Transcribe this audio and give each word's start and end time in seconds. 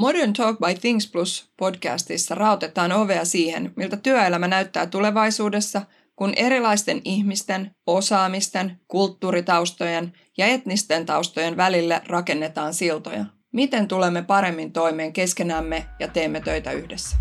Modern 0.00 0.32
Talk 0.32 0.58
by 0.58 0.74
Things 0.80 1.10
Plus 1.10 1.50
podcastissa 1.56 2.34
rautetaan 2.34 2.92
ovea 2.92 3.24
siihen, 3.24 3.72
miltä 3.76 3.96
työelämä 3.96 4.48
näyttää 4.48 4.86
tulevaisuudessa, 4.86 5.82
kun 6.16 6.32
erilaisten 6.36 7.00
ihmisten, 7.04 7.70
osaamisten, 7.86 8.80
kulttuuritaustojen 8.88 10.12
ja 10.38 10.46
etnisten 10.46 11.06
taustojen 11.06 11.56
välille 11.56 12.02
rakennetaan 12.06 12.74
siltoja. 12.74 13.24
Miten 13.52 13.88
tulemme 13.88 14.22
paremmin 14.22 14.72
toimeen 14.72 15.12
keskenämme 15.12 15.86
ja 15.98 16.08
teemme 16.08 16.40
töitä 16.40 16.72
yhdessä? 16.72 17.16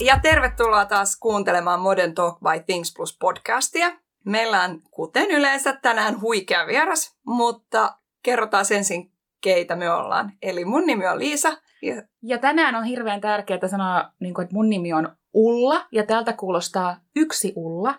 Ja 0.00 0.20
tervetuloa 0.22 0.84
taas 0.84 1.16
kuuntelemaan 1.16 1.80
Modern 1.80 2.14
Talk 2.14 2.38
by 2.40 2.64
Things 2.66 2.94
Plus 2.96 3.16
podcastia. 3.18 4.03
Meillä 4.24 4.62
on 4.62 4.82
kuten 4.90 5.30
yleensä 5.30 5.78
tänään 5.82 6.20
huikea 6.20 6.66
vieras, 6.66 7.16
mutta 7.26 7.98
kerrotaan 8.22 8.64
ensin, 8.74 9.12
keitä 9.40 9.76
me 9.76 9.90
ollaan. 9.90 10.32
Eli 10.42 10.64
mun 10.64 10.86
nimi 10.86 11.06
on 11.06 11.18
Liisa. 11.18 11.56
Ja, 11.82 12.02
ja 12.22 12.38
tänään 12.38 12.74
on 12.74 12.84
hirveän 12.84 13.20
tärkeää 13.20 13.68
sanoa, 13.68 14.12
niin 14.20 14.34
kuin, 14.34 14.42
että 14.42 14.54
mun 14.54 14.68
nimi 14.68 14.92
on 14.92 15.16
Ulla, 15.34 15.86
ja 15.92 16.06
täältä 16.06 16.32
kuulostaa 16.32 17.00
yksi 17.16 17.52
Ulla. 17.56 17.94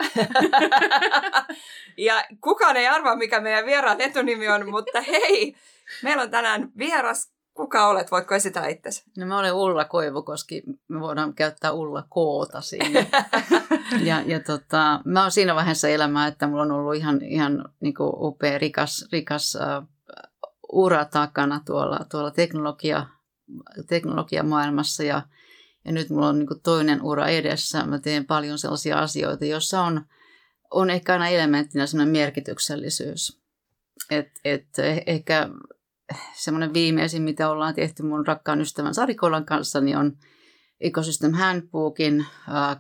ja 1.98 2.26
kukaan 2.42 2.78
ei 2.78 2.88
arvaa, 2.88 3.16
mikä 3.16 3.40
meidän 3.40 3.66
vieraan 3.66 4.02
etunimi 4.02 4.50
on, 4.50 4.70
mutta 4.70 5.02
hei, 5.02 5.56
meillä 6.04 6.24
on 6.24 6.32
tänään 6.32 6.72
vieras 6.78 7.35
Kuka 7.56 7.88
olet? 7.88 8.12
Voitko 8.12 8.36
esitellä 8.36 8.68
itsesi? 8.68 9.04
No 9.18 9.26
mä 9.26 9.40
olen 9.40 9.54
Ulla 9.54 9.86
Koivukoski. 9.86 10.64
Me 10.88 11.00
voidaan 11.00 11.34
käyttää 11.34 11.72
Ulla 11.72 12.04
Koota 12.10 12.62
siinä. 12.62 13.06
ja, 14.10 14.22
ja 14.26 14.40
tota, 14.40 15.02
mä 15.06 15.22
oon 15.22 15.32
siinä 15.32 15.56
vaiheessa 15.56 15.88
elämää, 15.88 16.28
että 16.28 16.48
mulla 16.48 16.62
on 16.62 16.72
ollut 16.72 16.96
ihan, 16.96 17.22
ihan 17.22 17.70
niin 17.80 17.96
upea, 18.00 18.58
rikas, 18.58 19.08
rikas 19.12 19.56
uh, 19.56 19.88
ura 20.72 21.06
takana 21.06 21.62
tuolla, 21.66 22.00
tuolla 22.12 22.32
teknologia, 22.32 23.06
teknologiamaailmassa 23.88 25.04
ja, 25.04 25.22
ja 25.86 25.92
nyt 25.92 26.10
mulla 26.10 26.28
on 26.28 26.40
niin 26.40 26.62
toinen 26.64 27.02
ura 27.02 27.28
edessä. 27.28 27.86
Mä 27.86 28.00
teen 28.00 28.26
paljon 28.26 28.58
sellaisia 28.58 29.00
asioita, 29.00 29.46
joissa 29.46 29.82
on, 29.82 30.06
on 30.72 30.90
ehkä 30.90 31.14
aina 31.14 31.30
elementtinä 31.30 31.88
sellainen 31.88 32.12
merkityksellisyys. 32.12 33.42
Et, 34.12 34.28
et 34.46 34.68
ehkä 35.06 35.50
semmoinen 36.36 36.74
viimeisin, 36.74 37.22
mitä 37.22 37.50
ollaan 37.50 37.76
tehty 37.76 38.04
mun 38.04 38.28
rakkaan 38.28 38.62
ystävän 38.62 38.94
Sarikolan 38.94 39.46
kanssa, 39.46 39.82
niin 39.82 39.98
on 39.98 40.18
Ecosystem 40.80 41.34
Handbookin 41.34 42.26
äh, 42.50 42.78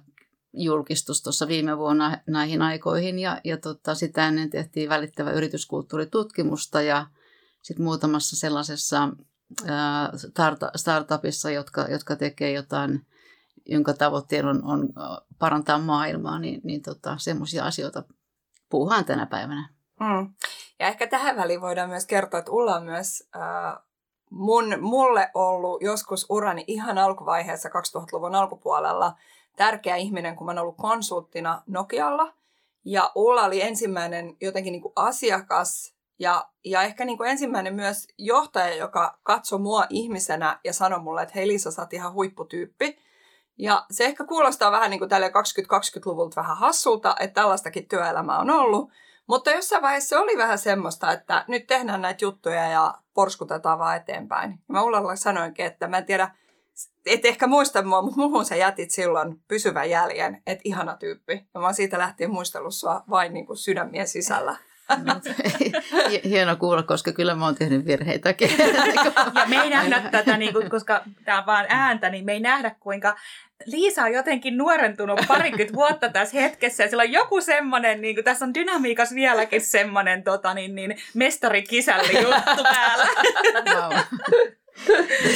julkistus 0.53 1.21
tuossa 1.21 1.47
viime 1.47 1.77
vuonna 1.77 2.17
näihin 2.27 2.61
aikoihin. 2.61 3.19
Ja, 3.19 3.41
ja 3.43 3.57
tota, 3.57 3.95
sitä 3.95 4.27
ennen 4.27 4.49
tehtiin 4.49 4.89
välittävä 4.89 5.31
yrityskulttuuritutkimusta 5.31 6.81
ja 6.81 7.07
sitten 7.61 7.83
muutamassa 7.83 8.35
sellaisessa 8.35 9.03
äh, 9.03 10.09
startupissa, 10.75 11.51
jotka, 11.51 11.81
jotka 11.81 12.15
tekee 12.15 12.51
jotain, 12.51 13.05
jonka 13.65 13.93
tavoitteena 13.93 14.49
on, 14.49 14.65
on 14.65 14.89
parantaa 15.39 15.79
maailmaa, 15.79 16.39
niin, 16.39 16.61
niin 16.63 16.81
tota, 16.81 17.17
semmoisia 17.17 17.65
asioita 17.65 18.03
puuhaan 18.69 19.05
tänä 19.05 19.25
päivänä. 19.25 19.69
Mm. 19.99 20.33
Ja 20.79 20.87
ehkä 20.87 21.07
tähän 21.07 21.35
väliin 21.35 21.61
voidaan 21.61 21.89
myös 21.89 22.05
kertoa, 22.05 22.39
että 22.39 22.51
Ulla 22.51 22.75
on 22.75 22.83
myös 22.83 23.29
äh, 23.35 23.83
mun, 24.29 24.75
mulle 24.81 25.31
ollut 25.33 25.81
joskus 25.81 26.25
urani 26.29 26.63
ihan 26.67 26.97
alkuvaiheessa 26.97 27.69
2000-luvun 27.69 28.35
alkupuolella 28.35 29.15
tärkeä 29.55 29.95
ihminen, 29.95 30.35
kun 30.35 30.45
mä 30.45 30.51
oon 30.51 30.59
ollut 30.59 30.77
konsulttina 30.77 31.61
Nokialla. 31.67 32.33
Ja 32.85 33.11
Ulla 33.15 33.43
oli 33.43 33.61
ensimmäinen 33.61 34.37
jotenkin 34.41 34.71
niin 34.71 34.81
kuin 34.81 34.93
asiakas 34.95 35.95
ja, 36.19 36.49
ja 36.65 36.81
ehkä 36.81 37.05
niin 37.05 37.17
kuin 37.17 37.29
ensimmäinen 37.29 37.75
myös 37.75 38.07
johtaja, 38.17 38.75
joka 38.75 39.19
katsoi 39.23 39.59
mua 39.59 39.85
ihmisenä 39.89 40.59
ja 40.63 40.73
sanoi 40.73 40.99
mulle, 40.99 41.21
että 41.21 41.33
hei 41.35 41.47
Liisa, 41.47 41.71
sä 41.71 41.81
oot 41.81 41.93
ihan 41.93 42.13
huipputyyppi. 42.13 42.97
Ja 43.57 43.85
se 43.91 44.05
ehkä 44.05 44.25
kuulostaa 44.25 44.71
vähän 44.71 44.89
niin 44.89 44.99
kuin 44.99 45.09
tälle 45.09 45.27
2020-luvulta 45.27 46.41
vähän 46.41 46.57
hassulta, 46.57 47.15
että 47.19 47.41
tällaistakin 47.41 47.87
työelämää 47.87 48.39
on 48.39 48.49
ollut. 48.49 48.91
Mutta 49.27 49.51
jossain 49.51 49.81
vaiheessa 49.81 50.19
oli 50.19 50.37
vähän 50.37 50.57
semmoista, 50.57 51.11
että 51.11 51.45
nyt 51.47 51.67
tehdään 51.67 52.01
näitä 52.01 52.25
juttuja 52.25 52.67
ja 52.67 52.93
porskutetaan 53.13 53.79
vaan 53.79 53.97
eteenpäin. 53.97 54.59
Mä 54.67 54.83
Ullalla 54.83 55.15
sanoinkin, 55.15 55.65
että 55.65 55.87
mä 55.87 55.97
en 55.97 56.05
tiedä, 56.05 56.31
et 57.05 57.25
ehkä 57.25 57.47
muista 57.47 57.81
mua, 57.81 58.01
mutta 58.01 58.17
muuhun 58.17 58.45
sä 58.45 58.55
jätit 58.55 58.91
silloin 58.91 59.41
pysyvän 59.47 59.89
jäljen, 59.89 60.43
että 60.47 60.61
ihana 60.63 60.97
tyyppi. 60.97 61.33
Ja 61.53 61.59
mä 61.59 61.65
oon 61.65 61.73
siitä 61.73 61.97
lähtien 61.97 62.31
muistellut 62.31 62.75
sua 62.75 63.03
vain 63.09 63.33
niin 63.33 63.45
kuin 63.45 63.57
sydämien 63.57 64.07
sisällä. 64.07 64.55
Hieno 66.29 66.55
kuulla, 66.55 66.83
koska 66.83 67.11
kyllä 67.11 67.35
mä 67.35 67.45
oon 67.45 67.55
tehnyt 67.55 67.85
virheitäkin. 67.85 68.49
ja 69.35 69.45
me 69.47 69.55
ei 69.55 69.69
nähdä 69.69 70.01
tätä, 70.11 70.37
niin 70.37 70.53
kuin, 70.53 70.69
koska 70.69 71.01
tämä 71.25 71.39
on 71.39 71.45
vaan 71.45 71.65
ääntä, 71.69 72.09
niin 72.09 72.25
me 72.25 72.33
ei 72.33 72.39
nähdä 72.39 72.75
kuinka 72.79 73.15
Liisa 73.65 74.03
on 74.03 74.13
jotenkin 74.13 74.57
nuorentunut 74.57 75.19
parikymmentä 75.27 75.73
vuotta 75.73 76.09
tässä 76.09 76.39
hetkessä 76.39 76.83
ja 76.83 76.89
sillä 76.89 77.03
on 77.03 77.11
joku 77.11 77.41
semmoinen, 77.41 78.01
niin 78.01 78.15
kuin, 78.15 78.25
tässä 78.25 78.45
on 78.45 78.53
dynamiikas 78.53 79.13
vieläkin 79.13 79.61
semmoinen 79.61 80.23
tota, 80.23 80.53
niin, 80.53 80.75
niin, 80.75 80.97
mestarikisälli 81.13 82.21
juttu 82.21 82.63
päällä. 82.63 83.07
Wow. 83.73 83.99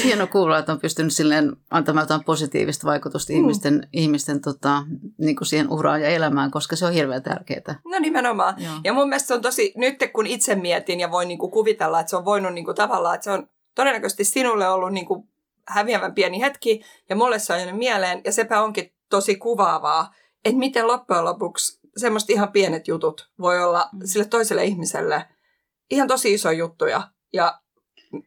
Hieno 0.04 0.28
kuulla, 0.28 0.58
että 0.58 0.72
on 0.72 0.80
pystynyt 0.80 1.14
silleen 1.14 1.56
antamaan 1.70 2.04
jotain 2.04 2.24
positiivista 2.24 2.88
vaikutusta 2.88 3.34
mm. 3.34 3.40
ihmisten, 3.40 3.88
ihmisten 3.94 4.42
tota, 4.42 4.84
niin 5.18 5.36
kuin 5.36 5.48
siihen 5.48 5.72
uraan 5.72 6.02
ja 6.02 6.08
elämään, 6.08 6.52
koska 6.52 6.76
se 6.76 6.86
on 6.86 6.94
hirveän 6.94 7.24
tärkeää. 7.24 7.80
No 7.86 8.00
nimenomaan. 8.00 8.56
Joo. 8.58 8.74
Ja 8.84 8.94
mun 8.94 9.10
mielestä 9.10 9.28
se 9.28 9.34
on 9.34 9.42
tosi, 9.42 9.74
nyt 9.76 9.96
kun 10.14 10.28
itse 10.28 10.56
mietin 10.56 11.00
ja 11.00 11.12
voin 11.12 11.28
niin 11.28 11.40
kuin 11.40 11.52
kuvitella, 11.52 12.00
että 12.00 12.10
se 12.10 12.16
on 12.16 12.26
voinut 12.26 12.54
niin 12.54 12.66
kuin 12.66 12.76
tavallaan, 12.76 13.16
että 13.16 13.24
se 13.24 13.32
on 13.32 13.50
todennäköisesti 13.76 14.24
sinulle 14.24 14.70
ollut 14.70 14.94
niin 14.94 15.06
kuin 15.06 15.30
häviävän 15.68 16.14
pieni 16.14 16.42
hetki 16.42 16.82
ja 17.10 17.16
mulle 17.16 17.40
se 17.40 17.54
on 17.54 17.60
jäänyt 17.60 17.78
mieleen 17.78 18.22
ja 18.26 18.32
sepä 18.32 18.62
onkin 18.62 18.94
tosi 19.10 19.36
kuvaavaa, 19.36 20.14
että 20.46 20.60
miten 20.60 20.88
loppujen 20.88 21.26
lopuksi 21.26 21.80
semmoista 21.98 22.34
ihan 22.34 22.52
pienet 22.52 22.88
jutut 22.88 23.30
voi 23.40 23.64
olla 23.64 23.90
mm. 23.94 24.00
sille 24.04 24.26
toiselle 24.26 24.64
ihmiselle 24.64 25.26
ihan 25.92 26.08
tosi 26.08 26.34
iso 26.34 26.52
juttuja 26.52 27.02
ja 27.34 27.62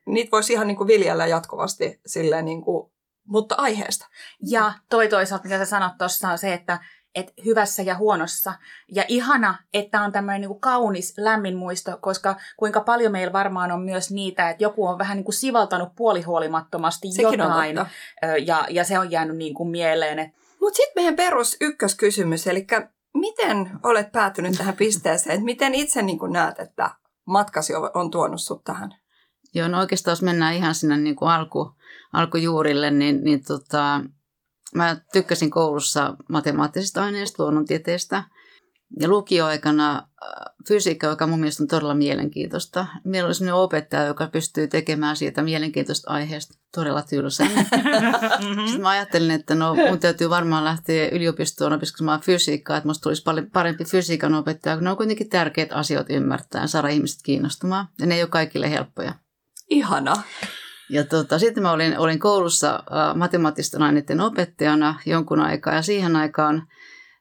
niitä 0.06 0.30
voisi 0.30 0.52
ihan 0.52 0.66
niin 0.66 0.76
kuin 0.76 0.86
viljellä 0.86 1.26
jatkuvasti 1.26 2.00
silleen 2.06 2.44
niin 2.44 2.62
kuin, 2.62 2.92
mutta 3.26 3.54
aiheesta. 3.58 4.06
Ja 4.50 4.72
toi 4.90 5.08
toisaalta, 5.08 5.44
mitä 5.44 5.58
sä 5.58 5.64
sanot 5.64 5.92
tuossa, 5.98 6.28
on 6.28 6.38
se, 6.38 6.52
että 6.52 6.80
et 7.14 7.32
hyvässä 7.44 7.82
ja 7.82 7.94
huonossa. 7.94 8.52
Ja 8.94 9.04
ihana, 9.08 9.58
että 9.74 10.02
on 10.02 10.12
tämmöinen 10.12 10.40
niinku 10.40 10.58
kaunis, 10.58 11.14
lämmin 11.18 11.56
muisto, 11.56 11.98
koska 12.00 12.36
kuinka 12.56 12.80
paljon 12.80 13.12
meillä 13.12 13.32
varmaan 13.32 13.72
on 13.72 13.82
myös 13.82 14.10
niitä, 14.10 14.50
että 14.50 14.64
joku 14.64 14.86
on 14.86 14.98
vähän 14.98 15.16
niinku 15.16 15.32
sivaltanut 15.32 15.88
puolihuolimattomasti 15.96 17.12
Sekin 17.12 17.38
jotain. 17.38 17.76
ja, 18.46 18.66
ja 18.70 18.84
se 18.84 18.98
on 18.98 19.10
jäänyt 19.10 19.36
niinku 19.36 19.64
mieleen. 19.64 20.32
Mutta 20.60 20.76
sitten 20.76 20.92
meidän 21.02 21.16
perus 21.16 21.56
ykköskysymys, 21.60 22.46
eli 22.46 22.66
miten 23.14 23.70
olet 23.82 24.12
päätynyt 24.12 24.58
tähän 24.58 24.76
pisteeseen? 24.76 25.34
Että 25.34 25.44
miten 25.44 25.74
itse 25.74 26.02
niin 26.02 26.18
näet, 26.30 26.60
että 26.60 26.90
matkasi 27.24 27.72
on 27.94 28.10
tuonut 28.10 28.40
sut 28.40 28.64
tähän? 28.64 28.94
Joo, 29.54 29.68
no 29.68 29.80
oikeastaan 29.80 30.12
jos 30.12 30.22
mennään 30.22 30.54
ihan 30.54 30.74
sinne 30.74 30.96
niin 30.96 31.16
kuin 31.16 31.30
alku, 31.30 31.74
alkujuurille, 32.12 32.90
niin, 32.90 33.24
niin 33.24 33.44
tota, 33.44 34.00
mä 34.74 34.96
tykkäsin 35.12 35.50
koulussa 35.50 36.16
matemaattisista 36.28 37.04
aineista, 37.04 37.42
luonnontieteestä. 37.42 38.24
Ja 39.00 39.08
lukioaikana 39.08 39.96
äh, 39.96 40.54
fysiikka, 40.68 41.06
joka 41.06 41.26
mun 41.26 41.40
mielestä 41.40 41.62
on 41.62 41.68
todella 41.68 41.94
mielenkiintoista. 41.94 42.86
Meillä 43.04 43.26
oli 43.26 43.34
sellainen 43.34 43.54
opettaja, 43.54 44.06
joka 44.06 44.26
pystyy 44.26 44.68
tekemään 44.68 45.16
siitä 45.16 45.42
mielenkiintoista 45.42 46.10
aiheesta 46.10 46.58
todella 46.74 47.02
tylsän. 47.02 47.50
Sitten 48.66 48.80
mä 48.80 48.88
ajattelin, 48.88 49.30
että 49.30 49.54
no 49.54 49.74
mun 49.74 49.98
täytyy 49.98 50.30
varmaan 50.30 50.64
lähteä 50.64 51.08
yliopistoon 51.08 51.72
opiskelemaan 51.72 52.20
fysiikkaa, 52.20 52.76
että 52.76 52.88
musta 52.88 53.02
tulisi 53.02 53.22
paljon 53.22 53.50
parempi 53.50 53.84
fysiikan 53.84 54.34
opettaja, 54.34 54.76
kun 54.76 54.84
ne 54.84 54.90
on 54.90 54.96
kuitenkin 54.96 55.28
tärkeät 55.28 55.72
asiat 55.72 56.06
ymmärtää 56.10 56.60
ja 56.60 56.66
saada 56.66 56.88
ihmiset 56.88 57.20
kiinnostumaan. 57.22 57.88
Ja 58.00 58.06
ne 58.06 58.14
ei 58.14 58.22
ole 58.22 58.30
kaikille 58.30 58.70
helppoja. 58.70 59.14
Ihana. 59.70 60.14
Ja 60.90 61.04
tota, 61.04 61.38
sitten 61.38 61.62
mä 61.62 61.72
olin, 61.72 61.98
olin 61.98 62.18
koulussa 62.18 62.84
matemaattisten 63.14 63.82
aineiden 63.82 64.20
opettajana 64.20 65.00
jonkun 65.06 65.40
aikaa 65.40 65.74
ja 65.74 65.82
siihen 65.82 66.16
aikaan 66.16 66.68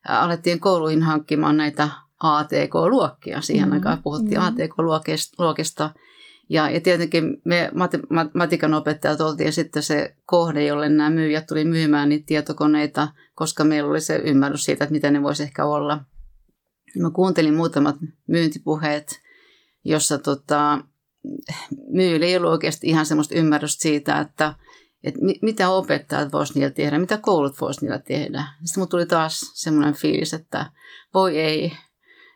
alettiin 0.08 0.60
kouluihin 0.60 1.04
hankkimaan 1.04 1.58
näitä 1.58 1.90
ATK-luokkia. 2.24 3.42
Siihen 3.42 3.64
mm-hmm. 3.64 3.74
aikaan 3.74 4.04
puhuttiin 4.04 4.40
mm-hmm. 4.40 4.56
ATK-luokista. 4.56 5.90
Ja, 6.50 6.70
ja 6.70 6.82
tietenkin 6.82 7.42
me 7.46 7.72
mat- 7.74 8.32
matikan 8.34 8.74
opettajat 8.74 9.22
oltiin 9.22 9.54
sitten 9.54 9.84
se 9.84 10.16
kohde, 10.26 10.66
jolle 10.66 10.90
nämä 10.90 11.10
myyjät 11.10 11.46
tuli 11.46 11.66
myymään 11.66 12.10
niitä 12.10 12.26
tietokoneita, 12.26 13.08
koska 13.36 13.64
meillä 13.64 13.90
oli 13.90 14.02
se 14.02 14.16
ymmärrys 14.16 14.66
siitä, 14.66 14.84
että 14.84 14.94
mitä 14.94 15.12
ne 15.12 15.24
voisi 15.24 15.44
ehkä 15.44 15.66
olla. 15.66 16.04
Mä 17.00 17.10
kuuntelin 17.10 17.54
muutamat 17.54 17.96
myyntipuheet, 18.28 19.22
jossa 19.86 20.18
tota, 20.18 20.80
myyjille 21.88 22.25
ei 22.25 22.38
ollut 22.38 22.51
oikeasti 22.51 22.88
ihan 22.88 23.06
semmoista 23.06 23.35
ymmärrystä 23.35 23.81
siitä, 23.81 24.19
että, 24.19 24.53
että 25.03 25.19
mitä 25.41 25.69
opettajat 25.69 26.31
voisivat 26.31 26.56
niillä 26.56 26.71
tehdä, 26.71 27.00
mitä 27.00 27.18
koulut 27.18 27.62
voisivat 27.62 27.81
niillä 27.81 28.00
tehdä. 28.00 28.44
Sitten 28.63 28.81
mulla 28.81 28.89
tuli 28.89 29.06
taas 29.06 29.39
semmoinen 29.53 29.94
fiilis, 29.94 30.33
että 30.33 30.71
voi 31.13 31.39
ei, 31.39 31.71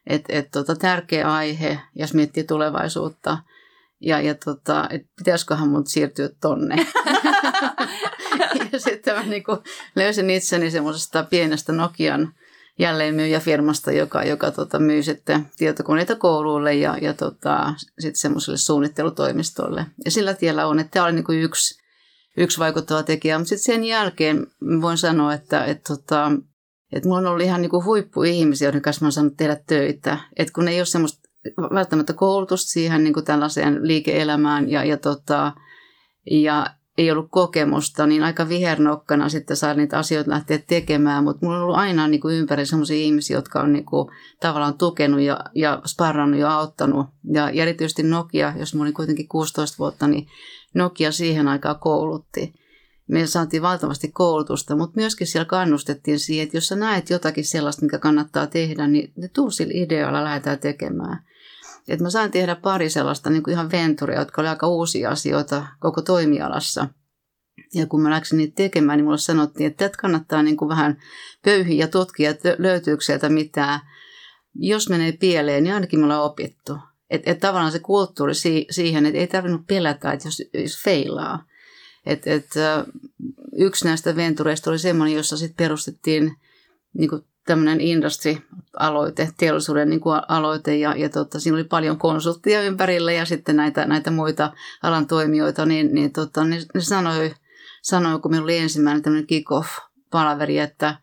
Et, 0.08 0.26
et, 0.30 0.52
tota, 0.52 0.76
tärkeä 0.76 1.34
aihe, 1.34 1.80
jos 1.96 2.14
miettii 2.14 2.44
tulevaisuutta. 2.44 3.38
Ja, 4.02 4.22
ja 4.22 4.36
tota, 4.36 4.88
et 4.90 5.02
pitäisiköhän 5.18 5.70
mun 5.70 5.88
siirtyä 5.88 6.30
tonne. 6.42 6.76
ja 8.72 8.80
sitten 8.80 9.16
mä 9.16 9.24
niinku 9.24 9.58
löysin 9.96 10.30
itseni 10.30 10.72
semmoisesta 10.72 11.24
pienestä 11.24 11.74
Nokian 11.74 12.34
jälleenmyyjäfirmasta, 12.80 13.92
joka, 13.92 14.24
joka 14.24 14.52
tota, 14.52 14.80
myy 14.80 15.04
sitten 15.04 15.46
tietokoneita 15.58 16.16
kouluille 16.16 16.74
ja, 16.74 16.98
ja 16.98 17.14
tota, 17.14 17.74
sitten 18.00 18.20
semmoiselle 18.20 18.58
suunnittelutoimistolle. 18.58 19.86
Ja 20.06 20.12
sillä 20.12 20.34
tiellä 20.34 20.68
on, 20.68 20.80
että 20.80 20.92
tämä 20.92 21.06
oli 21.06 21.14
niinku 21.14 21.32
yksi, 21.32 21.82
yksi 22.38 22.60
vaikuttava 22.60 23.04
tekijä. 23.04 23.38
Mutta 23.38 23.50
sitten 23.50 23.76
sen 23.76 23.84
jälkeen 23.84 24.48
voin 24.82 24.98
sanoa, 24.98 25.34
että 25.34 25.66
et, 25.66 25.84
tota, 25.84 26.32
et 26.92 27.06
mulla 27.06 27.18
on 27.18 27.26
ollut 27.26 27.46
ihan 27.46 27.62
niinku 27.62 27.84
huippuihmisiä, 27.84 28.66
joiden 28.66 28.82
kanssa 28.82 29.02
mä 29.02 29.06
oon 29.06 29.12
saanut 29.12 29.38
tehdä 29.38 29.58
töitä. 29.68 30.18
Et 30.38 30.52
kun 30.52 30.68
ei 30.68 30.80
ole 30.80 30.86
semmoista 30.86 31.30
välttämättä 31.74 32.14
koulutusta 32.14 32.70
siihen 32.70 33.04
niin 33.04 33.14
kuin 33.14 33.26
tällaiseen 33.26 33.88
liike-elämään 33.88 34.70
ja, 34.70 34.84
ja, 34.84 34.98
tota, 34.98 35.54
ja 36.32 36.66
ei 36.98 37.12
ollut 37.12 37.28
kokemusta, 37.32 38.08
niin 38.08 38.24
aika 38.24 38.50
vihernokkana 38.50 39.30
sitten 39.30 39.58
saa 39.58 39.74
niitä 39.74 39.98
asioita 39.98 40.32
lähteä 40.32 40.60
tekemään, 40.68 41.24
mutta 41.24 41.46
mulla 41.46 41.58
on 41.58 41.64
ollut 41.64 41.78
aina 41.78 42.08
niin 42.08 42.22
kuin 42.22 42.36
ympäri 42.36 42.66
sellaisia 42.66 42.98
ihmisiä, 42.98 43.38
jotka 43.38 43.60
on 43.62 43.74
niin 43.74 43.86
kuin 43.86 44.08
tavallaan 44.40 44.78
tukenut 44.78 45.22
ja, 45.22 45.40
ja 45.56 45.82
sparrannut 45.86 46.40
ja 46.40 46.52
auttanut. 46.52 47.08
Ja, 47.34 47.50
erityisesti 47.50 48.04
Nokia, 48.04 48.54
jos 48.58 48.76
mä 48.76 48.82
olin 48.82 48.94
kuitenkin 48.94 49.28
16 49.28 49.78
vuotta, 49.80 50.08
niin 50.08 50.28
Nokia 50.74 51.12
siihen 51.12 51.48
aikaan 51.48 51.80
koulutti. 51.80 52.54
Me 53.08 53.28
saatiin 53.28 53.62
valtavasti 53.62 54.12
koulutusta, 54.12 54.76
mutta 54.76 55.00
myöskin 55.00 55.28
siellä 55.28 55.46
kannustettiin 55.46 56.20
siihen, 56.20 56.44
että 56.44 56.58
jos 56.58 56.68
sä 56.68 56.76
näet 56.76 57.10
jotakin 57.10 57.46
sellaista, 57.46 57.86
mikä 57.86 57.98
kannattaa 57.98 58.48
tehdä, 58.48 58.88
niin 58.88 59.14
ne 59.16 59.28
tuu 59.28 59.52
sillä 59.52 59.74
idealla 59.76 60.24
lähdetään 60.24 60.60
tekemään. 60.60 61.24
Et 61.88 62.02
mä 62.02 62.10
sain 62.10 62.32
tehdä 62.32 62.56
pari 62.56 62.90
sellaista 62.90 63.30
niin 63.30 63.44
kuin 63.44 63.52
ihan 63.52 63.72
venturia, 63.72 64.20
jotka 64.20 64.42
oli 64.42 64.50
aika 64.50 64.68
uusia 64.68 65.10
asioita 65.10 65.68
koko 65.80 66.02
toimialassa. 66.02 66.88
Ja 67.74 67.86
kun 67.86 68.02
mä 68.02 68.10
läksin 68.10 68.38
niitä 68.38 68.56
tekemään, 68.56 68.98
niin 68.98 69.06
mulle 69.06 69.18
sanottiin, 69.18 69.68
että 69.68 69.86
tätä 69.86 70.02
kannattaa 70.02 70.44
niin 70.44 70.58
kuin 70.58 70.70
vähän 70.70 70.98
pöyhiä 71.46 71.80
ja 71.80 71.88
tutkia, 71.88 72.30
että 72.30 72.56
löytyykö 72.60 73.04
sieltä 73.04 73.30
mitään. 73.30 73.80
Jos 74.56 74.90
menee 74.90 75.12
pieleen, 75.12 75.64
niin 75.64 75.74
ainakin 75.74 76.00
me 76.00 76.04
ollaan 76.04 76.24
opittu. 76.24 76.78
Että 77.10 77.32
et 77.32 77.40
tavallaan 77.40 77.72
se 77.72 77.80
kulttuuri 77.80 78.36
si- 78.36 78.68
siihen, 78.70 79.06
että 79.06 79.20
ei 79.20 79.28
tarvinnut 79.28 79.68
pelätä, 79.68 80.12
että 80.12 80.28
jos, 80.28 80.44
jos 80.54 80.84
feilaa. 80.84 81.46
Et, 82.06 82.28
et, 82.28 82.50
yksi 83.58 83.86
näistä 83.86 84.16
ventureista 84.16 84.70
oli 84.70 84.80
semmoinen, 84.80 85.16
jossa 85.16 85.38
sitten 85.38 85.66
perustettiin 85.66 86.36
niin 86.94 87.10
kuin 87.10 87.22
tämmöinen 87.46 87.82
industry-aloite, 87.82 89.30
teollisuuden 89.38 89.90
niin 89.90 90.00
kuin 90.00 90.22
aloite 90.28 90.76
ja, 90.76 90.96
ja 90.96 91.10
tota, 91.10 91.40
siinä 91.40 91.56
oli 91.56 91.64
paljon 91.64 91.98
konsulttia 91.98 92.62
ympärillä 92.62 93.12
ja 93.12 93.26
sitten 93.26 93.56
näitä, 93.56 93.86
näitä 93.86 94.12
muita 94.12 94.54
alan 94.84 95.08
toimijoita, 95.08 95.66
niin, 95.66 95.96
niin 95.96 96.12
tota, 96.12 96.44
ne, 96.44 96.62
ne 96.74 96.82
sanoi, 96.82 97.34
sanoi, 97.82 98.20
kun 98.20 98.32
meillä 98.32 98.44
oli 98.44 98.58
ensimmäinen 98.58 99.04
tämmöinen 99.04 99.28
kick-off-palaveri, 99.28 100.60
että 100.60 100.98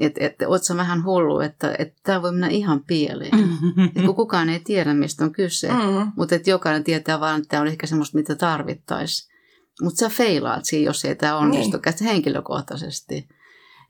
että 0.00 0.24
et, 0.24 0.34
oot 0.46 0.62
sä 0.62 0.76
vähän 0.76 1.04
hullu, 1.04 1.40
että 1.40 1.74
että 1.78 2.00
tämä 2.02 2.22
voi 2.22 2.32
mennä 2.32 2.48
ihan 2.48 2.84
pieleen. 2.84 3.38
Et 3.96 4.04
kun 4.04 4.14
kukaan 4.14 4.48
ei 4.48 4.60
tiedä, 4.60 4.94
mistä 4.94 5.24
on 5.24 5.32
kyse, 5.32 5.68
mm-hmm. 5.68 6.12
mutta 6.16 6.34
että 6.34 6.50
jokainen 6.50 6.84
tietää 6.84 7.20
vaan, 7.20 7.38
että 7.38 7.48
tämä 7.48 7.60
on 7.60 7.66
ehkä 7.66 7.86
semmoista, 7.86 8.18
mitä 8.18 8.34
tarvittaisiin. 8.34 9.36
Mutta 9.82 9.98
sä 9.98 10.08
feilaat 10.08 10.64
siinä, 10.64 10.84
jos 10.84 11.04
ei 11.04 11.14
tämä 11.14 11.36
onnistu 11.36 11.76
niin. 11.76 12.08
henkilökohtaisesti. 12.08 13.28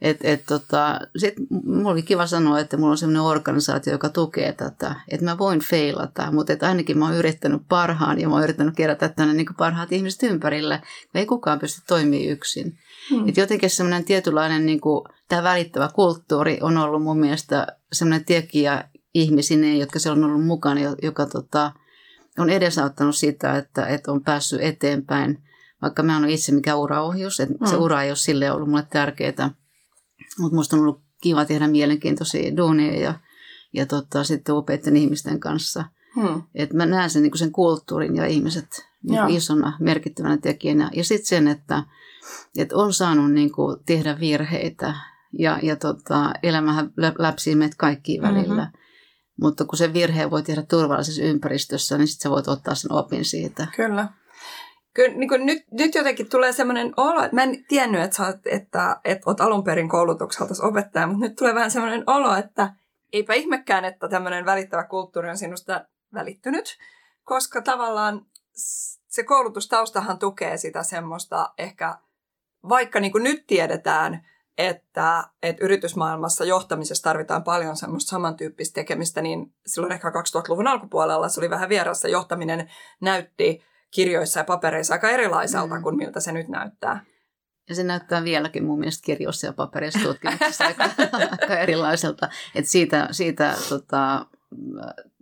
Et, 0.00 0.16
et 0.24 0.42
tota, 0.48 1.00
sit 1.16 1.34
mulla 1.64 1.90
oli 1.90 2.02
kiva 2.02 2.26
sanoa, 2.26 2.60
että 2.60 2.76
mulla 2.76 2.90
on 2.90 2.98
sellainen 2.98 3.22
organisaatio, 3.22 3.92
joka 3.92 4.08
tukee 4.08 4.52
tätä. 4.52 4.94
Että 5.08 5.24
mä 5.24 5.38
voin 5.38 5.60
feilata, 5.60 6.32
mutta 6.32 6.52
että 6.52 6.68
ainakin 6.68 6.98
mä 6.98 7.04
oon 7.04 7.16
yrittänyt 7.16 7.62
parhaan 7.68 8.20
ja 8.20 8.28
mä 8.28 8.34
oon 8.34 8.44
yrittänyt 8.44 8.76
kerätä 8.76 9.08
tänne 9.08 9.34
niin 9.34 9.46
parhaat 9.58 9.92
ihmiset 9.92 10.22
ympärille. 10.22 10.82
Ei 11.14 11.26
kukaan 11.26 11.58
pysty 11.58 11.82
toimimaan 11.88 12.28
yksin. 12.28 12.78
Hmm. 13.10 13.28
Et 13.28 13.36
jotenkin 13.36 13.70
semmoinen 13.70 14.04
tietynlainen, 14.04 14.66
niin 14.66 14.80
kuin, 14.80 15.04
tämä 15.28 15.42
välittävä 15.42 15.88
kulttuuri 15.94 16.58
on 16.62 16.78
ollut 16.78 17.02
mun 17.02 17.18
mielestä 17.18 17.66
semmoinen 17.92 18.24
tekijä 18.24 18.88
ihmisineen, 19.14 19.78
jotka 19.78 19.98
siellä 19.98 20.24
on 20.24 20.30
ollut 20.30 20.46
mukana, 20.46 20.80
joka 21.02 21.26
tota, 21.26 21.72
on 22.38 22.50
edesauttanut 22.50 23.16
sitä, 23.16 23.56
että, 23.56 23.86
että 23.86 24.12
on 24.12 24.24
päässyt 24.24 24.60
eteenpäin. 24.62 25.42
Vaikka 25.82 26.02
mä 26.02 26.16
en 26.16 26.24
ole 26.24 26.32
itse 26.32 26.52
mikään 26.52 26.78
uraohjus, 26.78 27.40
että 27.40 27.54
hmm. 27.58 27.66
se 27.66 27.76
ura 27.76 28.02
ei 28.02 28.10
ole 28.10 28.16
sille 28.16 28.50
ollut 28.50 28.68
mulle 28.68 28.86
tärkeää 28.90 29.50
mutta 30.38 30.54
minusta 30.54 30.76
on 30.76 30.82
ollut 30.82 31.02
kiva 31.22 31.44
tehdä 31.44 31.68
mielenkiintoisia 31.68 32.56
duuneja 32.56 33.00
ja, 33.00 33.14
ja 33.72 33.86
tota, 33.86 34.24
sitten 34.24 34.54
upeiden 34.54 34.96
ihmisten 34.96 35.40
kanssa. 35.40 35.84
Hmm. 36.14 36.42
Et 36.54 36.72
mä 36.72 36.86
näen 36.86 37.10
sen, 37.10 37.22
niin 37.22 37.38
sen 37.38 37.52
kulttuurin 37.52 38.16
ja 38.16 38.26
ihmiset 38.26 38.86
niin 39.02 39.28
isona 39.28 39.76
merkittävänä 39.80 40.36
tekijänä. 40.36 40.90
Ja 40.94 41.04
sitten 41.04 41.26
sen, 41.26 41.48
että, 41.48 41.82
että 42.58 42.76
on 42.76 42.92
saanut 42.92 43.32
niin 43.32 43.52
kuin, 43.52 43.76
tehdä 43.86 44.20
virheitä 44.20 44.94
ja, 45.38 45.58
ja 45.62 45.76
tota, 45.76 46.32
elämähän 46.42 46.92
läpsii 47.18 47.54
meitä 47.54 47.74
kaikkiin 47.78 48.22
välillä. 48.22 48.64
Mm-hmm. 48.64 48.80
Mutta 49.40 49.64
kun 49.64 49.78
se 49.78 49.92
virhe 49.92 50.30
voi 50.30 50.42
tehdä 50.42 50.62
turvallisessa 50.62 51.22
ympäristössä, 51.22 51.98
niin 51.98 52.08
sitten 52.08 52.22
sä 52.22 52.30
voit 52.30 52.48
ottaa 52.48 52.74
sen 52.74 52.92
opin 52.92 53.24
siitä. 53.24 53.66
Kyllä. 53.76 54.08
Kyllä 54.96 55.16
niin 55.16 55.28
kuin 55.28 55.46
nyt, 55.46 55.64
nyt 55.70 55.94
jotenkin 55.94 56.28
tulee 56.30 56.52
semmoinen 56.52 56.92
olo, 56.96 57.22
että 57.22 57.34
mä 57.34 57.42
en 57.42 57.64
tiennyt, 57.68 58.02
että, 58.02 58.16
sä 58.16 58.26
oot, 58.26 58.36
että, 58.46 59.00
että 59.04 59.30
oot 59.30 59.40
alun 59.40 59.64
perin 59.64 59.88
koulutukselta 59.88 60.54
opettaja, 60.62 61.06
mutta 61.06 61.20
nyt 61.20 61.36
tulee 61.36 61.54
vähän 61.54 61.70
semmoinen 61.70 62.04
olo, 62.06 62.34
että 62.34 62.74
eipä 63.12 63.34
ihmekään, 63.34 63.84
että 63.84 64.08
tämmöinen 64.08 64.46
välittävä 64.46 64.84
kulttuuri 64.84 65.30
on 65.30 65.38
sinusta 65.38 65.84
välittynyt, 66.14 66.78
koska 67.24 67.62
tavallaan 67.62 68.26
se 69.08 69.22
koulutustaustahan 69.22 70.18
tukee 70.18 70.56
sitä 70.56 70.82
semmoista 70.82 71.52
ehkä, 71.58 71.98
vaikka 72.68 73.00
niin 73.00 73.12
kuin 73.12 73.24
nyt 73.24 73.46
tiedetään, 73.46 74.26
että, 74.58 75.24
että 75.42 75.64
yritysmaailmassa 75.64 76.44
johtamisessa 76.44 77.04
tarvitaan 77.04 77.44
paljon 77.44 77.76
semmoista 77.76 78.10
samantyyppistä 78.10 78.74
tekemistä, 78.74 79.22
niin 79.22 79.54
silloin 79.66 79.92
ehkä 79.92 80.08
2000-luvun 80.08 80.66
alkupuolella 80.66 81.28
se 81.28 81.40
oli 81.40 81.50
vähän 81.50 81.68
vierassa. 81.68 82.08
Johtaminen 82.08 82.70
näytti 83.00 83.64
kirjoissa 83.94 84.40
ja 84.40 84.44
papereissa 84.44 84.94
aika 84.94 85.10
erilaiselta 85.10 85.74
mm. 85.74 85.82
kuin 85.82 85.96
miltä 85.96 86.20
se 86.20 86.32
nyt 86.32 86.48
näyttää. 86.48 87.04
Ja 87.68 87.74
se 87.74 87.84
näyttää 87.84 88.24
vieläkin 88.24 88.64
mun 88.64 88.78
mielestä 88.78 89.06
kirjoissa 89.06 89.46
ja 89.46 89.52
papereissa 89.52 90.00
tutkimuksessa 90.00 90.64
aika, 90.64 90.84
aika 91.40 91.58
erilaiselta. 91.58 92.28
Et 92.54 92.66
siitä, 92.66 93.08
siitä 93.10 93.56
tota, 93.68 94.26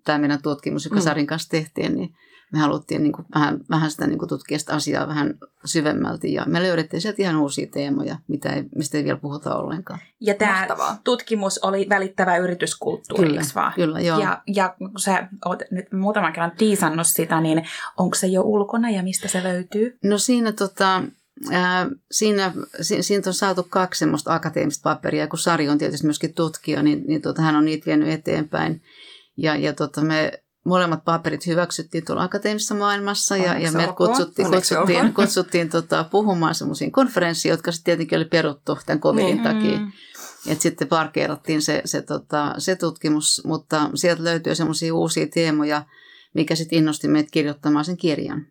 tämä 0.05 0.19
meidän 0.19 0.43
tutkimus, 0.43 0.85
joka 0.85 0.97
mm. 0.97 1.03
Sarin 1.03 1.27
kanssa 1.27 1.49
tehtiin, 1.49 1.95
niin 1.95 2.15
me 2.55 2.61
haluttiin 2.61 3.03
niin 3.03 3.13
kuin 3.13 3.27
vähän, 3.35 3.61
vähän 3.71 3.91
sitä 3.91 4.07
niin 4.07 4.19
kuin 4.19 4.29
tutkia 4.29 4.59
sitä 4.59 4.75
asiaa 4.75 5.09
vähän 5.09 5.35
syvemmälti 5.65 6.33
ja 6.33 6.45
me 6.47 6.63
löydettiin 6.63 7.01
sieltä 7.01 7.23
ihan 7.23 7.37
uusia 7.37 7.67
teemoja, 7.67 8.17
mitä 8.29 8.53
ei, 8.53 8.65
mistä 8.77 8.99
ei 8.99 9.05
vielä 9.05 9.19
puhuta 9.19 9.57
ollenkaan. 9.57 10.01
Ja 10.21 10.35
tämä 10.35 10.53
Mahtavaa. 10.53 10.99
tutkimus 11.05 11.59
oli 11.59 11.87
välittävä 11.89 12.37
yrityskulttuuri, 12.37 13.29
kyllä, 13.29 13.43
vaan? 13.55 13.73
Kyllä, 13.73 14.01
joo. 14.01 14.21
Ja, 14.21 14.43
ja 14.47 14.75
kun 14.79 14.91
sä 15.01 15.29
oot 15.45 15.63
nyt 15.71 15.93
muutaman 15.93 16.33
kerran 16.33 16.53
tiisannut 16.59 17.07
sitä, 17.07 17.41
niin 17.41 17.63
onko 17.99 18.15
se 18.15 18.27
jo 18.27 18.43
ulkona 18.43 18.91
ja 18.91 19.03
mistä 19.03 19.29
se 19.29 19.43
löytyy? 19.43 19.99
No 20.05 20.19
siinä 20.19 20.53
tota, 20.53 21.03
Ää, 21.51 21.87
siinä, 22.11 22.53
si, 22.81 23.03
siitä 23.03 23.31
on 23.31 23.35
saatu 23.35 23.67
kaksi 23.71 23.99
semmoista 23.99 24.35
akateemista 24.35 24.91
paperia, 24.91 25.27
kun 25.27 25.39
Sari 25.39 25.69
on 25.69 25.79
tietysti 25.79 26.07
myöskin 26.07 26.35
tutkija, 26.35 26.83
niin, 26.83 27.05
niin 27.07 27.23
tota, 27.23 27.43
hän 27.43 27.57
on 27.57 27.65
niitä 27.65 27.87
vienyt 27.87 28.09
eteenpäin. 28.09 28.83
Ja, 29.37 29.57
ja 29.57 29.73
tota, 29.73 30.01
me 30.01 30.44
molemmat 30.65 31.05
paperit 31.05 31.47
hyväksyttiin 31.47 32.05
tuolla 32.05 32.23
akateemisessa 32.23 32.75
maailmassa 32.75 33.37
ja, 33.37 33.59
ja 33.59 33.73
me 33.73 33.89
kutsuttiin, 33.97 34.51
kutsuttiin, 34.51 35.15
kutsuttiin 35.15 35.69
tota, 35.69 36.05
puhumaan 36.11 36.55
semmoisiin 36.55 36.93
konferenssiin, 36.93 37.51
jotka 37.51 37.73
sitten 37.73 37.85
tietenkin 37.85 38.19
oli 38.19 38.25
peruttu 38.25 38.79
tämän 38.87 39.01
covidin 39.01 39.27
niin. 39.27 39.43
takia. 39.43 39.79
Mm. 39.79 39.93
Et 40.47 40.61
sitten 40.61 40.89
parkeerattiin 40.89 41.63
se, 41.63 41.83
se, 41.85 42.03
tota, 42.03 42.55
se 42.59 42.77
tutkimus, 42.77 43.43
mutta 43.45 43.91
sieltä 43.95 44.25
löytyy 44.25 44.55
semmoisia 44.55 44.95
uusia 44.95 45.27
teemoja, 45.35 45.83
mikä 46.35 46.55
sitten 46.55 46.79
innosti 46.79 47.09
meitä 47.09 47.29
kirjoittamaan 47.33 47.85
sen 47.85 47.97
kirjan. 47.97 48.47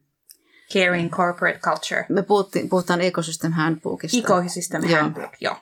Caring 0.73 1.11
Corporate 1.11 1.59
Culture. 1.59 2.05
Me 2.09 2.23
puhuttiin, 2.23 2.69
puhutaan 2.69 3.01
Ecosystem 3.01 3.51
Handbookista. 3.51 4.17
Ecosystem 4.17 4.81
Handbook, 4.87 5.31
joo. 5.41 5.55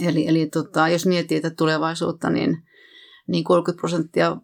Eli, 0.00 0.28
eli 0.28 0.46
tota, 0.46 0.88
jos 0.88 1.06
miettii 1.06 1.40
tätä 1.40 1.56
tulevaisuutta, 1.56 2.30
niin, 2.30 2.62
niin 3.28 3.44
30 3.44 3.80
prosenttia 3.80 4.36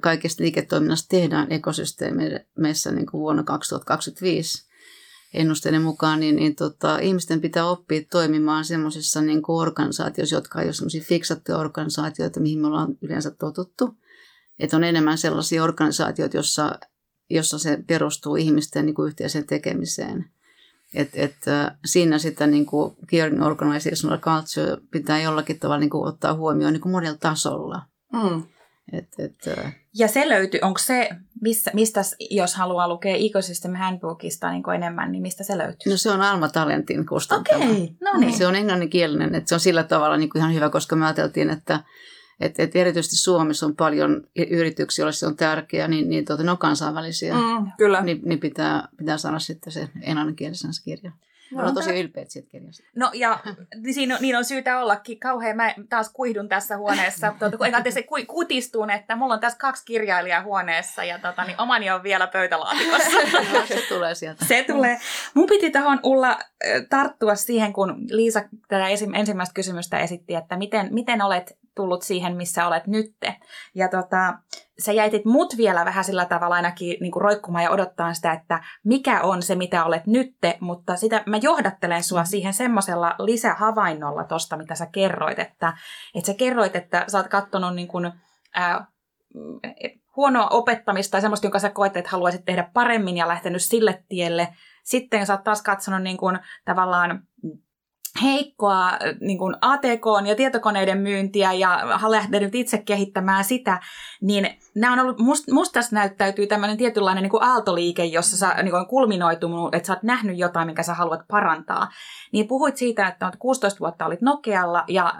kaikesta 0.00 0.42
liiketoiminnasta 0.42 1.08
tehdään 1.08 1.52
ekosysteemeissä 1.52 2.92
niin 2.92 3.06
kuin 3.06 3.20
vuonna 3.20 3.42
2025 3.42 4.72
ennusteiden 5.34 5.82
mukaan, 5.82 6.20
niin, 6.20 6.36
niin 6.36 6.56
tota, 6.56 6.98
ihmisten 6.98 7.40
pitää 7.40 7.66
oppia 7.66 8.02
toimimaan 8.10 8.64
semmoisissa 8.64 9.20
niin 9.20 9.42
organisaatioissa, 9.48 10.36
jotka 10.36 10.60
ei 10.60 10.66
ole 10.66 10.72
semmoisia 10.72 11.02
fiksattuja 11.02 11.58
organisaatioita, 11.58 12.40
mihin 12.40 12.58
me 12.58 12.66
ollaan 12.66 12.94
yleensä 13.02 13.30
totuttu. 13.30 13.94
Että 14.58 14.76
on 14.76 14.84
enemmän 14.84 15.18
sellaisia 15.18 15.64
organisaatioita, 15.64 16.36
jossa, 16.36 16.78
jossa 17.30 17.58
se 17.58 17.78
perustuu 17.86 18.36
ihmisten 18.36 18.86
niin 18.86 18.94
kuin 18.94 19.08
yhteiseen 19.08 19.46
tekemiseen. 19.46 20.30
Et, 20.94 21.10
et, 21.12 21.36
siinä 21.84 22.18
sitä 22.18 22.46
niin 22.46 22.66
kuin 22.66 22.96
caring 23.06 23.46
organizational 23.46 24.18
culture 24.18 24.76
pitää 24.90 25.20
jollakin 25.20 25.58
tavalla 25.58 25.80
niin 25.80 25.90
kuin 25.90 26.08
ottaa 26.08 26.34
huomioon 26.34 26.72
niin 26.72 26.80
kuin 26.80 26.92
monella 26.92 27.18
tasolla. 27.18 27.82
Mm. 28.12 28.42
Et, 28.92 29.08
et, 29.18 29.34
ja 29.98 30.08
se 30.08 30.28
löytyy, 30.28 30.60
onko 30.62 30.78
se, 30.78 31.10
missä, 31.40 31.70
mistä, 31.74 32.00
jos 32.30 32.54
haluaa 32.54 32.88
lukea 32.88 33.16
Ecosystem 33.16 33.74
Handbookista 33.74 34.50
niin 34.50 34.62
enemmän, 34.74 35.12
niin 35.12 35.22
mistä 35.22 35.44
se 35.44 35.58
löytyy? 35.58 35.92
No 35.92 35.96
se 35.96 36.10
on 36.10 36.22
Alma 36.22 36.48
Talentin 36.48 37.06
kustantama. 37.06 37.64
Okei, 37.64 37.82
okay, 37.82 37.94
no 38.00 38.20
niin. 38.20 38.38
Se 38.38 38.46
on 38.46 38.56
englanninkielinen, 38.56 39.34
että 39.34 39.48
se 39.48 39.54
on 39.54 39.60
sillä 39.60 39.82
tavalla 39.82 40.16
niin 40.16 40.30
kuin 40.30 40.40
ihan 40.40 40.54
hyvä, 40.54 40.70
koska 40.70 40.96
me 40.96 41.04
ajateltiin, 41.04 41.50
että 41.50 41.80
et, 42.40 42.60
et 42.60 42.76
erityisesti 42.76 43.16
Suomessa 43.16 43.66
on 43.66 43.76
paljon 43.76 44.24
yrityksiä, 44.50 45.02
joille 45.02 45.12
se 45.12 45.26
on 45.26 45.36
tärkeää, 45.36 45.88
niin, 45.88 46.08
niin 46.08 46.24
tuota, 46.24 46.42
ne 46.42 46.50
on 46.50 46.58
kansainvälisiä. 46.58 47.34
Mm, 47.34 47.72
kyllä. 47.78 48.00
Niin, 48.00 48.20
niin 48.24 48.40
pitää, 48.40 48.88
pitää 48.96 49.18
saada 49.18 49.38
sitten 49.38 49.72
se 49.72 49.88
englanninkielisen 50.02 50.70
kirja. 50.84 51.12
No, 51.52 51.62
olen 51.62 51.74
tosi 51.74 52.00
ylpeä 52.00 52.24
siitä 52.28 52.48
kirjasta. 52.50 52.84
No 52.96 53.10
ja 53.14 53.38
siinä 53.94 54.14
on, 54.14 54.22
niin 54.22 54.36
on 54.36 54.44
syytä 54.44 54.80
ollakin. 54.80 55.20
Kauhean 55.20 55.56
mä 55.56 55.74
taas 55.88 56.10
kuihdun 56.12 56.48
tässä 56.48 56.76
huoneessa. 56.76 57.34
Tuota, 57.38 57.56
kun 57.56 57.66
se 57.92 58.04
kutistun, 58.26 58.90
että 58.90 59.16
mulla 59.16 59.34
on 59.34 59.40
tässä 59.40 59.58
kaksi 59.58 59.84
kirjailijaa 59.84 60.42
huoneessa 60.42 61.04
ja 61.04 61.18
tota, 61.18 61.44
niin 61.44 61.60
omani 61.60 61.90
on 61.90 62.02
vielä 62.02 62.26
pöytälaatikossa. 62.26 63.10
No, 63.52 63.66
se 63.66 63.82
tulee 63.88 64.14
sieltä. 64.14 64.44
Se 64.44 64.64
tulee. 64.64 64.98
Mun 65.34 65.46
piti 65.46 65.70
tähän 65.70 66.00
Ulla 66.02 66.38
tarttua 66.90 67.34
siihen, 67.34 67.72
kun 67.72 67.96
Liisa 68.10 68.42
tätä 68.68 68.88
ensimmäistä 69.14 69.54
kysymystä 69.54 69.98
esitti, 69.98 70.34
että 70.34 70.56
miten, 70.56 70.88
miten 70.94 71.22
olet 71.22 71.58
tullut 71.74 72.02
siihen, 72.02 72.36
missä 72.36 72.66
olet 72.66 72.86
nytte. 72.86 73.36
Ja 73.74 73.88
tota, 73.88 74.38
sä 74.78 74.92
jäitit 74.92 75.24
mut 75.24 75.56
vielä 75.56 75.84
vähän 75.84 76.04
sillä 76.04 76.24
tavalla 76.24 76.54
ainakin 76.54 76.96
niin 77.00 77.12
kuin 77.12 77.22
roikkumaan 77.22 77.64
ja 77.64 77.70
odottaa 77.70 78.14
sitä, 78.14 78.32
että 78.32 78.60
mikä 78.84 79.20
on 79.20 79.42
se, 79.42 79.54
mitä 79.54 79.84
olet 79.84 80.06
nytte, 80.06 80.58
mutta 80.60 80.96
sitä 80.96 81.22
mä 81.26 81.36
johdattelen 81.36 82.02
sua 82.02 82.24
siihen 82.24 82.54
semmoisella 82.54 83.14
lisähavainnolla 83.18 84.24
tosta, 84.24 84.56
mitä 84.56 84.74
sä 84.74 84.86
kerroit, 84.86 85.38
että, 85.38 85.76
että 86.14 86.26
sä 86.26 86.34
kerroit, 86.34 86.76
että 86.76 87.04
sä 87.08 87.18
oot 87.18 87.28
kattonut 87.28 87.74
niin 87.74 87.88
kuin, 87.88 88.12
ää, 88.54 88.86
huonoa 90.16 90.48
opettamista 90.48 91.10
tai 91.10 91.20
semmoista, 91.20 91.46
jonka 91.46 91.58
sä 91.58 91.70
koet, 91.70 91.96
että 91.96 92.10
haluaisit 92.10 92.44
tehdä 92.44 92.70
paremmin 92.74 93.16
ja 93.16 93.28
lähtenyt 93.28 93.62
sille 93.62 94.04
tielle. 94.08 94.48
Sitten 94.84 95.26
sä 95.26 95.32
oot 95.32 95.44
taas 95.44 95.62
katsonut 95.62 96.02
niin 96.02 96.16
kuin, 96.16 96.38
tavallaan 96.64 97.22
heikkoa 98.22 98.90
niin 99.20 99.38
kuin 99.38 99.56
ATK 99.60 100.04
ja 100.26 100.34
tietokoneiden 100.36 100.98
myyntiä 100.98 101.52
ja 101.52 101.80
lähtenyt 102.08 102.54
itse 102.54 102.78
kehittämään 102.78 103.44
sitä, 103.44 103.80
niin 104.20 104.58
nämä 104.74 104.92
on 104.92 104.98
ollut, 104.98 105.18
must, 105.18 105.48
musta 105.50 105.80
näyttäytyy 105.92 106.46
tämmöinen 106.46 106.76
tietynlainen 106.76 107.22
niin 107.22 107.30
kuin 107.30 107.42
aaltoliike, 107.42 108.04
jossa 108.04 108.36
sä 108.36 108.54
niin 108.62 108.70
kuin 108.70 108.86
kulminoitunut, 108.86 109.74
että 109.74 109.86
sä 109.86 109.92
oot 109.92 110.02
nähnyt 110.02 110.38
jotain, 110.38 110.66
mikä 110.66 110.82
sä 110.82 110.94
haluat 110.94 111.20
parantaa. 111.28 111.88
Niin 112.32 112.48
puhuit 112.48 112.76
siitä, 112.76 113.06
että 113.06 113.32
16 113.38 113.80
vuotta 113.80 114.06
olit 114.06 114.20
Nokealla 114.22 114.84
ja 114.88 115.14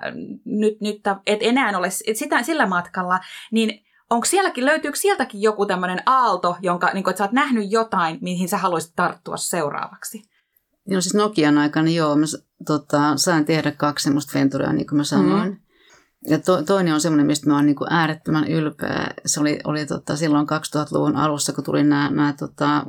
nyt, 0.45 0.81
nyt 0.81 1.01
et 1.27 1.39
enää 1.43 1.79
ole 1.79 1.91
sitä, 1.91 2.43
sillä 2.43 2.67
matkalla, 2.67 3.21
niin 3.51 3.85
onko 4.11 4.25
sielläkin, 4.25 4.67
löytyykö 4.67 4.99
sieltäkin 4.99 5.43
joku 5.43 5.67
tämmöinen 5.67 6.03
aalto, 6.07 6.57
jonka, 6.61 6.91
niin 6.95 7.05
kuin, 7.05 7.13
että 7.13 7.19
sä 7.19 7.25
oot 7.25 7.33
nähnyt 7.33 7.71
jotain, 7.71 8.19
mihin 8.21 8.49
sä 8.49 8.59
haluaisit 8.59 8.93
tarttua 8.97 9.37
seuraavaksi? 9.37 10.32
Joo, 10.87 11.01
siis 11.01 11.15
Nokian 11.15 11.59
aikana 11.59 11.91
joo, 11.91 12.17
mä 12.17 12.25
tota, 12.67 13.17
sain 13.17 13.45
tehdä 13.45 13.73
kaksi 13.73 14.05
semmoista 14.05 14.39
venturea, 14.39 14.73
niin 14.73 14.87
kuin 14.87 14.97
mä 14.97 15.05
sanoin. 15.05 15.43
Mm-hmm. 15.43 15.62
Ja 16.29 16.39
to, 16.39 16.62
toinen 16.62 16.95
on 16.95 17.01
semmoinen, 17.01 17.27
mistä 17.27 17.47
mä 17.47 17.57
oon 17.57 17.67
niin 17.67 17.77
kuin 17.77 17.93
äärettömän 17.93 18.49
ylpeä. 18.49 19.15
Se 19.27 19.41
oli, 19.41 19.61
oli 19.65 19.87
tota, 19.87 20.17
silloin 20.17 20.47
2000-luvun 20.47 21.17
alussa, 21.17 21.53
kun 21.53 21.65
tuli 21.65 21.85
nämä, 21.85 22.11
nämä 22.11 22.35
tota, 22.39 22.87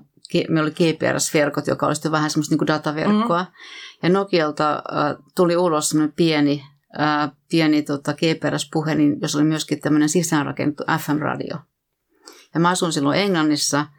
me 0.50 0.62
oli 0.62 0.71
GPRS-verkot, 0.71 1.67
joka 1.67 1.88
oli 1.88 1.95
sitten 1.95 2.12
vähän 2.12 2.29
semmoista 2.29 2.55
niin 2.55 2.67
dataverkkoa. 2.67 3.43
Mm-hmm. 3.43 4.00
Ja 4.03 4.09
Nokialta 4.09 4.71
äh, 4.73 5.15
tuli 5.35 5.57
ulos 5.57 5.89
semmoinen 5.89 6.13
pieni, 6.15 6.63
äh, 7.00 7.31
pieni 7.51 7.81
tota, 7.81 8.13
GPRS-puhelin, 8.13 9.17
jossa 9.21 9.38
oli 9.38 9.45
myöskin 9.45 9.79
tämmöinen 9.79 10.09
sisäänrakennettu 10.09 10.83
FM-radio. 11.00 11.57
Ja 12.53 12.59
mä 12.59 12.69
asun 12.69 12.93
silloin 12.93 13.19
Englannissa– 13.19 13.85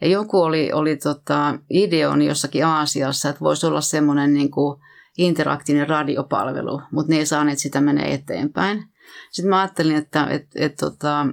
ja 0.00 0.08
joku 0.08 0.42
oli, 0.42 0.72
oli 0.72 0.96
tota, 0.96 1.58
ideoni 1.70 2.26
jossakin 2.26 2.66
Aasiassa, 2.66 3.28
että 3.28 3.40
voisi 3.40 3.66
olla 3.66 3.80
semmoinen 3.80 4.34
niin 4.34 4.50
kuin 4.50 4.80
interaktiivinen 5.18 5.88
radiopalvelu, 5.88 6.82
mutta 6.92 7.12
ne 7.12 7.18
ei 7.18 7.26
saaneet 7.26 7.58
sitä 7.58 7.80
menee 7.80 8.14
eteenpäin. 8.14 8.84
Sitten 9.30 9.50
mä 9.50 9.60
ajattelin, 9.60 9.96
että 9.96 10.26
et, 10.26 10.46
et, 10.54 10.76
tota, 10.76 11.26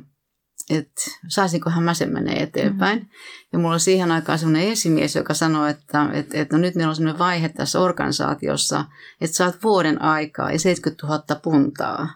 et, 0.69 0.91
saisinkohan 1.27 1.83
mä 1.83 1.93
sen 1.93 2.13
menee 2.13 2.43
eteenpäin. 2.43 2.99
Mm-hmm. 2.99 3.11
Ja 3.53 3.59
mulla 3.59 3.73
oli 3.73 3.79
siihen 3.79 4.11
aikaan 4.11 4.39
semmoinen 4.39 4.69
esimies, 4.69 5.15
joka 5.15 5.33
sanoi, 5.33 5.69
että 5.69 6.09
et, 6.13 6.35
et, 6.35 6.51
no 6.51 6.57
nyt 6.57 6.75
meillä 6.75 6.89
on 6.89 6.95
semmoinen 6.95 7.19
vaihe 7.19 7.49
tässä 7.49 7.79
organisaatiossa, 7.79 8.85
että 9.21 9.35
saat 9.35 9.63
vuoden 9.63 10.01
aikaa 10.01 10.51
ja 10.51 10.59
70 10.59 11.07
000 11.07 11.41
puntaa. 11.43 12.09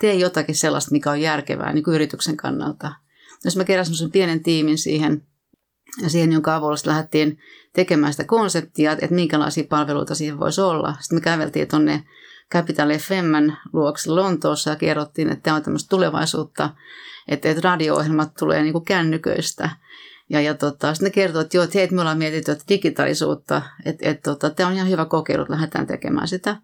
Tee 0.00 0.14
jotakin 0.14 0.54
sellaista, 0.54 0.92
mikä 0.92 1.10
on 1.10 1.20
järkevää 1.20 1.72
niin 1.72 1.84
kuin 1.84 1.94
yrityksen 1.94 2.36
kannalta. 2.36 2.92
Jos 3.44 3.56
mä 3.56 3.64
keräsin 3.64 3.94
semmoisen 3.94 4.12
pienen 4.12 4.42
tiimin 4.42 4.78
siihen 4.78 5.27
ja 6.02 6.10
siihen, 6.10 6.32
jonka 6.32 6.54
avulla 6.54 6.76
lähdettiin 6.84 7.38
tekemään 7.72 8.12
sitä 8.12 8.24
konseptia, 8.24 8.92
että 8.92 9.06
minkälaisia 9.10 9.64
palveluita 9.68 10.14
siihen 10.14 10.40
voisi 10.40 10.60
olla. 10.60 10.94
Sitten 11.00 11.16
me 11.16 11.20
käveltiin 11.20 11.68
tuonne 11.68 12.04
Capital 12.52 12.88
FM 12.98 13.52
luokse 13.72 14.10
Lontoossa 14.10 14.70
ja 14.70 14.76
kerrottiin, 14.76 15.28
että 15.28 15.42
tämä 15.42 15.56
on 15.56 15.62
tämmöistä 15.62 15.88
tulevaisuutta, 15.88 16.70
että, 17.28 17.48
että 17.48 17.60
radio-ohjelmat 17.64 18.34
tulee 18.38 18.62
niin 18.62 18.72
kuin 18.72 18.84
kännyköistä. 18.84 19.70
Ja, 20.30 20.40
ja 20.40 20.54
tota, 20.54 20.94
sitten 20.94 21.06
ne 21.06 21.10
kertoo, 21.10 21.40
että 21.40 21.56
joo, 21.56 21.64
että 21.64 21.78
hei, 21.78 21.88
me 21.90 22.00
ollaan 22.00 22.18
mietitty 22.18 22.52
että 22.52 22.64
digitaalisuutta, 22.68 23.62
että, 23.84 24.08
että 24.10 24.30
tota, 24.30 24.50
tämä 24.50 24.68
on 24.68 24.74
ihan 24.74 24.88
hyvä 24.88 25.04
kokeilu, 25.04 25.42
että 25.42 25.54
lähdetään 25.54 25.86
tekemään 25.86 26.28
sitä. 26.28 26.56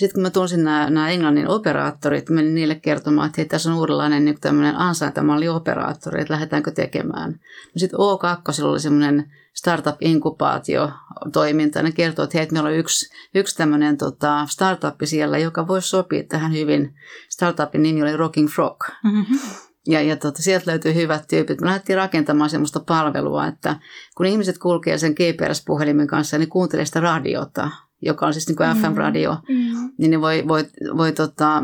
Sitten 0.00 0.14
kun 0.14 0.22
mä 0.22 0.30
tunsin 0.30 0.64
nämä, 0.64 0.90
nämä 0.90 1.10
englannin 1.10 1.48
operaattorit, 1.48 2.30
menin 2.30 2.54
niille 2.54 2.74
kertomaan, 2.74 3.26
että 3.26 3.40
hei, 3.40 3.48
tässä 3.48 3.70
on 3.70 3.78
uudenlainen 3.78 4.24
niin 4.24 4.40
tämmöinen 4.40 4.76
ansaintamalli 4.76 5.48
operaattori, 5.48 6.20
että 6.20 6.34
lähdetäänkö 6.34 6.70
tekemään. 6.70 7.32
No 7.32 7.38
sitten 7.76 7.98
O2 7.98 8.64
oli 8.64 8.80
semmoinen 8.80 9.32
startup-inkubaatio-toiminta. 9.54 11.82
Ne 11.82 11.92
kertoo, 11.92 12.24
että 12.24 12.38
hei, 12.38 12.42
että 12.42 12.52
meillä 12.52 12.68
on 12.68 12.74
yksi, 12.74 13.14
yksi 13.34 13.56
tämmöinen 13.56 13.96
tota, 13.96 14.46
startup 14.46 14.94
siellä, 15.04 15.38
joka 15.38 15.68
voisi 15.68 15.88
sopia 15.88 16.22
tähän 16.28 16.52
hyvin. 16.52 16.94
Startupin 17.28 17.82
nimi 17.82 18.02
oli 18.02 18.16
Rocking 18.16 18.48
Frog. 18.48 18.84
Mm-hmm. 19.04 19.38
Ja, 19.86 20.02
ja 20.02 20.16
tota, 20.16 20.42
sieltä 20.42 20.70
löytyy 20.70 20.94
hyvät 20.94 21.28
tyypit. 21.28 21.60
Me 21.60 21.66
lähdettiin 21.66 21.96
rakentamaan 21.96 22.50
sellaista 22.50 22.80
palvelua, 22.80 23.46
että 23.46 23.76
kun 24.16 24.26
ihmiset 24.26 24.58
kulkee 24.58 24.98
sen 24.98 25.12
GPS-puhelimen 25.12 26.06
kanssa, 26.06 26.38
niin 26.38 26.48
kuuntelee 26.48 26.84
sitä 26.84 27.00
radiota 27.00 27.70
joka 28.02 28.26
on 28.26 28.32
siis 28.32 28.48
niin 28.48 28.56
kuin 28.56 28.68
mm. 28.68 28.80
FM-radio, 28.80 29.36
mm. 29.48 29.92
niin 29.98 30.10
ne 30.10 30.20
voi, 30.20 30.48
voi, 30.48 30.64
voi 30.96 31.12
tota, 31.12 31.62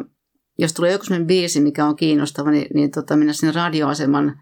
jos 0.59 0.73
tulee 0.73 0.93
joku 0.93 1.05
sellainen 1.05 1.27
biisi, 1.27 1.61
mikä 1.61 1.87
on 1.87 1.97
kiinnostava, 1.97 2.51
niin, 2.51 2.67
niin 2.75 2.91
tota, 2.91 3.17
mennä 3.17 3.33
sinne 3.33 3.53
radioaseman 3.53 4.37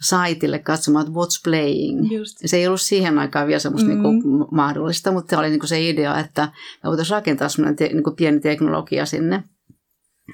saitille 0.00 0.58
katsomaan, 0.58 1.06
että 1.06 1.20
what's 1.20 1.40
playing. 1.44 2.12
Just. 2.12 2.36
Se 2.44 2.56
ei 2.56 2.66
ollut 2.66 2.80
siihen 2.80 3.18
aikaan 3.18 3.46
vielä 3.46 3.58
semmoista 3.58 3.90
mm. 3.90 4.02
niin 4.02 4.46
mahdollista, 4.50 5.12
mutta 5.12 5.38
oli 5.38 5.48
niin 5.48 5.60
kuin 5.60 5.68
se 5.68 5.88
idea, 5.88 6.18
että 6.18 6.52
me 6.84 6.88
voitaisiin 6.88 7.14
rakentaa 7.14 7.48
semmoinen 7.48 7.76
te, 7.76 7.88
niin 7.88 8.16
pieni 8.16 8.40
teknologia 8.40 9.06
sinne. 9.06 9.44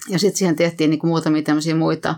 Ja 0.09 0.19
sitten 0.19 0.37
siihen 0.37 0.57
tehtiin 0.57 0.91
niin 0.91 1.01
kuin 1.01 1.09
muutamia 1.09 1.43
tämmöisiä 1.43 1.75
muita 1.75 2.15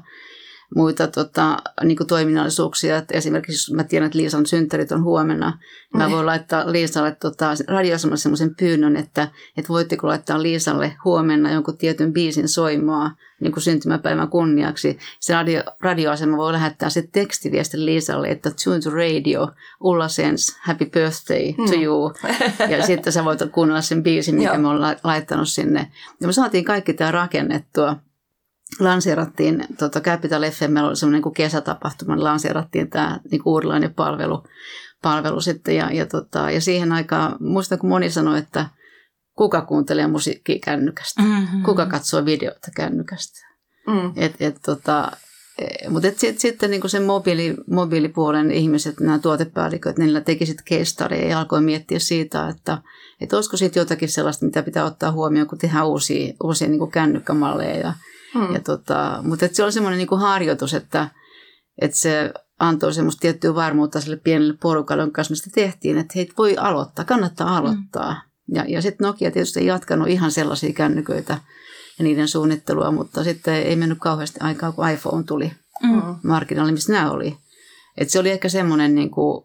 muita 0.75 1.07
tota, 1.07 1.57
niin 1.85 1.97
kuin 1.97 2.07
toiminnallisuuksia. 2.07 2.97
Et 2.97 3.11
esimerkiksi 3.11 3.75
mä 3.75 3.85
tiedän, 3.85 4.07
että 4.07 4.19
Liisan 4.19 4.47
synttärit 4.47 4.93
on 4.93 5.03
huomenna. 5.03 5.59
Mä 5.95 6.07
mm. 6.07 6.13
voin 6.13 6.27
laittaa 6.27 6.73
Liisalle 6.73 7.17
tota, 7.21 7.51
radioasemalla 7.69 8.17
semmoisen 8.17 8.55
pyynnön, 8.55 8.97
että, 8.97 9.29
että 9.57 9.69
voitteko 9.69 10.07
laittaa 10.07 10.43
Liisalle 10.43 10.97
huomenna 11.05 11.53
jonkun 11.53 11.79
tietyn 11.79 12.13
biisin 12.13 12.49
soimaa 12.49 13.15
niin 13.41 13.53
kuin 13.53 13.63
syntymäpäivän 13.63 14.29
kunniaksi. 14.29 14.99
Se 15.21 15.35
radio, 15.35 15.63
radioasema 15.81 16.37
voi 16.37 16.53
lähettää 16.53 16.91
se 16.91 17.09
tekstiviesti 17.13 17.85
Liisalle, 17.85 18.29
että 18.29 18.51
tune 18.65 18.81
to 18.81 18.91
radio, 18.91 19.51
Ulla 19.81 20.09
Sens, 20.09 20.59
happy 20.63 20.85
birthday 20.87 21.53
to 21.53 21.77
mm. 21.77 21.83
you. 21.83 22.13
Ja 22.69 22.87
sitten 22.87 23.13
sä 23.13 23.25
voit 23.25 23.41
kuunnella 23.53 23.81
sen 23.81 24.03
biisin, 24.03 24.35
mikä 24.35 24.59
me 24.59 24.69
ollaan 24.69 24.97
laittanut 25.05 25.49
sinne. 25.49 25.91
Ja 26.21 26.27
me 26.27 26.33
saatiin 26.33 26.65
kaikki 26.65 26.95
tämä 26.95 27.11
rakennettua 27.11 27.97
lanseerattiin, 28.81 29.65
tota 29.79 30.01
Capital 30.01 30.43
FM, 30.51 30.73
meillä 30.73 30.89
oli 30.89 30.97
semmoinen 30.97 31.23
kuin 31.23 31.35
kesätapahtuma, 31.35 32.15
niin 32.15 32.25
lanseerattiin 32.25 32.91
tämä 32.91 33.21
niin 33.31 33.43
uudenlainen 33.45 33.95
palvelu, 33.95 34.45
palvelu 35.03 35.41
sitten. 35.41 35.77
Ja, 35.77 35.91
ja, 35.93 36.07
tota, 36.07 36.51
ja 36.51 36.61
siihen 36.61 36.93
aikaan, 36.93 37.37
muistan 37.41 37.79
kun 37.79 37.91
moni 37.91 38.11
sanoi, 38.11 38.39
että 38.39 38.67
kuka 39.39 39.61
kuuntelee 39.61 40.07
musiikkia 40.07 40.59
kännykästä, 40.65 41.23
mm-hmm. 41.23 41.63
kuka 41.63 41.87
katsoo 41.87 42.25
videoita 42.25 42.69
kännykästä. 42.77 43.49
Mm. 43.87 44.13
Et, 44.17 44.35
et, 44.41 44.57
tota, 44.65 45.13
e, 45.59 45.89
mutta 45.89 46.09
sitten 46.09 46.41
sit, 46.41 46.63
niin 46.69 46.91
se 46.91 47.01
mobiili, 47.01 47.57
mobiilipuolen 47.71 48.51
ihmiset, 48.51 49.01
nämä 49.01 49.19
tuotepäälliköt, 49.19 49.99
niillä 49.99 50.21
teki 50.21 50.47
sitten 50.47 50.65
kestaria 50.65 51.29
ja 51.29 51.39
alkoi 51.39 51.61
miettiä 51.61 51.99
siitä, 51.99 52.49
että, 52.49 52.79
että 53.21 53.37
olisiko 53.37 53.57
sitten 53.57 53.81
jotakin 53.81 54.09
sellaista, 54.09 54.47
mitä 54.47 54.63
pitää 54.63 54.85
ottaa 54.85 55.13
huomioon, 55.13 55.49
kun 55.49 55.59
tehdään 55.59 55.87
uusia, 55.87 56.35
uusia 56.45 56.69
niin 56.69 56.91
kännykkämalleja 56.91 57.79
ja 57.79 57.95
Hmm. 58.35 58.55
Ja 58.55 58.61
tota, 58.61 59.21
mutta 59.23 59.45
et 59.45 59.55
se 59.55 59.65
oli 59.65 59.73
semmoinen 59.73 59.99
niin 59.99 60.21
harjoitus, 60.21 60.75
että, 60.75 61.09
että 61.81 61.97
se 61.97 62.33
antoi 62.59 62.93
semmoista 62.93 63.21
tiettyä 63.21 63.55
varmuutta 63.55 64.01
sille 64.01 64.17
pienelle 64.17 64.55
porukalle, 64.63 65.03
jonka 65.03 65.15
kanssa 65.15 65.33
me 65.33 65.37
sitä 65.37 65.51
tehtiin, 65.55 65.99
että 65.99 66.13
heitä 66.17 66.33
voi 66.39 66.57
aloittaa, 66.57 67.05
kannattaa 67.05 67.49
hmm. 67.49 67.57
aloittaa. 67.57 68.13
Hmm. 68.13 68.57
Ja, 68.57 68.65
ja 68.69 68.83
sitten 68.83 69.07
Nokia 69.07 69.31
tietysti 69.31 69.61
ei 69.61 69.67
jatkanut 69.67 70.09
ihan 70.09 70.31
sellaisia 70.31 70.73
kännyköitä 70.73 71.39
ja 71.99 72.05
niiden 72.05 72.29
suunnittelua, 72.29 72.91
mutta 72.91 73.25
sitten 73.25 73.55
ei 73.55 73.77
mennyt 73.77 73.99
kauheasti 73.99 74.41
aikaa, 74.41 74.73
kun 74.73 74.91
iPhone 74.91 75.25
tuli. 75.25 75.53
Mm. 75.83 76.03
markkinoille, 76.23 76.73
missä 76.73 76.93
nämä 76.93 77.11
oli. 77.11 77.37
Et 77.97 78.11
se 78.11 78.19
oli 78.19 78.31
ehkä 78.31 78.49
semmoinen 78.49 78.95
niin 78.95 79.11
kuin, 79.11 79.45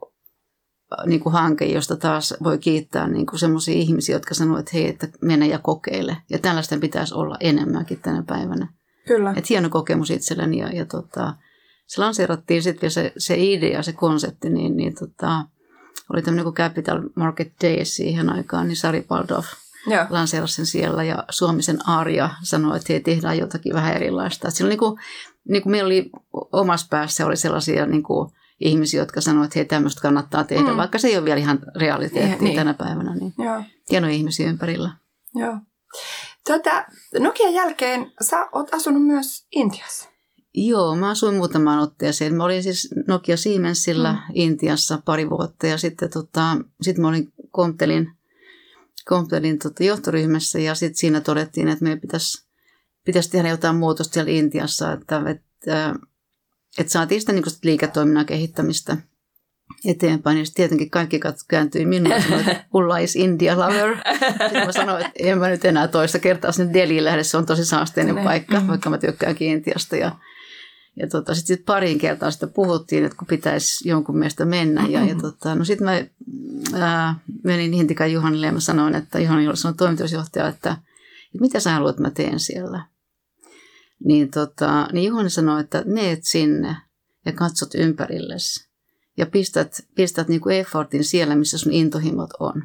niin 1.06 1.20
kuin 1.20 1.34
hanke, 1.34 1.66
josta 1.66 1.96
taas 1.96 2.34
voi 2.44 2.58
kiittää 2.58 3.08
niin 3.08 3.26
kuin 3.26 3.40
semmoisia 3.40 3.76
ihmisiä, 3.76 4.16
jotka 4.16 4.34
sanoo, 4.34 4.58
että 4.58 4.72
hei, 4.74 4.90
että 4.90 5.08
mene 5.22 5.48
ja 5.48 5.60
kokeile. 5.60 6.18
Ja 6.30 6.40
tällaista 6.40 6.78
pitäisi 6.78 7.14
olla 7.14 7.38
enemmänkin 7.40 8.00
tänä 8.00 8.24
päivänä. 8.28 8.68
Kyllä. 9.08 9.34
Et 9.38 9.50
hieno 9.50 9.70
kokemus 9.70 10.12
itselleni 10.12 10.58
ja, 10.58 10.70
ja 10.70 10.86
tota, 10.86 11.34
se 11.88 12.02
lanseerattiin 12.02 12.64
sitten 12.64 12.92
se, 12.92 13.14
se 13.18 13.36
idea, 13.38 13.84
se 13.84 13.94
konsepti, 13.94 14.50
niin, 14.50 14.78
niin 14.78 14.96
tota, 14.96 15.46
oli 16.14 16.22
tämmöinen 16.22 16.44
kuin 16.44 16.56
Capital 16.56 17.02
Market 17.16 17.54
Day 17.64 17.86
siihen 17.86 18.30
aikaan, 18.30 18.68
niin 18.68 18.78
Sari 18.78 19.06
Joo. 19.88 20.06
lanseerasi 20.10 20.56
sen 20.56 20.66
siellä 20.66 21.04
ja 21.04 21.24
Suomisen 21.30 21.90
Arja 21.90 22.30
sanoi, 22.44 22.78
että 22.78 22.94
hei, 22.94 23.00
tehdään 23.00 23.38
jotakin 23.38 23.74
vähän 23.74 23.96
erilaista. 23.96 24.48
Et 24.48 24.54
oli 24.62 24.70
niin 24.70 24.80
kuin, 24.80 25.00
niin 25.50 25.64
kuin 25.64 25.72
meillä 25.72 25.88
oli 25.88 26.10
omassa 26.52 26.88
päässä 26.90 27.26
oli 27.26 27.38
sellaisia 27.38 27.86
niin 27.86 28.04
kuin 28.04 28.32
ihmisiä, 28.64 29.02
jotka 29.02 29.22
sanoivat, 29.22 29.46
että 29.46 29.60
hei, 29.60 29.66
tämmöistä 29.66 30.02
kannattaa 30.02 30.44
tehdä, 30.44 30.70
Mm. 30.72 30.78
vaikka 30.78 30.98
se 31.00 31.08
ei 31.08 31.18
ole 31.18 31.26
vielä 31.26 31.40
ihan 31.40 31.60
realiteetti 31.76 32.44
Niin, 32.44 32.56
tänä 32.56 32.74
päivänä. 32.74 33.16
Niin 33.16 33.34
Joo. 33.38 33.64
hienoja 33.92 34.14
ihmisiä 34.14 34.50
ympärillä. 34.50 34.92
Joo. 35.36 35.58
Tota, 36.48 36.86
Nokian 37.20 37.54
jälkeen 37.54 38.12
sä 38.22 38.48
oot 38.52 38.74
asunut 38.74 39.06
myös 39.06 39.46
Intiassa. 39.52 40.10
Joo, 40.56 40.96
mä 40.96 41.10
asuin 41.10 41.36
muutamaan 41.36 41.80
otteeseen. 41.80 42.36
Mä 42.36 42.44
olin 42.44 42.64
siis 42.64 42.90
Nokia 43.08 43.38
Siemensillä 43.38 44.12
Mm. 44.12 44.18
mm. 44.18 44.24
Intiassa 44.34 45.02
pari 45.06 45.30
vuotta 45.30 45.68
ja 45.68 45.78
sitten 45.78 46.10
tota, 46.10 46.58
sit 46.82 46.98
mä 46.98 47.08
olin 47.08 47.34
Comptelin, 47.56 48.12
Comptelin 49.10 49.60
tota, 49.60 49.84
johtoryhmässä 49.84 50.60
ja 50.60 50.76
sitten 50.76 50.98
siinä 50.98 51.22
todettiin, 51.22 51.68
että 51.68 51.84
meidän 51.84 52.00
pitäisi, 52.02 52.48
pitäisi 53.06 53.32
tehdä 53.32 53.50
jotain 53.50 53.76
muutosta 53.76 54.14
siellä 54.14 54.32
Intiassa, 54.32 54.92
että, 54.94 55.22
että, 55.30 55.96
että 56.78 56.94
saatiin 56.94 57.22
sitä, 57.22 57.34
niin 57.34 57.50
sitä 57.50 57.68
liiketoiminnan 57.68 58.26
kehittämistä 58.26 58.98
eteenpäin. 59.86 60.38
Ja 60.38 60.46
sitten 60.46 60.56
tietenkin 60.64 60.90
kaikki 60.90 61.20
kääntyi 61.48 61.86
sanoi, 62.22 62.40
että 62.40 62.66
Ulla 62.74 62.98
is 62.98 63.16
India 63.16 63.60
lover. 63.60 63.98
Sitten 64.20 64.66
mä 64.66 64.72
sanoin, 64.72 65.06
että 65.06 65.12
en 65.20 65.38
mä 65.38 65.50
nyt 65.50 65.66
enää 65.66 65.88
toista 65.88 66.20
kertaa 66.20 66.52
sinne 66.52 66.74
Deliin 66.74 67.06
lähde, 67.06 67.24
se 67.24 67.38
on 67.38 67.46
tosi 67.46 67.66
saasteinen 67.66 68.16
Ne. 68.16 68.24
paikka, 68.24 68.60
Mm. 68.60 68.68
vaikka 68.68 68.90
mä 68.90 68.98
tykkäänkin 68.98 69.48
Intiasta. 69.50 69.96
Ja, 69.96 70.16
ja 71.00 71.08
tota, 71.08 71.36
sitten 71.36 71.58
sit 71.58 71.66
pariin 71.66 71.98
kertaan 72.00 72.32
sitä 72.32 72.48
puhuttiin, 72.48 73.06
että 73.06 73.18
kun 73.18 73.28
pitäisi 73.28 73.90
jonkun 73.90 74.18
mielestä 74.18 74.46
mennä. 74.46 74.86
Ja, 74.90 75.06
ja 75.06 75.16
tota, 75.16 75.56
no 75.56 75.66
sitten 75.66 75.86
mä 75.86 76.04
ää, 76.80 77.16
menin 77.44 77.74
Hintikan 77.74 78.12
Juhanille 78.12 78.46
ja 78.46 78.52
mä 78.52 78.60
sanoin, 78.60 78.96
että 78.96 79.20
Juhani 79.20 79.58
sanonut 79.58 79.78
toimitusjohtaja, 79.78 80.48
että, 80.48 80.72
että 80.72 81.42
mitä 81.42 81.60
sä 81.60 81.72
haluat, 81.72 81.90
että 81.90 82.02
mä 82.02 82.12
teen 82.12 82.40
siellä. 82.40 82.93
Niin, 84.06 84.32
tota, 84.32 84.88
niin 84.92 85.10
Juhani 85.10 85.30
sanoi, 85.30 85.62
että 85.62 85.84
meet 85.86 86.20
sinne 86.24 86.76
ja 87.26 87.32
katsot 87.32 87.76
ympärillesi 87.76 88.70
ja 89.18 89.26
pistät, 89.26 89.86
pistät 89.96 90.28
niinku 90.28 90.50
effortin 90.50 91.04
siellä, 91.04 91.36
missä 91.36 91.58
sun 91.58 91.74
intohimot 91.74 92.30
on. 92.40 92.64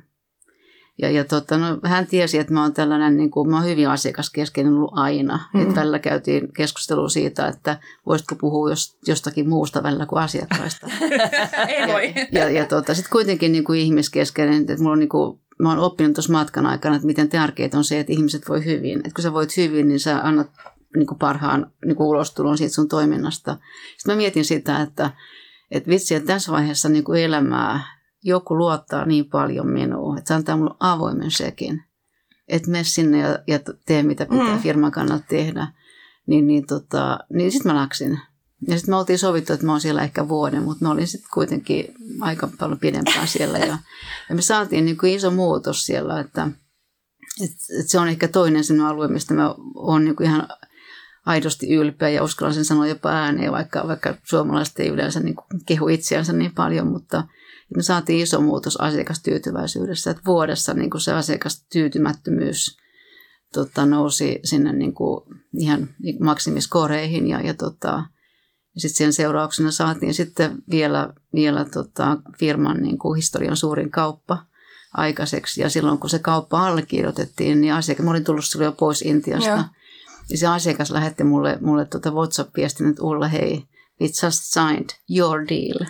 Ja, 1.03 1.11
ja 1.11 1.25
tota, 1.25 1.59
no, 1.59 1.79
hän 1.85 2.07
tiesi, 2.07 2.39
että 2.39 2.53
mä 2.53 2.63
oon 2.63 2.75
tällainen, 2.75 3.17
niin 3.17 3.31
kuin, 3.31 3.51
mä 3.51 3.57
oon 3.57 3.65
hyvin 3.65 3.89
asiakaskeskeinen 3.89 4.73
ollut 4.75 4.93
aina. 4.95 5.49
Mm. 5.55 5.61
Mm. 5.61 5.69
Että 5.69 5.81
välillä 5.81 5.99
käytiin 5.99 6.53
keskustelua 6.53 7.09
siitä, 7.09 7.49
että 7.49 7.81
voisitko 8.07 8.35
puhua 8.35 8.71
jos, 8.71 8.99
jostakin 9.07 9.49
muusta 9.49 9.83
välillä 9.83 10.07
kuin 10.07 10.23
asiakkaista. 10.23 10.87
Ei 11.69 11.87
voi. 11.87 12.15
ja 12.33 12.51
ja 12.51 12.65
tota, 12.65 12.95
sitten 12.95 13.13
kuitenkin 13.13 13.53
niin 13.53 13.65
kuin 13.65 13.81
ihmiskeskeinen, 13.81 14.61
että 14.61 14.77
mulla 14.79 14.93
on 14.93 14.99
niin 14.99 15.09
kuin, 15.09 15.41
mä 15.59 15.69
oon 15.69 15.79
oppinut 15.79 16.15
tuossa 16.15 16.33
matkan 16.33 16.67
aikana, 16.67 16.97
että 16.97 17.07
miten 17.07 17.29
tärkeää 17.29 17.71
on 17.75 17.85
se, 17.85 18.01
että 18.01 18.13
ihmiset 18.13 18.49
voi 18.49 18.65
hyvin. 18.65 18.99
Että 18.99 19.15
kun 19.15 19.23
sä 19.23 19.33
voit 19.33 19.57
hyvin, 19.57 19.89
niin 19.89 20.01
sä 20.01 20.21
annat 20.23 20.51
niin 20.97 21.07
kuin 21.07 21.19
parhaan 21.19 21.73
niin 21.85 21.97
kuin 21.97 22.07
ulostulon 22.07 22.59
siitä 22.59 22.75
sun 22.75 22.89
toiminnasta. 22.89 23.57
Sitten 23.97 24.15
mä 24.15 24.17
mietin 24.17 24.45
sitä, 24.45 24.83
että, 24.83 25.11
että 25.71 25.91
vitsi, 25.91 26.15
että 26.15 26.27
tässä 26.27 26.53
vaiheessa 26.53 26.89
niin 26.89 27.05
kuin 27.05 27.23
elämää 27.23 27.99
joku 28.25 28.59
luottaa 28.59 29.05
niin 29.05 29.25
paljon 29.25 29.67
minuun, 29.69 30.19
että 30.19 30.29
se 30.29 30.35
antaa 30.35 30.57
mulle 30.57 30.75
avoimen 30.81 31.31
sekin. 31.31 31.83
Että 32.49 32.71
mene 32.71 32.85
sinne 32.85 33.19
ja, 33.19 33.39
ja 33.47 33.61
tee 33.87 34.03
mitä 34.03 34.27
pitää 34.27 34.55
Mm. 34.55 34.61
firman 34.61 34.91
kannalta 34.93 35.25
tehdä. 35.29 35.67
Niin, 36.27 36.47
niin, 36.47 36.67
tota, 36.67 37.19
niin 37.33 37.53
sitten 37.53 37.73
mä 37.73 37.79
laksin. 37.81 38.19
Ja 38.69 38.77
sitten 38.77 38.93
me 38.93 38.97
oltiin 38.97 39.19
sovittu, 39.19 39.53
että 39.53 39.67
mä 39.67 39.73
oon 39.73 39.81
siellä 39.81 40.03
ehkä 40.03 40.29
vuoden, 40.29 40.63
mutta 40.63 40.85
mä 40.85 40.91
olin 40.91 41.07
sitten 41.07 41.31
kuitenkin 41.35 41.95
aika 42.21 42.49
paljon 42.59 42.79
pidempään 42.79 43.29
siellä. 43.37 43.59
Ja, 43.59 43.79
ja 44.29 44.35
me 44.35 44.43
saatiin 44.43 44.85
niin 44.85 44.97
kuin 44.99 45.13
iso 45.13 45.31
muutos 45.31 45.87
siellä, 45.87 46.21
että, 46.21 46.49
että, 47.45 47.57
että 47.79 47.91
se 47.91 47.99
on 47.99 48.09
ehkä 48.09 48.29
toinen 48.29 48.65
sellainen 48.65 48.91
alue, 48.91 49.09
mistä 49.09 49.35
mä 49.35 49.55
oon 49.75 50.05
niin 50.05 50.17
kuin 50.17 50.27
ihan 50.27 50.49
aidosti 51.27 51.75
ylpeä 51.75 52.09
ja 52.09 52.25
uskallan 52.25 52.55
sen 52.55 52.65
sanoa 52.65 52.87
jopa 52.87 53.11
ääneen, 53.11 53.53
vaikka, 53.53 53.89
vaikka 53.89 54.15
suomalaiset 54.25 54.81
ei 54.81 54.89
yleensä 54.89 55.21
niin 55.21 55.35
kuin 55.35 55.47
kehu 55.67 55.89
itseänsä 55.89 56.33
niin 56.33 56.55
paljon, 56.55 56.87
mutta 56.87 57.25
me 57.77 57.83
saatiin 57.83 58.23
iso 58.23 58.41
muutos 58.41 58.77
asiakastyytyväisyydessä, 58.77 60.11
että 60.11 60.23
vuodessa 60.27 60.75
niin 60.75 60.91
kuin 60.91 61.01
se 61.01 61.13
asiakastyytymättömyys 61.13 62.79
tota, 63.53 63.87
nousi 63.87 64.41
sinne 64.45 64.73
niin 64.73 64.95
kuin 64.95 65.25
ihan 65.59 65.89
maksimiskoreihin 66.21 67.27
ja, 67.29 67.41
ja, 67.41 67.55
tota, 67.55 68.05
sitten 68.77 68.97
sen 68.97 69.13
seurauksena 69.13 69.71
saatiin 69.71 70.15
sitten 70.15 70.63
vielä, 70.71 71.13
vielä 71.35 71.65
tota, 71.65 72.17
firman 72.39 72.83
niin 72.83 72.99
kuin 72.99 73.17
historian 73.17 73.57
suurin 73.57 73.91
kauppa 73.91 74.47
aikaiseksi. 74.95 75.61
Ja 75.61 75.71
silloin 75.71 75.99
kun 75.99 76.11
se 76.11 76.19
kauppa 76.19 76.67
allekirjoitettiin, 76.67 77.61
niin 77.61 77.75
asiakas, 77.75 78.05
mä 78.05 78.11
olin 78.11 78.25
tullut 78.25 78.45
silloin 78.45 78.67
jo 78.67 78.73
pois 78.73 79.03
Intiasta. 79.03 79.51
Joo. 79.51 79.65
Se 80.35 80.47
asiakas 80.47 80.91
lähetti 80.91 81.25
mulle, 81.25 81.59
mulle 81.61 81.85
tota 81.85 82.11
WhatsApp-viestin, 82.11 82.91
että 82.91 83.03
Ulla, 83.03 83.29
hei, 83.29 83.65
it's 84.03 84.25
just 84.25 84.43
signed 84.43 84.91
your 85.11 85.45
deal. 85.49 85.87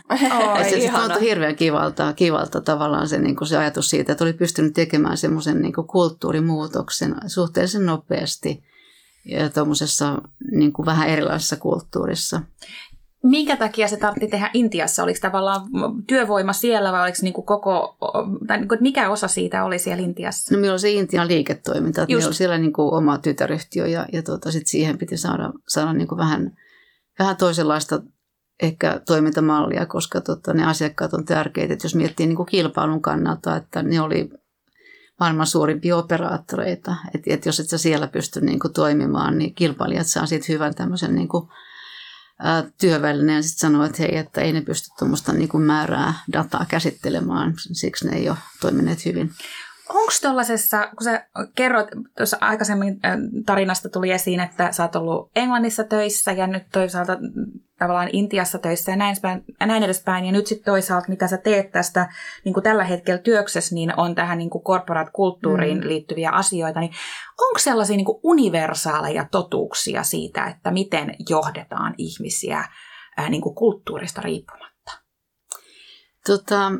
Et 0.60 0.70
se, 0.70 0.80
se 0.80 0.92
tuntui 1.00 1.20
hirveän 1.20 1.56
kivalta, 1.56 2.12
kivalta 2.12 2.60
tavallaan 2.60 3.08
se, 3.08 3.18
niin 3.18 3.36
kuin 3.36 3.48
se 3.48 3.56
ajatus 3.56 3.90
siitä, 3.90 4.12
että 4.12 4.24
oli 4.24 4.32
pystynyt 4.32 4.74
tekemään 4.74 5.16
semmoisen 5.16 5.62
niin 5.62 5.72
kulttuurimuutoksen 5.72 7.14
suhteellisen 7.26 7.86
nopeasti 7.86 8.64
ja 9.24 9.50
tuommoisessa 9.50 10.22
niin 10.52 10.72
kuin 10.72 10.86
vähän 10.86 11.08
erilaisessa 11.08 11.56
kulttuurissa. 11.56 12.40
Minkä 13.22 13.56
takia 13.56 13.88
se 13.88 13.96
tarvitsi 13.96 14.28
tehdä 14.28 14.50
Intiassa? 14.54 15.02
Oliko 15.02 15.18
tavallaan 15.22 15.60
työvoima 16.06 16.52
siellä 16.52 16.92
vai 16.92 17.02
oliko 17.02 17.18
niinku 17.22 17.42
koko, 17.42 17.96
tai 18.46 18.58
niinku, 18.58 18.76
mikä 18.80 19.10
osa 19.10 19.28
siitä 19.28 19.64
oli 19.64 19.78
siellä 19.78 20.02
Intiassa? 20.02 20.54
No 20.54 20.60
meillä 20.60 20.72
on 20.72 20.80
se 20.80 20.90
Intian 20.90 21.28
liiketoiminta, 21.28 22.02
että 22.02 22.12
Just. 22.12 22.20
meillä 22.20 22.30
on 22.30 22.34
siellä 22.34 22.58
niin 22.58 22.72
kuin 22.72 22.94
oma 22.94 23.18
tytäryhtiö 23.18 23.86
ja, 23.86 24.06
ja 24.12 24.22
tuota, 24.22 24.52
sit 24.52 24.66
siihen 24.66 24.98
piti 24.98 25.16
saada, 25.16 25.52
saada 25.68 25.92
niin 25.92 26.08
kuin 26.08 26.18
vähän, 26.18 26.56
vähän 27.18 27.36
toisenlaista 27.36 28.02
ehkä 28.62 29.00
toimintamallia, 29.06 29.86
koska 29.86 30.20
tota, 30.20 30.54
ne 30.54 30.66
asiakkaat 30.66 31.14
on 31.14 31.24
tärkeitä. 31.24 31.74
Et 31.74 31.82
jos 31.82 31.94
miettii 31.94 32.26
niin 32.26 32.36
kuin 32.36 32.46
kilpailun 32.46 33.02
kannalta, 33.02 33.56
että 33.56 33.82
ne 33.82 34.00
oli 34.00 34.30
maailman 35.20 35.46
suurimpia 35.46 35.96
operaattoreita. 35.96 36.96
Että 37.14 37.34
et 37.34 37.46
jos 37.46 37.60
et 37.60 37.68
sä 37.68 37.78
siellä 37.78 38.06
pysty 38.06 38.40
niin 38.40 38.58
kuin 38.58 38.72
toimimaan, 38.72 39.38
niin 39.38 39.54
kilpailijat 39.54 40.06
saa 40.06 40.26
siitä 40.26 40.46
hyvän 40.48 40.74
tämmöisen 40.74 41.14
niin 41.14 41.28
kuin, 41.28 41.48
ää, 42.38 42.64
työvälineen 42.80 43.36
ja 43.36 43.42
sitten 43.42 43.60
sanoo, 43.60 43.84
että 43.84 44.02
hei, 44.02 44.16
että 44.16 44.40
ei 44.40 44.52
ne 44.52 44.60
pysty 44.60 44.88
tuommoista 44.98 45.32
niin 45.32 45.62
määrää 45.62 46.14
dataa 46.32 46.66
käsittelemään, 46.68 47.54
siksi 47.72 48.08
ne 48.08 48.16
ei 48.16 48.28
ole 48.28 48.38
toimineet 48.60 49.04
hyvin. 49.04 49.30
Onko 49.88 50.12
tuollaisessa, 50.22 50.86
kun 50.86 51.04
sä 51.04 51.28
kerroit, 51.54 51.88
tuossa 52.16 52.36
aikaisemmin 52.40 53.00
tarinasta 53.46 53.88
tuli 53.88 54.10
esiin, 54.10 54.40
että 54.40 54.72
sä 54.72 54.82
oot 54.82 54.96
ollut 54.96 55.30
Englannissa 55.36 55.84
töissä 55.84 56.32
ja 56.32 56.46
nyt 56.46 56.62
toisaalta 56.72 57.18
tavallaan 57.78 58.10
Intiassa 58.12 58.58
töissä 58.58 58.92
ja 58.92 58.96
näin, 58.96 59.16
näin 59.60 59.82
edespäin. 59.82 60.24
Ja 60.24 60.32
nyt 60.32 60.46
sitten 60.46 60.64
toisaalta, 60.72 61.08
mitä 61.08 61.28
sä 61.28 61.36
teet 61.36 61.70
tästä 61.70 62.08
niin 62.44 62.52
kuin 62.54 62.64
tällä 62.64 62.84
hetkellä 62.84 63.18
työksessä, 63.18 63.74
niin 63.74 63.92
on 63.96 64.14
tähän 64.14 64.38
niin 64.38 64.50
kuin 64.50 64.64
corporate-kulttuuriin 64.64 65.78
Mm. 65.80 65.88
liittyviä 65.88 66.30
asioita. 66.30 66.80
Niin 66.80 66.92
onko 67.40 67.58
sellaisia 67.58 67.96
niin 67.96 68.06
kuin 68.06 68.20
universaaleja 68.22 69.26
totuuksia 69.30 70.02
siitä, 70.02 70.46
että 70.46 70.70
miten 70.70 71.14
johdetaan 71.28 71.94
ihmisiä 71.98 72.58
äh, 73.18 73.30
niin 73.30 73.42
kuin 73.42 73.54
kulttuurista 73.54 74.20
riippumatta? 74.22 74.92
Tota, 76.26 76.72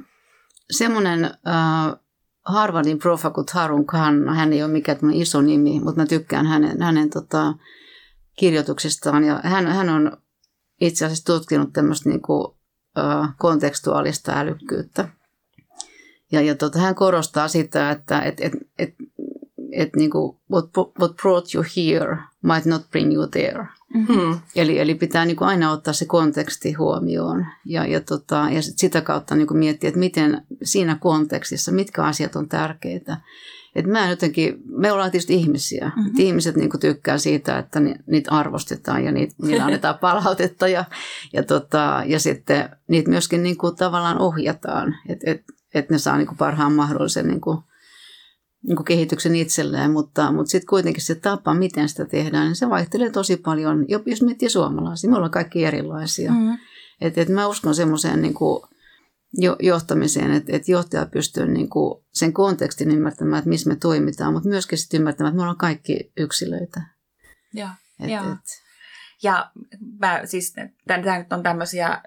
semmoinen 0.71 1.25
äh, 1.25 2.01
Harvardin 2.48 2.98
profa 2.98 3.30
kuin 3.30 3.46
Harun 3.52 3.87
Khan, 3.87 4.28
hän 4.28 4.52
ei 4.52 4.62
ole 4.62 4.72
mikään 4.72 4.98
iso 5.12 5.40
nimi, 5.40 5.80
mutta 5.80 6.00
mä 6.00 6.06
tykkään 6.06 6.46
hänen, 6.46 6.82
hänen 6.82 7.11
tota, 7.11 7.54
kirjoituksistaan. 8.38 9.24
Ja 9.24 9.40
hän, 9.44 9.66
hän 9.66 9.88
on 9.88 10.16
itse 10.80 11.04
asiassa 11.04 11.24
tutkinut 11.24 11.72
tämmöistä 11.72 12.08
niin 12.08 12.22
kuin, 12.22 12.54
äh, 12.98 13.34
kontekstuaalista 13.38 14.32
älykkyyttä. 14.32 15.08
Ja, 16.32 16.40
ja 16.40 16.54
tota, 16.54 16.78
hän 16.78 16.94
korostaa 16.94 17.48
sitä, 17.48 17.90
että 17.90 18.20
et, 18.20 18.40
et, 18.40 18.52
et, 18.78 18.94
et, 19.72 19.96
niin 19.96 20.11
kuin, 20.11 20.37
what, 20.50 20.70
what 20.76 21.16
brought 21.16 21.54
you 21.54 21.64
here 21.76 22.16
might 22.42 22.66
not 22.66 22.90
bring 22.90 23.14
you 23.14 23.26
there. 23.26 23.66
Hmm. 24.07 24.38
Eli, 24.57 24.78
eli 24.78 24.94
pitää 24.94 25.24
niin 25.24 25.37
kuin 25.37 25.48
aina 25.48 25.72
ottaa 25.72 25.94
se 25.94 26.04
konteksti 26.04 26.72
huomioon 26.72 27.46
ja, 27.64 27.87
ja, 27.87 28.00
tota, 28.00 28.48
ja 28.50 28.62
sit 28.62 28.78
sitä 28.78 29.00
kautta 29.00 29.35
niin 29.35 29.46
kuin 29.46 29.59
miettiä, 29.59 29.88
että 29.88 30.00
miten 30.00 30.42
siinä 30.62 30.96
kontekstissa, 31.00 31.72
mitkä 31.72 32.04
asiat 32.04 32.37
on 32.37 32.48
tärkeitä. 32.48 33.16
Et 33.74 33.87
mä 33.87 34.11
jotenkin, 34.11 34.62
me 34.66 34.92
ollaan 34.92 35.11
tietysti 35.11 35.35
ihmisiä. 35.35 35.92
Mm-hmm. 35.96 36.12
ihmiset 36.18 36.57
niin 36.57 36.70
kuin 36.70 36.81
tykkää 36.81 37.18
siitä, 37.18 37.59
että 37.59 37.81
ni, 37.81 37.94
niitä 38.07 38.31
arvostetaan 38.31 39.04
ja 39.04 39.12
niitä, 39.12 39.35
niillä 39.42 39.64
annetaan 39.64 39.98
palautetta 40.09 40.68
ja, 40.68 40.85
ja, 41.33 41.42
tota, 41.42 42.02
ja 42.07 42.20
sitten 42.20 42.68
niitä 42.88 43.11
myöskin 43.11 43.42
niin 43.42 43.57
kuin 43.57 43.76
tavallaan 43.76 44.18
ohjataan, 44.18 44.94
että 45.09 45.31
et, 45.31 45.44
et 45.74 45.90
ne 45.90 45.98
saa 45.98 46.16
niin 46.16 46.26
kuin 46.26 46.38
parhaan 46.38 46.72
mahdollisen 46.72 47.28
niin 47.28 47.40
kuin, 47.40 47.59
niin 48.62 48.85
kehityksen 48.85 49.35
itselleen, 49.35 49.90
mutta, 49.90 50.33
mutta 50.33 50.51
sitten 50.51 50.68
kuitenkin 50.68 51.03
se 51.03 51.14
tapa, 51.14 51.55
miten 51.55 51.88
sitä 51.88 52.05
tehdään, 52.05 52.47
niin 52.47 52.57
se 52.57 52.71
vaihtelee 52.71 53.11
tosi 53.11 53.37
paljon, 53.37 53.85
jos 54.07 54.23
miettii 54.23 54.51
suomalaisia, 54.51 55.11
me 55.11 55.16
ollaan 55.16 55.31
kaikki 55.31 55.64
erilaisia. 55.64 56.33
Mm-hmm. 56.33 56.59
Et, 57.01 57.18
et 57.18 57.29
mä 57.29 57.47
uskon 57.47 57.75
semmoiseen 57.75 58.23
niin 58.23 58.35
jo, 59.33 59.57
johtamiseen, 59.61 60.31
että, 60.31 60.57
että 60.57 60.73
johtaja 60.73 61.07
pystyy 61.07 61.47
niin 61.47 61.68
kuin 61.68 62.05
sen 62.12 62.33
kontekstin 62.33 62.90
ymmärtämään, 62.90 63.38
että 63.38 63.49
missä 63.49 63.68
me 63.68 63.77
toimitaan, 63.77 64.33
mutta 64.33 64.49
myöskin 64.49 64.79
sitten 64.79 64.99
ymmärtämään, 64.99 65.31
että 65.31 65.37
me 65.37 65.42
ollaan 65.42 65.59
kaikki 65.59 66.12
yksilöitä. 66.16 66.83
Ja, 67.55 67.71
et, 68.01 68.11
ja. 68.11 68.21
Et, 68.21 68.67
ja 69.22 69.50
mä, 70.00 70.20
siis, 70.24 70.54
tämä 70.87 71.18
nyt 71.18 71.33
on 71.33 71.42
tämmöisiä 71.42 72.02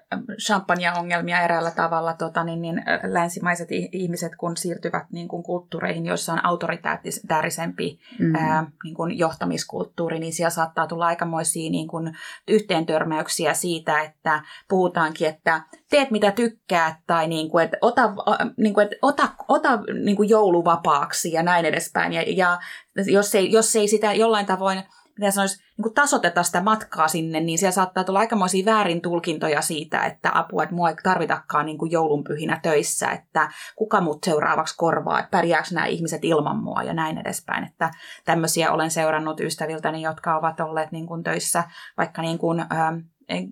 champagne-ongelmia 0.46 1.40
eräällä 1.40 1.70
tavalla, 1.70 2.14
tota, 2.14 2.44
niin, 2.44 2.62
niin 2.62 2.82
länsimaiset 3.02 3.68
ihmiset, 3.72 4.36
kun 4.36 4.56
siirtyvät 4.56 5.06
niin 5.12 5.28
kuin 5.28 5.42
kulttuureihin, 5.42 6.06
joissa 6.06 6.32
on 6.32 6.44
autoritäärisempi 6.44 8.00
mm. 8.18 8.34
ää, 8.34 8.66
niin 8.84 8.94
kuin 8.94 9.18
johtamiskulttuuri, 9.18 10.18
niin 10.18 10.32
siellä 10.32 10.50
saattaa 10.50 10.86
tulla 10.86 11.06
aikamoisia 11.06 11.70
niin 11.70 11.88
kuin 11.88 12.12
yhteentörmäyksiä 12.48 13.54
siitä, 13.54 14.00
että 14.00 14.42
puhutaankin, 14.68 15.28
että 15.28 15.62
teet 15.90 16.10
mitä 16.10 16.30
tykkäät, 16.30 16.96
tai 17.06 17.28
niin 17.28 17.50
kuin, 17.50 17.64
että 17.64 17.76
ota, 17.80 18.12
niin 18.56 18.74
kuin, 18.74 18.84
että 18.84 18.96
ota, 19.02 19.28
ota 19.48 19.78
niin 20.04 20.16
kuin 20.16 20.28
jouluvapaaksi 20.28 21.32
ja 21.32 21.42
näin 21.42 21.64
edespäin. 21.64 22.12
Ja, 22.12 22.24
ja 22.26 22.58
jos, 23.06 23.34
ei, 23.34 23.52
jos 23.52 23.76
ei 23.76 23.88
sitä 23.88 24.12
jollain 24.12 24.46
tavoin 24.46 24.82
miten 25.18 25.32
sanoisi, 25.32 25.58
niin 25.58 25.82
kuin 25.82 25.94
tasoteta 25.94 26.42
sitä 26.42 26.60
matkaa 26.60 27.08
sinne, 27.08 27.40
niin 27.40 27.58
siellä 27.58 27.72
saattaa 27.72 28.04
tulla 28.04 28.18
aikamoisia 28.18 28.64
väärin 28.64 29.00
tulkintoja 29.00 29.62
siitä, 29.62 30.04
että 30.04 30.30
apua, 30.34 30.62
että 30.62 30.74
mua 30.74 30.88
ei 30.88 30.96
tarvitakaan 31.02 31.66
niin 31.66 31.78
kuin 31.78 31.90
joulunpyhinä 31.90 32.60
töissä, 32.62 33.10
että 33.10 33.52
kuka 33.76 34.00
mut 34.00 34.24
seuraavaksi 34.24 34.74
korvaa, 34.76 35.18
että 35.18 35.30
pärjääkö 35.30 35.68
nämä 35.72 35.86
ihmiset 35.86 36.24
ilman 36.24 36.62
mua 36.62 36.82
ja 36.82 36.94
näin 36.94 37.18
edespäin. 37.18 37.64
Että 37.64 37.90
tämmöisiä 38.24 38.72
olen 38.72 38.90
seurannut 38.90 39.40
ystäviltäni, 39.40 40.02
jotka 40.02 40.36
ovat 40.36 40.60
olleet 40.60 40.92
niin 40.92 41.06
kuin 41.06 41.22
töissä 41.22 41.64
vaikka 41.96 42.22
niin 42.22 42.38
kuin, 42.38 42.60
ähm, 42.60 42.98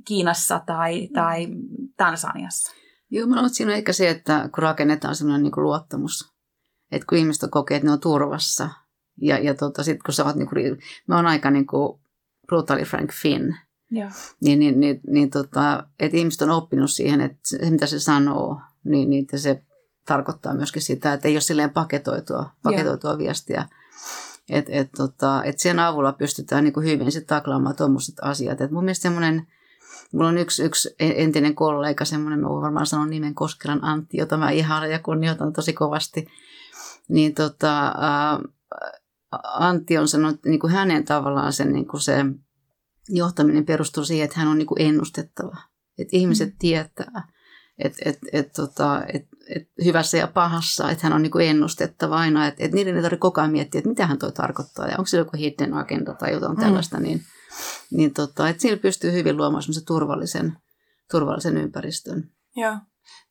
Kiinassa 0.04 0.60
tai, 0.66 1.08
tai 1.14 1.48
Tansaniassa. 1.96 2.74
Joo, 3.10 3.26
mä 3.26 3.34
luulen, 3.34 3.50
siinä 3.50 3.72
on 3.72 3.78
ehkä 3.78 3.92
se, 3.92 4.08
että 4.08 4.48
kun 4.54 4.62
rakennetaan 4.62 5.14
sellainen 5.14 5.42
niin 5.42 5.52
luottamus, 5.56 6.32
että 6.92 7.06
kun 7.08 7.18
ihmiset 7.18 7.50
kokee, 7.50 7.76
että 7.76 7.86
ne 7.86 7.92
on 7.92 8.00
turvassa, 8.00 8.70
ja, 9.20 9.38
ja 9.38 9.54
tota, 9.54 9.82
sitten 9.82 10.02
kun 10.06 10.14
sä 10.14 10.24
oot, 10.24 10.36
niinku, 10.36 10.54
mä 11.06 11.16
oon 11.16 11.26
aika 11.26 11.50
niinku 11.50 12.00
brutally 12.46 12.84
Frank 12.84 13.12
Finn, 13.12 13.54
ja. 13.90 14.10
niin, 14.40 14.58
niin, 14.58 14.80
niin, 14.80 15.00
niin 15.06 15.30
tota, 15.30 15.86
että 15.98 16.16
ihmiset 16.16 16.42
on 16.42 16.50
oppinut 16.50 16.90
siihen, 16.90 17.20
että 17.20 17.38
se 17.44 17.70
mitä 17.70 17.86
se 17.86 18.00
sanoo, 18.00 18.60
niin, 18.84 19.10
niin 19.10 19.26
se 19.36 19.62
tarkoittaa 20.06 20.54
myöskin 20.54 20.82
sitä, 20.82 21.12
että 21.12 21.28
ei 21.28 21.34
ole 21.34 21.40
silleen 21.40 21.70
paketoitua, 21.70 22.50
paketoitua 22.62 23.18
viestiä. 23.18 23.68
Että 24.48 24.72
et, 24.74 24.92
tota, 24.96 25.44
et 25.44 25.58
sen 25.58 25.78
avulla 25.78 26.12
pystytään 26.12 26.64
niin 26.64 26.72
kuin 26.72 26.86
hyvin 26.86 27.12
sit 27.12 27.26
taklaamaan 27.26 27.76
tuommoiset 27.76 28.14
asiat. 28.22 28.60
Et 28.60 28.70
mun 28.70 28.84
mielestä 28.84 29.02
semmoinen, 29.02 29.46
mulla 30.12 30.28
on 30.28 30.38
yksi, 30.38 30.62
yksi 30.62 30.94
entinen 30.98 31.54
kollega, 31.54 32.04
semmoinen, 32.04 32.40
mä 32.40 32.48
voin 32.48 32.62
varmaan 32.62 32.86
sanoa 32.86 33.06
nimen 33.06 33.34
Koskelan 33.34 33.84
Antti, 33.84 34.16
jota 34.16 34.36
mä 34.36 34.50
ihailen 34.50 34.90
ja 34.90 34.98
kunnioitan 34.98 35.52
tosi 35.52 35.72
kovasti. 35.72 36.26
Niin 37.08 37.34
tota, 37.34 37.86
äh, 37.86 38.50
Antti 39.42 39.98
on 39.98 40.08
sanonut, 40.08 40.34
että 40.34 40.48
niin 40.48 40.60
kuin 40.60 40.72
hänen 40.72 41.04
tavallaan 41.04 41.52
sen, 41.52 41.72
niin 41.72 41.88
kuin 41.88 42.00
se 42.00 42.24
johtaminen 43.08 43.66
perustuu 43.66 44.04
siihen, 44.04 44.24
että 44.24 44.40
hän 44.40 44.48
on 44.48 44.58
niin 44.58 44.66
kuin 44.66 44.82
ennustettava. 44.82 45.56
Että 45.98 46.16
ihmiset 46.16 46.48
mm. 46.48 46.56
tietää, 46.58 47.28
että 47.78 47.98
et, 48.04 48.18
et, 48.32 48.52
tota, 48.52 49.02
et, 49.14 49.28
et 49.56 49.68
hyvässä 49.84 50.18
ja 50.18 50.26
pahassa, 50.26 50.90
että 50.90 51.06
hän 51.06 51.12
on 51.12 51.22
niin 51.22 51.30
kuin 51.30 51.48
ennustettava 51.48 52.16
aina. 52.16 52.46
Että 52.46 52.64
et 52.64 52.72
niiden 52.72 52.96
ei 52.96 53.02
tarvitse 53.02 53.20
koko 53.20 53.40
ajan 53.40 53.52
miettiä, 53.52 53.78
että 53.78 53.88
mitä 53.88 54.06
hän 54.06 54.18
toi 54.18 54.32
tarkoittaa 54.32 54.86
ja 54.86 54.94
onko 54.98 55.06
se 55.06 55.16
joku 55.16 55.36
hidden 55.36 55.74
agenda 55.74 56.14
tai 56.14 56.32
jotain 56.32 56.56
mm. 56.56 56.60
tällaista. 56.60 57.00
Niin, 57.00 57.22
niin 57.90 58.14
tota, 58.14 58.48
että 58.48 58.62
sillä 58.62 58.76
pystyy 58.76 59.12
hyvin 59.12 59.36
luomaan 59.36 59.62
turvallisen, 59.86 60.56
turvallisen 61.10 61.56
ympäristön. 61.56 62.30
Joo. 62.56 62.76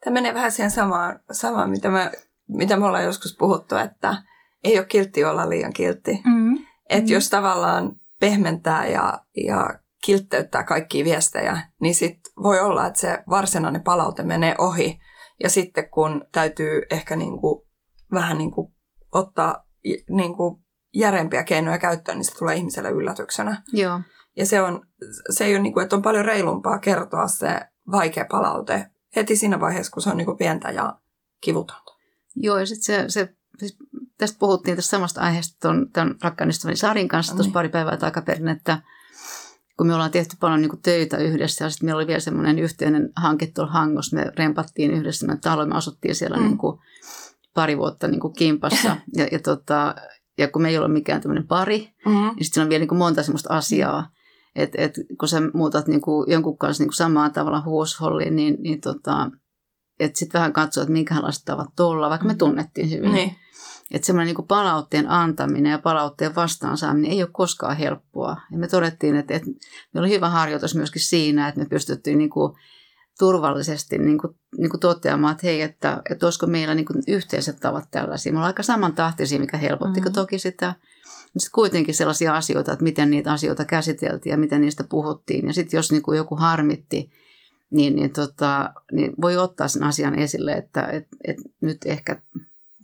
Tämä 0.04 0.14
menee 0.14 0.34
vähän 0.34 0.52
siihen 0.52 0.72
samaan, 0.72 1.20
samaan 1.32 1.70
mitä, 1.70 1.90
me, 1.90 2.12
mitä 2.48 2.78
me 2.78 2.86
ollaan 2.86 3.04
joskus 3.04 3.36
puhuttu, 3.40 3.76
että 3.76 4.24
ei 4.64 4.78
ole 4.78 4.86
kiltti 4.86 5.24
olla 5.24 5.50
liian 5.50 5.74
kiltti. 5.74 6.12
Mm-hmm. 6.12 6.54
Että 6.90 6.96
mm-hmm. 6.96 7.14
jos 7.14 7.30
tavallaan 7.30 7.96
pehmentää 8.20 8.88
ja, 8.88 9.26
ja 9.46 9.80
kiltteyttää 10.06 10.64
kaikkia 10.64 11.06
viestejä, 11.06 11.62
niin 11.82 11.96
sit 11.96 12.20
voi 12.44 12.60
olla, 12.60 12.88
että 12.88 13.00
se 13.00 13.24
varsinainen 13.30 13.84
palaute 13.84 14.24
menee 14.24 14.56
ohi. 14.58 15.00
Ja 15.44 15.50
sitten 15.50 15.90
kun 15.90 16.26
täytyy 16.32 16.82
ehkä 16.92 17.16
niinku, 17.16 17.68
vähän 18.12 18.38
niinku 18.38 18.74
ottaa 19.12 19.66
niinku 20.10 20.62
järempiä 20.94 21.44
keinoja 21.44 21.78
käyttöön, 21.78 22.18
niin 22.18 22.26
se 22.26 22.38
tulee 22.38 22.56
ihmiselle 22.56 22.90
yllätyksenä. 22.90 23.64
Joo. 23.74 24.00
Ja 24.38 24.46
se, 24.46 24.62
on, 24.62 24.88
se 25.30 25.46
ei 25.46 25.54
ole, 25.54 25.64
niinku, 25.64 25.80
että 25.80 25.96
on 25.96 26.02
paljon 26.02 26.26
reilumpaa 26.26 26.80
kertoa 26.80 27.28
se 27.28 27.60
vaikea 27.92 28.26
palaute 28.32 28.86
heti 29.16 29.36
siinä 29.36 29.60
vaiheessa, 29.60 29.92
kun 29.92 30.02
se 30.02 30.10
on 30.10 30.18
niinku 30.18 30.36
pientä 30.36 30.72
ja 30.72 31.00
kivutonta. 31.42 31.94
Joo, 32.36 32.58
ja 32.58 32.66
sitten 32.66 32.84
se, 32.84 33.10
se 33.10 33.36
siis 33.58 33.78
tästä 34.20 34.40
puhuttiin 34.40 34.76
tästä 34.76 34.90
samasta 34.90 35.22
aiheesta 35.22 35.58
tuon, 35.62 35.88
tuon 35.94 36.16
rakkaan 36.22 36.50
ystäväni 36.50 36.76
Sarin 36.76 37.08
kanssa 37.08 37.36
tuossa 37.36 37.52
pari 37.52 37.70
päivää 37.70 37.98
takaperin, 37.98 38.48
että 38.48 38.82
kun 39.78 39.88
me 39.88 39.94
ollaan 39.94 40.12
tehty 40.12 40.36
paljon 40.40 40.62
niin 40.62 40.82
töitä 40.84 41.18
yhdessä 41.18 41.66
ja 41.66 41.70
sitten 41.70 41.88
meillä 41.88 42.00
oli 42.00 42.08
vielä 42.08 42.20
semmoinen 42.20 42.60
yhteinen 42.60 43.10
hanke 43.16 43.48
tuolla 43.48 43.72
Hangossa, 43.72 44.16
me 44.16 44.32
rempattiin 44.38 44.92
yhdessä 44.92 45.28
me 45.28 45.38
talo, 45.38 45.66
me 45.66 45.76
asuttiin 45.76 46.16
siellä 46.16 46.38
mm. 46.38 46.44
niin 46.44 46.58
kuin 46.58 46.80
pari 47.54 47.78
vuotta 47.78 48.08
niin 48.08 48.20
kuin 48.20 48.34
kimpassa 48.34 48.98
ja, 49.18 49.28
ja, 49.32 49.40
tota, 49.40 49.96
ja 50.38 50.48
kun 50.48 50.62
me 50.62 50.70
ei 50.70 50.78
ole 50.78 50.88
mikään 50.88 51.22
tämmöinen 51.22 51.48
pari, 51.48 51.94
mm-hmm. 52.06 52.36
niin 52.36 52.46
sitten 52.46 52.64
on 52.64 52.70
vielä 52.70 52.80
niin 52.80 52.90
kuin 52.90 53.00
monta 53.00 53.24
semmoista 53.24 53.54
asiaa, 53.54 54.10
että 54.56 54.82
et, 54.82 54.94
kun 55.20 55.28
sä 55.30 55.42
muutat 55.54 55.88
niin 55.88 56.02
kuin 56.02 56.32
jonkun 56.32 56.58
kanssa 56.58 56.82
niin 56.82 56.90
kuin 56.90 56.96
samaa 56.96 57.30
tavalla 57.30 57.64
huusholliin, 57.66 58.36
niin, 58.36 58.58
niin 58.60 58.82
tota, 58.82 59.32
että 60.00 60.20
sitten 60.20 60.40
vähän 60.40 60.54
katsoa, 60.54 60.84
että 60.84 60.94
minkälaiset 60.94 61.46
tavat 61.46 61.80
olla, 61.80 62.10
vaikka 62.10 62.28
me 62.28 62.34
mm. 62.34 62.38
tunnettiin 62.38 62.92
hyvin. 62.92 63.12
Niin. 63.12 63.36
Että 63.92 64.06
semmoinen 64.06 64.36
niin 64.36 64.48
palautteen 64.48 65.10
antaminen 65.10 65.72
ja 65.72 65.80
palautteen 65.80 66.36
vastaansaaminen 66.36 67.12
ei 67.12 67.24
ole 67.24 67.30
koskaan 67.34 67.78
helppoa. 67.78 68.38
Ja 68.52 68.58
me 68.58 68.68
todettiin, 68.68 69.16
että, 69.16 69.34
että 69.34 69.48
meillä 69.94 70.06
oli 70.06 70.16
hyvä 70.16 70.30
harjoitus 70.30 70.76
myöskin 70.76 71.02
siinä, 71.02 71.48
että 71.48 71.62
me 71.62 71.68
pystyttiin 71.70 72.18
niin 72.18 72.30
kuin 72.30 72.54
turvallisesti 73.20 73.98
niin 73.98 74.18
kuin, 74.18 74.36
niin 74.58 74.70
kuin 74.70 74.80
toteamaan, 74.80 75.32
että 75.32 75.48
hei, 75.48 75.62
että, 75.62 76.02
että 76.10 76.26
olisiko 76.26 76.48
meillä 76.48 76.76
niin 76.76 76.86
kuin 76.86 77.04
yhteiset 77.08 77.60
tavat 77.60 77.92
tällaisia. 77.92 78.32
Me 78.32 78.38
ollaan 78.38 78.48
aika 78.48 78.64
samantahtisia, 78.64 79.40
mikä 79.40 79.58
helpotti 79.58 80.00
mm-hmm. 80.00 80.14
toki 80.14 80.40
sitä. 80.40 80.76
Sitten 81.26 81.52
kuitenkin 81.54 81.96
sellaisia 81.96 82.36
asioita, 82.36 82.74
että 82.74 82.84
miten 82.84 83.12
niitä 83.12 83.32
asioita 83.32 83.66
käsiteltiin 83.66 84.32
ja 84.32 84.38
miten 84.38 84.62
niistä 84.62 84.84
puhuttiin. 84.84 85.48
Ja 85.48 85.54
sitten 85.54 85.78
jos 85.78 85.92
niin 85.92 86.02
kuin 86.02 86.18
joku 86.18 86.36
harmitti, 86.36 87.12
niin, 87.72 87.96
niin, 87.96 88.14
tota, 88.14 88.74
niin 88.92 89.14
voi 89.22 89.38
ottaa 89.38 89.68
sen 89.68 89.84
asian 89.84 90.20
esille, 90.20 90.52
että 90.52 90.88
et, 90.88 91.08
et 91.28 91.38
nyt 91.62 91.78
ehkä 91.86 92.22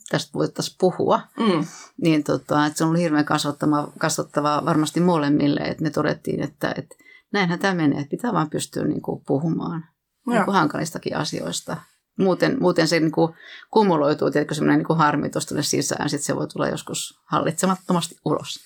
tästä 0.09 0.33
voitaisiin 0.33 0.77
puhua. 0.79 1.19
Mm. 1.39 1.65
Niin 2.01 2.23
tota, 2.23 2.65
että 2.65 2.77
se 2.77 2.83
on 2.83 2.87
ollut 2.87 3.01
hirveän 3.01 3.25
kasvattavaa, 3.25 3.91
kasvattavaa 3.97 4.65
varmasti 4.65 4.99
molemmille, 4.99 5.61
että 5.61 5.83
me 5.83 5.89
todettiin, 5.89 6.43
että, 6.43 6.73
että 6.77 6.95
näinhän 7.33 7.59
tämä 7.59 7.73
menee, 7.73 7.99
että 7.99 8.09
pitää 8.09 8.33
vaan 8.33 8.49
pystyä 8.49 8.83
niin 8.83 9.01
kuin, 9.01 9.23
puhumaan 9.27 9.85
niin 10.27 10.45
kuin 10.45 10.55
hankalistakin 10.55 11.17
asioista. 11.17 11.77
Muuten, 12.19 12.57
muuten 12.59 12.87
se 12.87 12.99
niin 12.99 13.11
kuin, 13.11 13.33
kumuloituu, 13.71 14.31
tietenkin 14.31 14.55
semmoinen 14.55 14.77
niin 14.77 14.87
kuin 14.87 14.99
harmi 14.99 15.29
tuosta 15.29 15.63
sisään, 15.63 16.09
sitten 16.09 16.25
se 16.25 16.35
voi 16.35 16.47
tulla 16.47 16.67
joskus 16.67 17.19
hallitsemattomasti 17.25 18.15
ulos. 18.25 18.59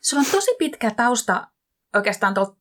Se 0.00 0.18
on 0.18 0.24
tosi 0.32 0.50
pitkä 0.58 0.90
tausta 0.90 1.46
oikeastaan 1.94 2.34
tuolta 2.34 2.56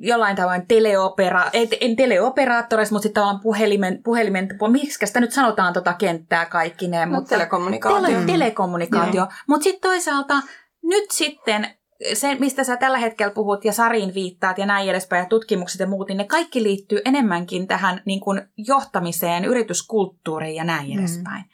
jollain 0.00 0.36
tavoin 0.36 0.66
teleopera, 0.66 1.50
ei, 1.52 1.68
en 1.80 1.96
teleoperaattoreissa, 1.96 2.94
mutta 2.94 3.02
sitten 3.02 3.20
tavallaan 3.20 3.42
puhelimen, 3.42 4.02
puhelimen 4.02 4.48
miksi 4.68 5.06
sitä 5.06 5.20
nyt 5.20 5.32
sanotaan 5.32 5.72
tota 5.72 5.92
kenttää 5.92 6.46
kaikki 6.46 6.88
ne. 6.88 7.06
No, 7.06 7.12
mutta 7.12 7.28
telekommunikaatio. 7.28 8.08
Tele, 8.08 8.26
telekommunikaatio. 8.26 9.24
Niin. 9.24 9.34
Mutta 9.48 9.64
sitten 9.64 9.90
toisaalta 9.90 10.34
nyt 10.82 11.10
sitten 11.10 11.68
se, 12.12 12.34
mistä 12.34 12.64
sä 12.64 12.76
tällä 12.76 12.98
hetkellä 12.98 13.32
puhut 13.34 13.64
ja 13.64 13.72
Sariin 13.72 14.14
viittaat 14.14 14.58
ja 14.58 14.66
näin 14.66 14.90
edespäin 14.90 15.20
ja 15.20 15.28
tutkimukset 15.28 15.80
ja 15.80 15.86
muut, 15.86 16.08
niin 16.08 16.18
ne 16.18 16.24
kaikki 16.24 16.62
liittyy 16.62 17.00
enemmänkin 17.04 17.66
tähän 17.66 18.02
niin 18.06 18.20
kuin 18.20 18.42
johtamiseen, 18.56 19.44
yrityskulttuuriin 19.44 20.54
ja 20.54 20.64
näin 20.64 20.90
mm. 20.90 20.98
edespäin. 20.98 21.44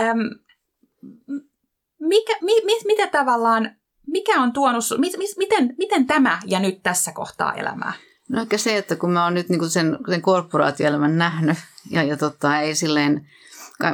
Öm, 0.00 0.18
mikä, 2.00 2.36
mi, 2.42 2.52
mi, 2.64 2.72
mitä 2.84 3.06
tavallaan 3.06 3.76
mikä 4.12 4.42
on 4.42 4.52
tuonut, 4.52 4.84
mi, 4.98 5.12
mi, 5.18 5.24
miten, 5.36 5.74
miten 5.78 6.06
tämä 6.06 6.40
ja 6.46 6.60
nyt 6.60 6.82
tässä 6.82 7.12
kohtaa 7.12 7.54
elämää? 7.54 7.92
No 8.28 8.40
ehkä 8.42 8.58
se, 8.58 8.76
että 8.76 8.96
kun 8.96 9.10
mä 9.10 9.24
oon 9.24 9.34
nyt 9.34 9.48
niin 9.48 9.70
sen, 9.70 9.98
sen 10.10 10.22
korporaatioelämän 10.22 11.18
nähnyt 11.18 11.58
ja, 11.90 12.02
ja 12.02 12.16
tota, 12.16 12.60
ei 12.60 12.74
silleen, 12.74 13.26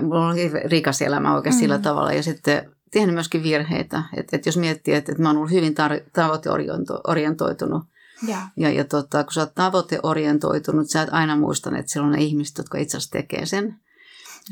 mulla 0.02 0.26
on 0.26 0.36
rikas 0.64 1.02
elämä 1.02 1.34
oikein 1.34 1.54
mm. 1.54 1.58
sillä 1.58 1.78
tavalla 1.78 2.12
ja 2.12 2.22
sitten 2.22 2.70
tehnyt 2.90 3.14
myöskin 3.14 3.42
virheitä. 3.42 4.02
Että 4.16 4.36
et 4.36 4.46
jos 4.46 4.56
miettii, 4.56 4.94
että 4.94 5.12
et 5.12 5.18
mä 5.18 5.28
oon 5.28 5.36
ollut 5.36 5.50
hyvin 5.50 5.74
tar- 5.74 6.10
tavoiteorientoitunut, 6.12 7.82
Ja. 8.28 8.38
ja, 8.56 8.70
ja 8.70 8.84
tota, 8.84 9.24
kun 9.24 9.32
sä 9.32 9.40
oot 9.40 9.54
tavoiteorientoitunut, 9.54 10.90
sä 10.90 11.02
et 11.02 11.08
aina 11.12 11.36
muista, 11.36 11.78
että 11.78 11.92
siellä 11.92 12.06
on 12.06 12.12
ne 12.12 12.22
ihmiset, 12.22 12.58
jotka 12.58 12.78
itse 12.78 12.96
asiassa 12.96 13.12
tekee 13.12 13.46
sen. 13.46 13.76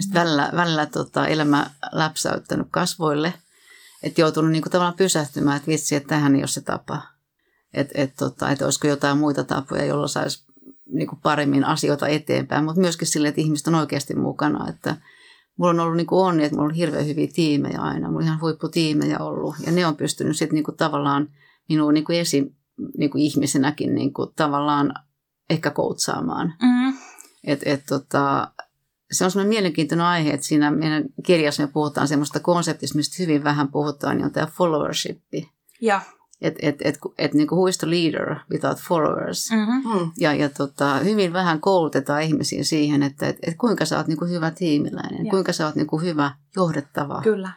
Sitten 0.01 0.21
välillä, 0.23 0.51
välillä 0.57 0.87
tota, 0.87 1.27
elämä 1.27 1.71
läpsäyttänyt 1.93 2.67
kasvoille, 2.71 3.35
että 4.03 4.21
joutunut 4.21 4.51
niinku 4.51 4.69
tavallaan 4.69 4.97
pysähtymään, 4.97 5.57
että 5.57 5.69
vitsi, 5.69 5.97
että 5.97 6.09
tähän 6.09 6.35
ei 6.35 6.41
ole 6.41 6.49
se 6.49 6.61
tapa. 6.61 7.03
Että 7.75 7.93
et, 7.95 8.13
tota, 8.19 8.51
et 8.51 8.63
olisiko 8.63 8.89
jotain 8.89 9.19
muita 9.19 9.45
tapoja, 9.45 9.85
joilla 9.85 10.09
saisi 10.09 10.45
niinku 10.93 11.19
paremmin 11.23 11.65
asioita 11.65 12.09
eteenpäin, 12.09 12.65
mutta 12.65 12.81
myöskin 12.81 13.09
sille, 13.09 13.29
että 13.29 13.41
ihmiset 13.41 13.67
on 13.67 13.75
oikeasti 13.75 14.15
mukana. 14.15 14.69
Että 14.69 14.97
mulla 15.57 15.71
on 15.71 15.81
ollut 15.81 15.97
niinku 15.97 16.21
onni, 16.21 16.45
että 16.45 16.57
mulla 16.57 16.69
on 16.69 16.75
hirveän 16.75 17.07
hyviä 17.07 17.29
tiimejä 17.35 17.81
aina. 17.81 18.09
Mulla 18.09 18.19
on 18.19 18.25
ihan 18.25 18.41
huipputiimejä 18.41 19.19
ollut 19.19 19.55
ja 19.67 19.73
ne 19.73 19.87
on 19.87 19.97
pystynyt 19.97 20.37
sitten 20.37 20.55
niinku 20.55 20.73
tavallaan 20.73 21.29
minua 21.69 21.93
niinku 21.93 22.13
esi, 22.13 22.57
niinku 22.99 23.19
ihmisenäkin 23.19 23.95
niinku 23.95 24.27
tavallaan 24.27 24.95
ehkä 25.51 25.71
koutsaamaan. 25.71 26.55
Mm. 26.63 26.95
Et, 27.45 27.61
et, 27.65 27.83
tota, 27.89 28.53
se 29.13 29.25
on 29.25 29.31
semmoinen 29.31 29.49
mielenkiintoinen 29.49 30.07
aihe, 30.07 30.31
että 30.31 30.47
siinä 30.47 30.71
meidän 30.71 31.05
kirjassa 31.27 31.63
me 31.63 31.73
puhutaan 31.73 32.09
semmoista 32.09 32.41
konseptista, 32.41 32.97
mistä 32.97 33.17
hyvin 33.19 33.45
vähän 33.45 33.69
puhutaan, 33.69 34.17
niin 34.17 34.25
on 34.25 34.33
tämä 34.33 34.47
followership. 34.47 35.19
Ja. 35.81 36.01
Että 36.41 36.59
et, 36.63 36.77
et, 36.85 36.99
et, 37.19 37.35
niin 37.35 37.49
who 37.53 37.67
is 37.67 37.79
the 37.79 37.91
leader 37.91 38.37
without 38.51 38.79
followers? 38.79 39.51
Mm-hmm. 39.51 39.99
Mm. 39.99 40.11
Ja, 40.21 40.35
ja 40.35 40.49
tota, 40.49 40.95
hyvin 40.95 41.33
vähän 41.33 41.61
koulutetaan 41.61 42.23
ihmisiä 42.23 42.65
siihen, 42.65 43.03
että 43.03 43.27
et, 43.27 43.37
et 43.43 43.55
kuinka 43.59 43.85
sä 43.85 43.97
oot 43.97 44.07
niin 44.07 44.31
hyvä 44.31 44.51
tiimiläinen, 44.51 45.27
Ja. 45.27 45.31
kuinka 45.31 45.53
sä 45.53 45.67
oot 45.67 45.75
niin 45.75 46.03
hyvä 46.03 46.35
johdettava. 46.57 47.23
Kyllä. 47.23 47.51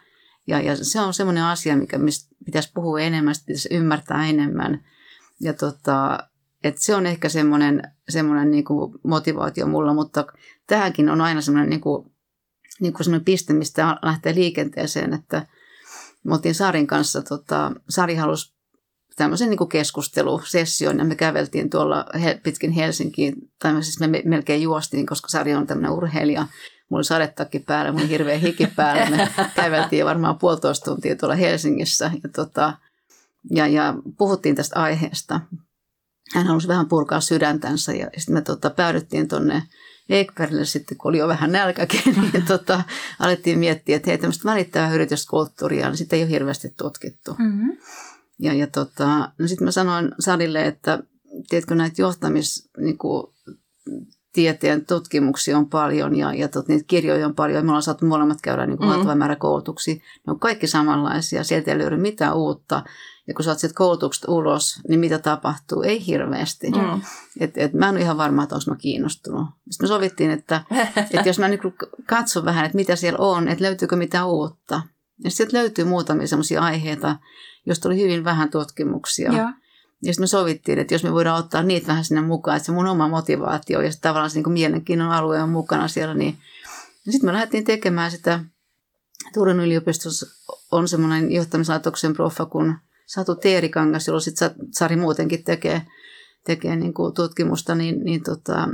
Ja, 0.48 0.62
ja 0.62 0.84
se 0.84 1.02
on 1.02 1.14
semmoinen 1.14 1.44
asia, 1.44 1.78
mikä, 1.78 1.98
mistä 1.98 2.36
pitäisi 2.46 2.72
puhua 2.74 3.00
enemmän, 3.00 3.36
sitä 3.36 3.46
pitäisi 3.46 3.70
ymmärtää 3.72 4.28
enemmän. 4.28 4.84
Ja 5.42 5.54
tota, 5.54 6.20
et 6.68 6.78
se 6.78 6.96
on 6.96 7.06
ehkä 7.06 7.30
semmoinen, 7.30 7.82
semmoinen 8.10 8.52
niin 8.52 8.66
kuin 8.66 8.94
motivaatio 9.04 9.68
mulla, 9.68 9.94
mutta 9.94 10.26
tähänkin 10.68 11.10
on 11.10 11.22
aina 11.22 11.42
semmoinen, 11.42 11.70
niin 11.70 11.82
kuin, 11.82 12.12
niin 12.82 12.94
kuin 12.94 13.04
semmoinen 13.04 13.26
piste, 13.26 13.54
mistä 13.54 13.98
lähtee 14.02 14.36
liikenteeseen, 14.36 15.14
että 15.14 15.48
me 16.24 16.34
oltiin 16.34 16.56
Sarin 16.56 16.88
kanssa, 16.88 17.22
tota, 17.22 17.72
Sari 17.90 18.16
halusi 18.16 18.56
tämmöisen 19.16 19.50
niin 19.50 19.70
keskustelusession 19.70 20.98
ja 20.98 21.06
me 21.06 21.16
käveltiin 21.16 21.70
tuolla 21.70 22.06
pitkin 22.44 22.72
Helsinkiin, 22.72 23.36
tai 23.60 23.84
siis 23.84 24.00
me 24.00 24.08
me 24.08 24.22
melkein 24.26 24.62
juostiin, 24.62 25.06
koska 25.06 25.28
Sari 25.28 25.56
on 25.56 25.68
tämmöinen 25.68 25.92
urheilija. 25.92 26.48
Mulla 26.90 27.00
oli 27.00 27.04
sadetakki 27.04 27.60
päällä, 27.60 27.92
mulla 27.92 28.04
oli 28.04 28.12
hirveä 28.12 28.38
hiki 28.38 28.68
päällä. 28.76 29.18
Me 29.18 29.30
käveltiin 29.56 30.06
varmaan 30.06 30.38
puolitoista 30.38 30.86
tuntia 30.86 31.16
tuolla 31.16 31.36
Helsingissä 31.36 32.12
ja, 32.24 32.30
tota, 32.36 32.78
ja, 33.52 33.68
ja 33.68 33.94
puhuttiin 34.18 34.56
tästä 34.56 34.80
aiheesta. 34.80 35.42
Hän 36.34 36.48
halusi 36.48 36.68
vähän 36.68 36.88
purkaa 36.88 37.22
sydäntänsä 37.22 37.94
ja 37.94 38.10
sitten 38.18 38.34
me 38.34 38.42
tota, 38.42 38.70
päädyttiin 38.70 39.28
tuonne 39.28 39.64
Ekbergille 40.10 40.66
sitten, 40.66 40.98
kun 40.98 41.10
oli 41.10 41.18
jo 41.18 41.28
vähän 41.28 41.52
nälkäkin, 41.52 42.02
niin 42.34 42.46
tota, 42.46 42.84
alettiin 43.20 43.60
miettiä, 43.60 43.96
että 43.96 44.10
hei, 44.10 44.18
tämmöistä 44.18 44.50
välittävää 44.50 44.94
yrityskulttuuria, 44.94 45.88
niin 45.88 45.98
sitä 45.98 46.16
ei 46.16 46.24
ole 46.24 46.30
hirveästi 46.30 46.74
tutkittu. 46.78 47.36
Mm-hmm. 47.40 47.78
Ja, 48.40 48.54
ja 48.54 48.68
tota, 48.68 49.32
no 49.38 49.48
sitten 49.48 49.66
mä 49.66 49.72
sanoin 49.72 50.12
Sarille, 50.20 50.66
että 50.66 51.04
tiedätkö 51.50 51.76
näitä 51.76 52.02
johtamis, 52.02 52.70
niin 52.78 52.98
kuin, 52.98 53.28
tieteen 54.34 54.86
tutkimuksia 54.86 55.58
on 55.58 55.70
paljon 55.70 56.16
ja, 56.16 56.34
ja 56.34 56.48
tot, 56.48 56.68
niitä 56.68 56.86
kirjoja 56.88 57.26
on 57.26 57.36
paljon. 57.36 57.66
Me 57.66 57.70
ollaan 57.72 57.84
saatu 57.84 58.06
molemmat 58.06 58.42
käydä 58.42 58.66
niin 58.66 58.78
kuin 58.78 58.90
Mm. 58.90 58.96
valtava 58.96 59.16
määrä 59.16 59.36
koulutuksia. 59.36 59.96
Ne 59.96 60.32
on 60.32 60.40
kaikki 60.40 60.68
samanlaisia. 60.68 61.44
Sieltä 61.44 61.72
ei 61.72 61.78
löydy 61.78 61.98
mitään 61.98 62.36
uutta. 62.36 62.84
Ja 63.28 63.34
kun 63.34 63.46
sä 63.46 63.52
oot 63.52 63.60
sieltä 63.60 63.78
koulutuksesta 63.78 64.32
ulos, 64.32 64.80
niin 64.90 65.00
mitä 65.00 65.20
tapahtuu? 65.20 65.82
Ei 65.82 66.06
hirveästi. 66.06 66.72
Mm. 66.72 67.02
Et, 67.40 67.58
et 67.58 67.74
mä 67.74 67.90
en 67.90 67.96
ole 67.96 68.02
ihan 68.02 68.18
varma, 68.18 68.44
että 68.44 68.56
onko 68.56 68.66
mä 68.72 68.76
kiinnostunut. 68.76 69.48
Sitten 69.70 69.84
me 69.84 69.88
sovittiin, 69.88 70.32
että, 70.32 70.62
että 71.12 71.30
jos 71.30 71.40
mä 71.40 71.48
niin 71.48 71.60
katson 72.06 72.46
vähän, 72.46 72.66
että 72.66 72.76
mitä 72.76 72.96
siellä 72.96 73.20
on, 73.20 73.48
että 73.48 73.64
löytyykö 73.64 73.96
mitään 73.96 74.28
uutta. 74.28 74.82
Ja 75.24 75.32
sieltä 75.32 75.58
löytyy 75.58 75.86
muutamia 75.86 76.28
sellaisia 76.28 76.62
aiheita, 76.62 77.16
joista 77.66 77.90
oli 77.90 78.02
hyvin 78.02 78.24
vähän 78.24 78.50
tutkimuksia. 78.50 79.34
Ja. 79.34 79.54
Ja 80.02 80.14
sitten 80.14 80.24
me 80.24 80.28
sovittiin, 80.28 80.80
että 80.80 80.94
jos 80.94 81.04
me 81.04 81.14
voidaan 81.14 81.40
ottaa 81.40 81.64
niitä 81.64 81.88
vähän 81.88 82.06
sinne 82.06 82.22
mukaan, 82.22 82.58
että 82.58 82.66
se 82.66 82.72
mun 82.72 82.88
oma 82.88 83.08
motivaatio 83.08 83.82
ja 83.82 83.92
tavallaan 84.02 84.30
se 84.30 84.40
niin 84.40 84.52
mielenkiinnon 84.52 85.12
alue 85.12 85.42
on 85.42 85.50
mukana 85.50 85.88
siellä, 85.88 86.14
niin 86.14 86.38
sitten 87.10 87.28
me 87.28 87.34
lähdettiin 87.34 87.64
tekemään 87.64 88.12
sitä. 88.12 88.40
Turun 89.34 89.60
yliopistossa 89.60 90.26
on 90.72 90.88
semmoinen 90.88 91.32
johtamislaitoksen 91.32 92.14
proffa 92.14 92.46
kuin 92.46 92.76
Satu 93.06 93.36
Teerikangas, 93.36 94.08
jolla 94.08 94.20
sitten 94.20 94.52
Sari 94.72 94.96
muutenkin 94.96 95.44
tekee, 95.44 95.82
tekee 96.46 96.76
niin 96.76 96.94
kuin 96.94 97.14
tutkimusta, 97.14 97.76
niin, 97.76 98.04
niin 98.04 98.24
tota, 98.24 98.70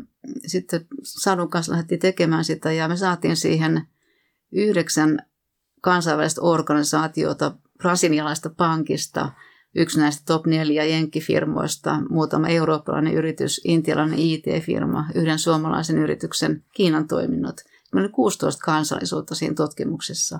sitten 0.47 0.87
Sadun 1.03 1.49
kanssa 1.49 1.71
lähdettiin 1.71 1.99
tekemään 1.99 2.45
sitä 2.45 2.71
ja 2.71 2.87
me 2.87 2.97
saatiin 2.97 3.35
siihen 3.35 3.87
yhdeksän 4.51 5.25
kansainvälistä 5.81 6.41
organisaatiota 6.41 7.55
brasilialaista 7.77 8.49
pankista, 8.49 9.31
yksi 9.75 9.99
näistä 9.99 10.23
top 10.25 10.45
neljä 10.45 10.83
jenkkifirmoista, 10.83 11.99
muutama 12.09 12.47
eurooppalainen 12.47 13.13
yritys, 13.13 13.61
intialainen 13.63 14.19
IT-firma, 14.19 15.05
yhden 15.15 15.39
suomalaisen 15.39 15.97
yrityksen 15.97 16.63
Kiinan 16.73 17.07
toiminnot. 17.07 17.55
Meillä 17.93 18.05
oli 18.05 18.13
16 18.13 18.65
kansallisuutta 18.65 19.35
siinä 19.35 19.55
tutkimuksessa. 19.55 20.39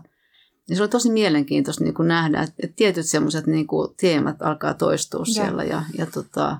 Ja 0.71 0.77
se 0.77 0.83
oli 0.83 0.89
tosi 0.89 1.11
mielenkiintoista 1.11 1.83
niin 1.83 1.93
kuin 1.93 2.07
nähdä, 2.07 2.41
että, 2.41 2.55
että 2.63 2.75
tietyt 2.75 3.05
semmoiset 3.05 3.47
niin 3.47 3.67
kuin 3.67 3.95
teemat 4.01 4.41
alkaa 4.41 4.73
toistua 4.73 5.19
Joo. 5.19 5.25
siellä. 5.25 5.63
Ja, 5.63 5.83
ja, 5.97 6.05
tota, 6.05 6.57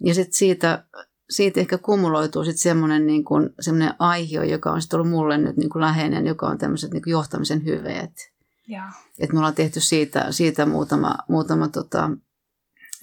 ja 0.00 0.14
sitten 0.14 0.34
siitä, 0.34 0.84
siitä 1.30 1.60
ehkä 1.60 1.78
kumuloituu 1.78 2.44
sitten 2.44 2.62
semmoinen, 2.62 3.06
niin 3.06 3.24
kuin, 3.24 3.50
semmoinen 3.60 3.94
aihe, 3.98 4.44
joka 4.44 4.72
on 4.72 4.82
sitten 4.82 5.00
ollut 5.00 5.10
mulle 5.10 5.38
nyt 5.38 5.56
niin 5.56 5.70
kuin 5.70 5.82
läheinen, 5.82 6.26
joka 6.26 6.46
on 6.46 6.58
tämmöiset 6.58 6.92
niin 6.92 7.02
kuin 7.02 7.12
johtamisen 7.12 7.64
hyveet. 7.64 8.32
Ja. 8.68 8.92
Et 9.18 9.32
me 9.32 9.38
ollaan 9.38 9.54
tehty 9.54 9.80
siitä, 9.80 10.26
siitä 10.32 10.66
muutama, 10.66 11.16
muutama 11.28 11.68
tota, 11.68 12.10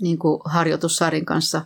niin 0.01 0.19
kuin 0.19 0.41
harjoitus 0.45 0.95
Sarin 0.95 1.25
kanssa. 1.25 1.65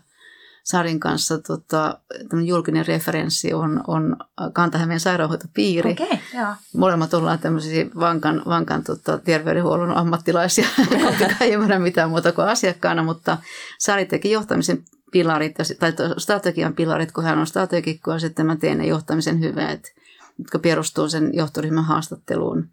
Sarin 0.65 0.99
kanssa 0.99 1.37
tota, 1.37 1.99
julkinen 2.45 2.85
referenssi 2.85 3.53
on, 3.53 3.83
on 3.87 4.17
Kanta-Hämeen 4.53 4.99
sairaanhoitopiiri. 4.99 5.91
Okei, 5.91 6.05
okay, 6.05 6.19
joo. 6.33 6.53
Molemmat 6.77 7.13
ollaan 7.13 7.39
tämmöisiä 7.39 7.85
vankan, 7.99 8.41
vankan 8.45 8.83
tota, 8.83 9.17
terveydenhuollon 9.17 9.97
ammattilaisia, 9.97 10.67
kumpikaan 10.89 11.35
ei 11.41 11.53
ymmärrä 11.53 11.79
mitään 11.79 12.09
muuta 12.09 12.31
kuin 12.31 12.47
asiakkaana, 12.47 13.03
mutta 13.03 13.37
Sari 13.79 14.05
teki 14.05 14.31
johtamisen 14.31 14.83
pilarit, 15.11 15.55
tai 15.79 15.93
strategian 16.17 16.75
pilarit, 16.75 17.11
kun 17.11 17.23
hän 17.23 17.39
on 17.39 17.47
strategikko, 17.47 18.11
ja 18.11 18.19
sitten 18.19 18.45
mä 18.45 18.55
teen 18.55 18.77
ne 18.77 18.87
johtamisen 18.87 19.39
hyveet, 19.39 19.93
jotka 20.39 20.59
perustuu 20.59 21.09
sen 21.09 21.29
johtoryhmän 21.33 21.85
haastatteluun. 21.85 22.69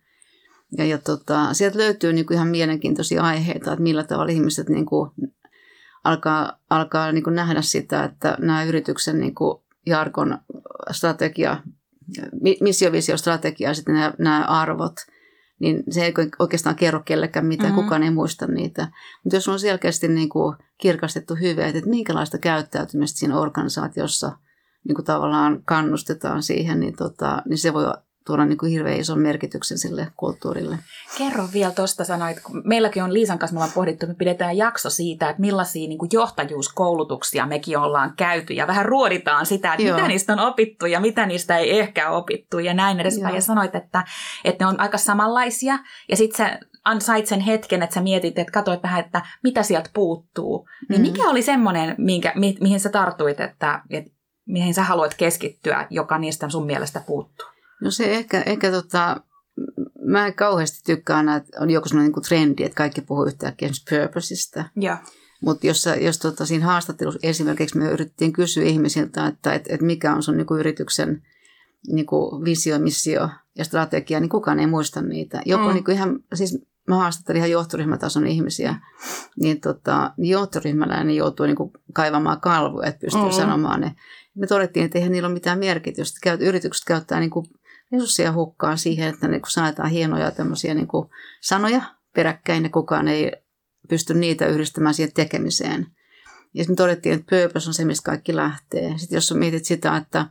Ja, 0.79 0.85
ja 0.85 0.99
tota, 0.99 1.55
sieltä 1.55 1.79
löytyy 1.79 2.13
niinku 2.13 2.35
ihan 2.35 2.49
mielenkiintoisia 2.49 3.23
aiheita, 3.23 3.73
että 3.73 3.83
millä 3.83 4.05
tavalla 4.05 4.33
ihmiset 4.33 4.69
niinku 4.69 5.13
alkaa, 6.05 6.59
alkaa 6.71 7.13
niinku 7.13 7.31
nähdä 7.31 7.63
sitä, 7.63 8.05
että 8.05 8.37
nämä 8.41 8.65
yrityksen 8.65 9.21
strategia, 10.91 11.57
mi- 12.41 12.59
missiovisio 12.61 13.17
strategia 13.17 13.69
ja 13.69 13.75
sitten 13.75 13.95
nämä, 13.95 14.15
nämä 14.19 14.45
arvot, 14.45 14.95
niin 15.61 15.83
se 15.91 16.05
ei 16.05 16.15
oikeastaan 16.39 16.77
kerro 16.77 17.01
kellekään 17.05 17.47
mitään, 17.47 17.71
Mhm. 17.71 17.77
mm-hmm. 17.77 17.85
kukaan 17.87 18.03
ei 18.03 18.11
muista 18.11 18.47
niitä. 18.47 18.89
Mutta 19.25 19.37
jos 19.37 19.49
on 19.49 19.61
selkeästi 19.61 20.09
niin 20.09 20.29
kuin 20.29 20.57
kirkastettu 20.79 21.35
hyvää, 21.35 21.67
että 21.67 21.91
minkälaista 21.91 22.39
käyttäytymistä 22.39 23.19
siinä 23.19 23.39
organisaatiossa 23.39 24.33
niin 24.89 24.95
kuin 24.95 25.05
tavallaan 25.05 25.63
kannustetaan 25.65 26.43
siihen, 26.43 26.81
niin, 26.81 26.97
tota, 26.97 27.43
niin 27.49 27.59
se 27.59 27.73
voi 27.73 27.85
tuoda 28.27 28.45
niin 28.45 28.59
kuin 28.59 28.73
hirveän 28.73 29.01
ison 29.01 29.19
merkityksen 29.21 29.79
sille 29.79 30.07
kulttuurille. 30.17 30.79
Kerro 31.19 31.45
vielä 31.53 31.73
tuosta 31.73 32.05
sanoit, 32.05 32.41
kun 32.41 32.63
meilläkin 32.65 33.03
on 33.03 33.15
Liisan 33.15 33.39
kanssa, 33.39 33.55
me 33.55 33.59
ollaan 33.59 33.73
pohdittu, 33.75 34.07
me 34.07 34.15
pidetään 34.15 34.57
jakso 34.57 34.91
siitä, 34.91 35.31
että 35.31 35.41
millaisia 35.41 35.89
niin 35.89 35.99
kuin 35.99 36.09
johtajuuskoulutuksia 36.13 37.47
mekin 37.47 37.79
ollaan 37.79 38.13
käyty 38.17 38.55
ja 38.55 38.67
vähän 38.67 38.87
ruoditaan 38.87 39.47
sitä, 39.47 39.73
että 39.73 39.87
Joo. 39.87 39.97
mitä 39.97 40.09
niistä 40.09 40.33
on 40.33 40.41
opittu 40.41 40.87
ja 40.87 41.01
mitä 41.01 41.27
niistä 41.27 41.59
ei 41.59 41.79
ehkä 41.79 42.11
opittu 42.11 42.59
ja 42.59 42.75
näin 42.75 43.01
edespäin. 43.01 43.29
Joo. 43.31 43.35
Ja 43.37 43.43
sanoit, 43.43 43.75
että, 43.75 44.05
että 44.45 44.65
ne 44.65 44.69
on 44.69 44.81
aika 44.81 44.99
samanlaisia 44.99 45.79
ja 46.09 46.17
sitten 46.17 46.37
sä 46.37 46.59
an- 46.85 47.01
sait 47.01 47.27
sen 47.27 47.41
hetken, 47.41 47.83
että 47.83 47.95
sä 47.95 48.01
mietit, 48.01 48.39
että 48.39 48.53
katsoit 48.53 48.83
vähän, 48.83 49.01
että 49.05 49.23
mitä 49.43 49.63
sieltä 49.63 49.91
puuttuu. 49.95 50.69
Niin 50.89 51.01
Mm. 51.01 51.07
mikä 51.07 51.29
oli 51.29 51.43
semmoinen, 51.43 51.95
minkä, 51.99 52.33
mi, 52.37 52.57
mihin 52.61 52.81
sä 52.81 52.89
tartuit, 52.89 53.41
että, 53.41 53.83
että 53.91 54.11
mihin 54.47 54.75
sä 54.75 54.83
haluat 54.83 55.15
keskittyä, 55.15 55.87
joka 55.91 56.19
niistä 56.19 56.49
sun 56.49 56.67
mielestä 56.67 57.01
puuttuu? 57.07 57.47
No 57.83 57.91
se 57.91 58.05
ehkä, 58.13 58.43
ehkä 58.47 58.71
tota, 58.71 59.21
mä 60.05 60.27
en 60.27 60.35
kauheasti 60.35 60.81
tykkää 60.85 61.17
aina, 61.17 61.37
että 61.37 61.61
on 61.61 61.71
joku 61.71 61.89
sellainen 61.89 62.13
niin 62.13 62.23
trendi, 62.23 62.65
että 62.65 62.77
kaikki 62.77 63.01
puhuu 63.01 63.25
yhtäkkiä 63.27 63.69
purposeista. 63.91 64.65
Joo. 64.77 64.97
Mutta 65.41 65.67
jos, 65.67 65.89
jos 66.01 66.19
tota, 66.19 66.47
siinä 66.47 66.67
haastattelussa 66.67 67.21
esimerkiksi 67.23 67.79
me 67.79 67.91
yritettiin 67.91 68.33
kysyä 68.33 68.65
ihmisiltä, 68.65 69.27
että 69.27 69.55
et, 69.55 69.65
et 69.69 69.81
mikä 69.81 70.15
on 70.15 70.23
sun 70.23 70.37
niinku 70.37 70.57
yrityksen 70.57 71.23
niin 71.89 72.07
kuin 72.07 72.45
visio, 72.45 72.79
missio 72.79 73.29
ja 73.59 73.65
strategia, 73.65 74.21
niin 74.21 74.29
kukaan 74.29 74.61
ei 74.61 74.67
muista 74.67 75.03
niitä. 75.03 75.43
Joko 75.47 75.69
mm. 75.69 75.75
niin 75.75 75.85
kuin 75.85 75.95
ihan, 75.95 76.21
siis 76.35 76.59
mä 76.89 76.97
haastattelin 76.97 77.39
ihan 77.39 77.51
johtoryhmätason 77.51 78.27
ihmisiä, 78.27 78.75
niin 79.41 79.61
tota, 79.61 80.13
johtoryhmäläinen 80.19 81.17
joutuu 81.17 81.47
niin 81.47 81.57
kuin 81.57 81.71
kaivamaan 81.93 82.41
kalvoja, 82.41 82.89
että 82.89 83.01
pystyy 83.01 83.23
mm. 83.23 83.31
sanomaan 83.31 83.81
ne. 83.81 83.95
Me 84.35 84.47
todettiin, 84.47 84.87
että 84.87 84.99
eihän 84.99 85.13
niillä 85.13 85.27
ole 85.27 85.35
mitään 85.35 85.59
merkitystä. 85.59 86.33
Yritykset 86.41 86.85
käyttää 86.87 87.21
niin 87.21 87.31
kuin 87.31 87.47
resursseja 87.93 88.33
hukkaan 88.33 88.79
siihen, 88.79 89.09
että 89.09 89.29
niin 89.29 89.43
kuin 89.43 89.51
sanotaan 89.51 89.91
hienoja 89.91 90.31
tämmöisiä 90.31 90.75
niin 90.75 90.89
kuin 90.89 91.09
sanoja 91.41 91.83
peräkkäin 92.15 92.65
ja 92.65 92.71
kukaan 92.71 93.09
ei 93.09 93.33
pysty 93.89 94.15
niitä 94.15 94.47
yhdistämään 94.47 94.95
siihen 94.95 95.13
tekemiseen. 95.13 95.87
Ja 96.55 96.65
me 96.69 96.75
todettiin, 96.75 97.15
että 97.15 97.37
purpose 97.37 97.71
on 97.71 97.75
se, 97.75 97.85
mistä 97.85 98.05
kaikki 98.05 98.37
lähtee. 98.37 98.99
Sitten 98.99 99.17
jos 99.17 99.35
mietit 99.35 99.65
sitä, 99.65 99.97
että, 99.97 100.27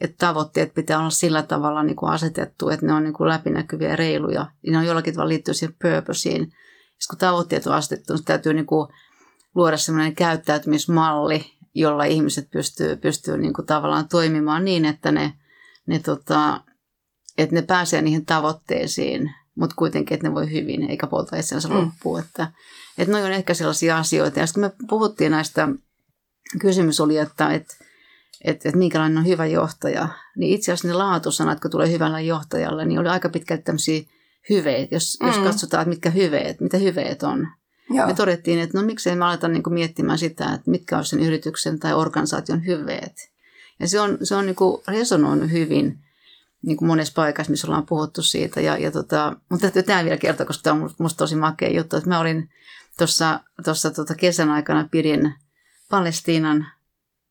että 0.00 0.26
tavoitteet 0.26 0.74
pitää 0.74 0.98
olla 0.98 1.10
sillä 1.10 1.42
tavalla 1.42 1.82
niin 1.82 1.96
kuin 1.96 2.12
asetettu, 2.12 2.68
että 2.68 2.86
ne 2.86 2.92
on 2.92 3.02
niin 3.02 3.12
kuin 3.12 3.28
läpinäkyviä 3.28 3.88
ja 3.88 3.96
reiluja, 3.96 4.46
niin 4.62 4.72
ne 4.72 4.78
on 4.78 4.86
jollakin 4.86 5.14
tavalla 5.14 5.28
liittyy 5.28 5.54
siihen 5.54 5.76
purposeen. 5.82 6.40
Sitten 6.42 7.08
kun 7.10 7.18
tavoitteet 7.18 7.66
on 7.66 7.74
asetettu, 7.74 8.14
niin 8.14 8.24
täytyy 8.24 8.54
niin 8.54 8.66
kuin 8.66 8.88
luoda 9.54 9.76
sellainen 9.76 10.14
käyttäytymismalli, 10.14 11.44
jolla 11.74 12.04
ihmiset 12.04 12.50
pystyy, 12.50 12.96
pystyy 12.96 13.38
niin 13.38 13.52
kuin 13.52 13.66
tavallaan 13.66 14.08
toimimaan 14.08 14.64
niin, 14.64 14.84
että 14.84 15.12
ne, 15.12 15.32
ne, 15.86 15.98
tota, 15.98 16.60
että 17.42 17.54
ne 17.54 17.62
pääsee 17.62 18.02
niihin 18.02 18.26
tavoitteisiin, 18.26 19.30
mutta 19.54 19.76
kuitenkin, 19.76 20.14
että 20.14 20.28
ne 20.28 20.34
voi 20.34 20.50
hyvin, 20.50 20.90
eikä 20.90 21.06
polta 21.06 21.36
itseänsä 21.36 21.68
mm. 21.68 21.74
loppuun. 21.74 22.20
Että, 22.20 22.52
että 22.98 23.12
noin 23.12 23.24
on 23.24 23.32
ehkä 23.32 23.54
sellaisia 23.54 23.98
asioita. 23.98 24.40
Ja 24.40 24.46
sitten 24.46 24.60
me 24.60 24.72
puhuttiin 24.88 25.30
näistä, 25.30 25.68
kysymys 26.60 27.00
oli, 27.00 27.16
että, 27.16 27.52
että, 27.54 27.74
että, 28.44 28.68
että 28.68 28.78
minkälainen 28.78 29.18
on 29.18 29.26
hyvä 29.26 29.46
johtaja, 29.46 30.08
niin 30.36 30.54
itse 30.54 30.72
asiassa 30.72 30.88
ne 30.88 30.94
laatusanat, 30.94 31.60
kun 31.60 31.70
tulee 31.70 31.90
hyvällä 31.90 32.20
johtajalle, 32.20 32.84
niin 32.84 33.00
oli 33.00 33.08
aika 33.08 33.28
pitkälti 33.28 33.62
tämmöisiä 33.62 34.02
hyveet. 34.50 34.92
Jos, 34.92 35.18
mm. 35.20 35.26
jos 35.26 35.38
katsotaan, 35.38 35.82
että 35.82 35.90
mitkä 35.90 36.10
hyveet, 36.10 36.60
mitä 36.60 36.76
hyveet 36.76 37.22
on. 37.22 37.48
Joo. 37.90 38.06
Me 38.06 38.14
todettiin, 38.14 38.58
että 38.58 38.78
no 38.78 38.84
miksei 38.84 39.16
me 39.16 39.24
aleta 39.24 39.48
niin 39.48 39.62
miettimään 39.68 40.18
sitä, 40.18 40.44
että 40.44 40.70
mitkä 40.70 40.98
on 40.98 41.04
sen 41.04 41.20
yrityksen 41.20 41.78
tai 41.78 41.94
organisaation 41.94 42.66
hyveet. 42.66 43.30
Ja 43.80 43.88
se 43.88 44.00
on, 44.00 44.18
se 44.22 44.34
on 44.34 44.46
niin 44.46 44.56
resonoinut 44.88 45.50
hyvin 45.50 45.98
niin 46.62 46.76
kuin 46.76 46.86
monessa 46.86 47.12
paikassa, 47.16 47.50
missä 47.50 47.66
ollaan 47.66 47.86
puhuttu 47.86 48.22
siitä. 48.22 48.60
Ja, 48.60 48.78
ja 48.78 48.90
tota, 48.90 49.36
mutta 49.50 49.62
täytyy 49.62 49.82
tämä 49.82 50.04
vielä 50.04 50.16
kertoa, 50.16 50.46
koska 50.46 50.62
tämä 50.62 50.82
on 50.82 50.90
minusta 50.98 51.18
tosi 51.18 51.36
makea 51.36 51.70
juttu, 51.70 51.96
että 51.96 52.08
mä 52.08 52.20
olin 52.20 52.50
tuossa, 52.98 53.40
tuossa 53.64 53.90
tota 53.90 54.14
kesän 54.14 54.50
aikana 54.50 54.88
pidin 54.90 55.34
Palestiinan 55.90 56.66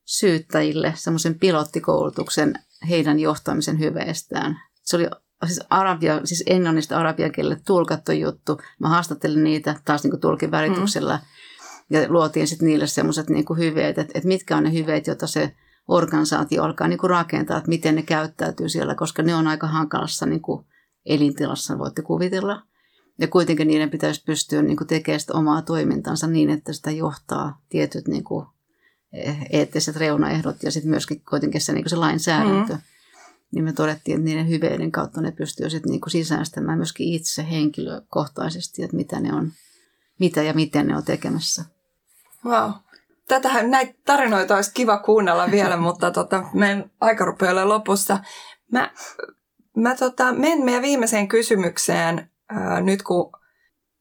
syyttäjille 0.06 0.94
semmoisen 0.96 1.40
pilottikoulutuksen 1.40 2.54
heidän 2.90 3.20
johtamisen 3.20 3.80
hyveestään. 3.80 4.60
Se 4.84 4.96
oli 4.96 5.08
siis, 5.46 5.60
arabia, 5.70 6.22
siis 6.24 6.44
englannista 6.48 6.98
arabiakielelle 6.98 7.62
tulkattu 7.68 8.12
juttu. 8.12 8.62
Mä 8.80 8.90
haastattelin 8.90 9.44
niitä 9.44 9.76
taas 9.86 10.04
niin 10.04 10.12
kuin 10.12 10.22
tulkin 10.22 10.52
värityksellä 10.52 11.16
mm. 11.16 11.96
ja 11.98 12.10
luotiin 12.10 12.48
sitten 12.48 12.68
niille 12.68 12.88
semmoiset 12.88 13.30
niin 13.30 13.46
hyveet, 13.58 13.98
että, 13.98 14.12
että 14.16 14.28
mitkä 14.28 14.58
on 14.58 14.64
ne 14.64 14.74
hyveet, 14.74 15.08
joita 15.08 15.28
se 15.28 15.56
organisaatio 15.90 16.64
alkaa 16.64 16.88
niin 16.88 17.00
kuin 17.00 17.10
rakentaa, 17.10 17.58
että 17.58 17.70
miten 17.70 17.96
ne 17.96 18.02
käyttäytyy 18.02 18.70
siellä, 18.70 18.96
koska 18.96 19.24
ne 19.24 19.36
on 19.36 19.48
aika 19.48 19.68
hankalassa 19.68 20.26
niin 20.26 20.42
kuin 20.42 20.66
elintilassa, 21.06 21.80
voitte 21.80 22.02
kuvitella. 22.02 22.64
Ja 23.20 23.28
kuitenkin 23.28 23.68
niiden 23.68 23.90
pitäisi 23.90 24.24
pystyä 24.24 24.62
niin 24.62 24.78
kuin 24.78 24.88
tekemään 24.88 25.20
sitä 25.20 25.34
omaa 25.34 25.62
toimintansa 25.62 26.28
niin, 26.28 26.50
että 26.50 26.74
sitä 26.74 26.92
johtaa 26.92 27.62
tietyt 27.70 28.08
niin 28.08 28.24
kuin 28.24 28.46
eettiset 29.52 29.96
reunaehdot 29.96 30.64
ja 30.64 30.72
sitten 30.72 30.90
myöskin 30.90 31.22
kuitenkin 31.30 31.62
se, 31.62 31.74
niin 31.74 31.84
kuin 31.84 31.90
se 31.90 31.96
lainsäädäntö. 31.96 32.74
Mm. 32.74 32.80
Niin 33.52 33.64
me 33.64 33.74
todettiin, 33.74 34.16
että 34.16 34.26
niiden 34.26 34.50
hyveiden 34.50 34.92
kautta 34.92 35.22
ne 35.22 35.32
pystyy 35.32 35.70
sitten 35.70 35.92
niin 35.92 36.02
kuin 36.02 36.12
sisäistämään 36.12 36.78
myöskin 36.78 37.14
itse 37.14 37.50
henkilökohtaisesti, 37.52 38.84
että 38.84 38.96
mitä 38.96 39.20
ne 39.20 39.34
on, 39.34 39.52
mitä 40.20 40.44
ja 40.44 40.54
miten 40.54 40.88
ne 40.88 40.98
on 40.98 41.04
tekemässä. 41.04 41.66
Wow. 42.46 42.72
Tätähän 43.30 43.72
näitä 43.72 43.94
tarinoita 44.06 44.56
olisi 44.56 44.72
kiva 44.74 44.98
kuunnella 44.98 45.52
vielä, 45.52 45.78
mutta 45.88 46.12
tota, 46.12 46.44
meidän 46.54 46.92
aika 47.02 47.26
rupeaa 47.26 47.70
lopussa. 47.70 48.20
Mä, 48.72 48.92
mä 49.78 49.96
tota, 49.96 50.34
menen 50.34 50.66
meidän 50.66 50.82
viimeiseen 50.82 51.28
kysymykseen 51.28 52.30
ää, 52.50 52.82
nyt, 52.82 53.04
kun 53.04 53.32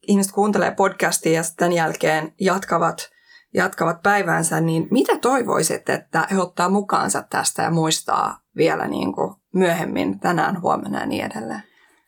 ihmiset 0.03 0.33
kuuntelee 0.33 0.71
podcastia 0.71 1.33
ja 1.33 1.43
sitten 1.43 1.73
jälkeen 1.73 2.33
jatkavat, 2.41 3.11
jatkavat 3.55 4.03
päiväänsä, 4.03 4.61
niin 4.61 4.89
mitä 4.91 5.19
toivoisit, 5.19 5.89
että 5.89 6.27
he 6.31 6.41
ottaa 6.41 6.69
mukaansa 6.69 7.25
tästä 7.31 7.63
ja 7.63 7.71
muistaa 7.71 8.41
vielä 8.57 8.89
niin 8.89 9.13
kuin 9.13 9.35
myöhemmin, 9.55 10.21
tänään, 10.21 10.63
huomenna 10.63 11.01
ja 11.01 11.07
niin 11.07 11.25
edelleen? 11.25 11.63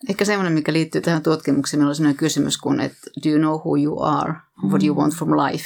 Ehkä 0.08 0.24
semmoinen, 0.24 0.52
mikä 0.52 0.72
liittyy 0.72 1.00
tähän 1.00 1.22
tutkimukseen, 1.22 1.80
meillä 1.80 1.90
on 1.90 1.94
sellainen 1.94 2.18
kysymys 2.18 2.58
kuin, 2.58 2.80
että 2.80 3.00
do 3.24 3.30
you 3.30 3.38
know 3.38 3.54
who 3.54 3.76
you 3.76 4.02
are? 4.02 4.34
What 4.68 4.80
do 4.80 4.86
you 4.86 4.96
want 4.96 5.14
from 5.14 5.30
life? 5.30 5.64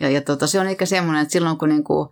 Ja, 0.00 0.10
ja 0.10 0.20
tota, 0.20 0.46
se 0.46 0.60
on 0.60 0.66
ehkä 0.66 0.86
semmoinen, 0.86 1.22
että 1.22 1.32
silloin 1.32 1.58
kun 1.58 1.68
niinku 1.68 2.10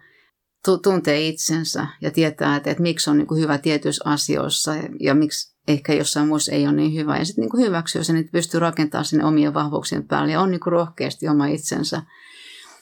tuntee 0.82 1.28
itsensä 1.28 1.86
ja 2.00 2.10
tietää, 2.10 2.56
että, 2.56 2.70
että 2.70 2.82
miksi 2.82 3.10
on 3.10 3.18
niinku 3.18 3.34
hyvä 3.34 3.58
tietyissä 3.58 4.10
asioissa 4.10 4.74
ja, 4.74 4.88
ja 5.00 5.14
miksi 5.14 5.56
ehkä 5.68 5.94
jossain 5.94 6.28
muissa 6.28 6.52
ei 6.52 6.66
ole 6.66 6.76
niin 6.76 6.94
hyvä. 6.94 7.18
Ja 7.18 7.24
sitten 7.24 7.42
niinku 7.42 7.56
hyväksyy 7.56 8.04
sen, 8.04 8.16
että 8.16 8.32
pystyy 8.32 8.60
rakentamaan 8.60 9.04
sinne 9.04 9.24
omien 9.24 9.54
vahvuuksien 9.54 10.08
päälle 10.08 10.32
ja 10.32 10.40
on 10.40 10.50
niinku 10.50 10.70
rohkeasti 10.70 11.28
oma 11.28 11.46
itsensä. 11.46 12.02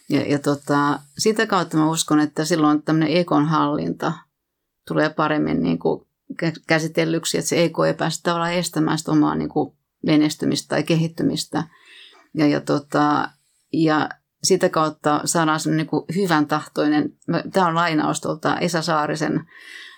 Ja, 0.08 0.20
ja 0.20 0.38
tota, 0.38 1.00
sitä 1.18 1.46
kautta 1.46 1.76
mä 1.76 1.90
uskon, 1.90 2.20
että 2.20 2.44
silloin 2.44 2.82
tämmöinen 2.82 3.16
ekon 3.16 3.46
hallinta 3.46 4.12
tulee 4.88 5.10
paremmin 5.10 5.62
niinku 5.62 6.06
käsitellyksi, 6.66 7.38
että 7.38 7.48
se 7.48 7.64
eko 7.64 7.84
ei 7.84 7.94
pääse 7.94 8.22
tavallaan 8.22 8.52
estämään 8.52 8.98
sitä 8.98 9.12
omaa 9.12 9.34
niinku 9.34 9.76
menestymistä 10.06 10.68
tai 10.68 10.82
kehittymistä. 10.82 11.64
Ja, 12.34 12.46
ja, 12.46 12.60
tota, 12.60 13.28
ja 13.72 14.08
sitä 14.44 14.68
kautta 14.68 15.20
saadaan 15.24 15.60
semmoinen 15.60 15.88
niin 15.92 16.22
hyvän 16.22 16.46
tahtoinen, 16.46 17.12
tämä 17.52 17.66
on 17.66 17.74
lainaus 17.74 18.20
tuolta 18.20 18.58
Esa 18.58 18.82
Saarisen 18.82 19.40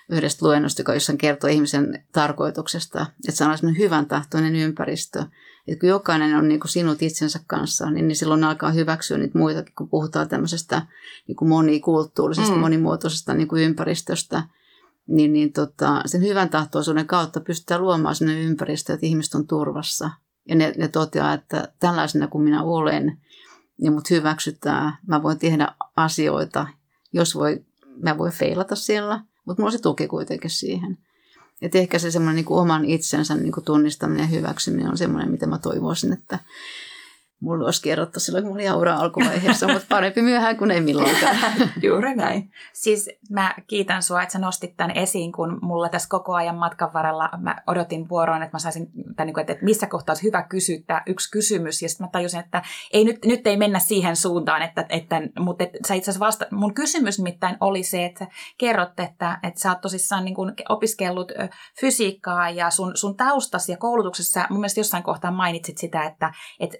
yhdestä 0.09 0.45
luennosta, 0.45 0.93
jossa 0.93 1.11
hän 1.13 1.17
kertoo 1.17 1.49
ihmisen 1.49 2.05
tarkoituksesta, 2.11 3.05
että 3.27 3.37
saadaan 3.37 3.57
semmoinen 3.57 3.81
hyvän 3.81 4.05
tahtoinen 4.05 4.55
ympäristö. 4.55 5.23
Että 5.67 5.79
kun 5.79 5.89
jokainen 5.89 6.35
on 6.35 6.47
niin 6.47 6.59
kuin 6.59 6.69
sinut 6.69 7.01
itsensä 7.01 7.39
kanssa, 7.47 7.91
niin, 7.91 8.07
niin 8.07 8.15
silloin 8.15 8.43
alkaa 8.43 8.71
hyväksyä 8.71 9.17
niitä 9.17 9.37
muitakin, 9.37 9.75
kun 9.75 9.89
puhutaan 9.89 10.29
tämmöisestä 10.29 10.81
niin 11.27 11.35
kuin 11.35 11.49
monikulttuurisesta, 11.49 12.53
mm. 12.53 12.59
monimuotoisesta 12.59 13.33
niin 13.33 13.47
kuin 13.47 13.63
ympäristöstä. 13.63 14.43
Niin, 15.07 15.33
niin 15.33 15.53
tota, 15.53 16.01
sen 16.05 16.21
hyvän 16.21 16.49
tahtoisuuden 16.49 17.07
kautta 17.07 17.39
pystytään 17.39 17.81
luomaan 17.81 18.15
sellainen 18.15 18.43
ympäristö, 18.43 18.93
että 18.93 19.05
ihmiset 19.05 19.33
on 19.33 19.47
turvassa. 19.47 20.09
Ja 20.49 20.55
ne, 20.55 20.73
ne 20.77 20.87
toteaa, 20.87 21.33
että 21.33 21.67
tällaisena 21.79 22.27
kuin 22.27 22.43
minä 22.43 22.63
olen, 22.63 23.17
niin 23.81 23.93
mut 23.93 24.09
hyväksytään. 24.09 24.97
Mä 25.07 25.23
voin 25.23 25.39
tehdä 25.39 25.67
asioita, 25.95 26.67
jos 27.13 27.35
voi, 27.35 27.65
mä 28.03 28.17
voin 28.17 28.31
feilata 28.31 28.75
siellä, 28.75 29.21
mutta 29.45 29.61
mulla 29.61 29.67
on 29.67 29.77
se 29.77 29.81
tuki 29.81 30.07
kuitenkin 30.07 30.49
siihen. 30.49 30.97
Et 31.61 31.75
ehkä 31.75 31.99
se 31.99 32.11
semmoinen 32.11 32.35
niin 32.35 32.57
oman 32.57 32.85
itsensä 32.85 33.35
niin 33.35 33.53
tunnistaminen 33.65 34.21
ja 34.23 34.27
hyväksyminen 34.27 34.89
on 34.91 34.97
semmoinen, 34.97 35.31
mitä 35.31 35.47
mä 35.47 35.57
toivoisin, 35.57 36.13
että 36.13 36.39
mulla 37.39 37.65
olisi 37.65 37.81
kerrottu 37.81 38.19
silloin, 38.19 38.43
kun 38.43 38.53
mulla 38.53 38.71
oli 38.71 38.81
ura 38.81 38.95
alkuvaiheessa, 38.95 39.67
mutta 39.73 39.87
parempi 39.89 40.21
myöhään 40.21 40.57
kuin 40.57 40.71
ei 40.71 40.81
milloinkaan. 40.81 41.35
Juuri 41.83 42.15
näin. 42.15 42.51
Siis 42.73 43.09
mä 43.29 43.55
kiitän 43.67 44.03
sua, 44.03 44.21
että 44.21 44.33
sä 44.33 44.39
nostit 44.39 44.77
tämän 44.77 44.97
esiin, 44.97 45.31
kun 45.31 45.59
mulla 45.61 45.89
tässä 45.89 46.09
koko 46.09 46.33
ajan 46.33 46.55
matkan 46.55 46.93
varrella 46.93 47.29
mä 47.37 47.55
odotin 47.67 48.09
vuoroon, 48.09 48.43
että 48.43 48.55
mä 48.55 48.59
saisin, 48.59 48.87
tai 49.15 49.25
niin 49.25 49.33
kuin, 49.33 49.41
että 49.41 49.65
missä 49.65 49.87
kohtaa 49.87 50.13
olisi 50.13 50.23
hyvä 50.23 50.43
kysyä 50.43 50.77
yksi 51.07 51.31
kysymys, 51.31 51.81
ja 51.81 51.89
sitten 51.89 52.07
mä 52.07 52.11
tajusin, 52.11 52.39
että 52.39 52.61
ei 52.93 53.05
nyt, 53.05 53.25
nyt 53.25 53.47
ei 53.47 53.57
mennä 53.57 53.79
siihen 53.79 54.15
suuntaan, 54.15 54.61
että, 54.61 54.85
että 54.89 55.21
mutta 55.39 55.63
että 55.63 55.77
sä 55.87 55.93
itse 55.93 56.11
asiassa 56.11 56.25
vasta, 56.25 56.45
mun 56.51 56.73
kysymys 56.73 57.19
nimittäin 57.19 57.57
oli 57.59 57.83
se, 57.83 58.05
että 58.05 58.27
kerrot, 58.57 58.99
että, 58.99 59.39
että 59.43 59.59
sä 59.59 59.69
oot 59.69 59.81
tosissaan 59.81 60.25
niin 60.25 60.35
kuin 60.35 60.53
opiskellut 60.69 61.31
fysiikkaa 61.79 62.49
ja 62.49 62.69
sun, 62.69 62.91
sun 62.97 63.17
taustasi 63.17 63.71
ja 63.71 63.77
koulutuksessa, 63.77 64.47
mun 64.49 64.59
mielestä 64.59 64.79
jossain 64.79 65.03
kohtaa 65.03 65.31
mainitsit 65.31 65.77
sitä, 65.77 66.03
että, 66.03 66.33
että 66.59 66.77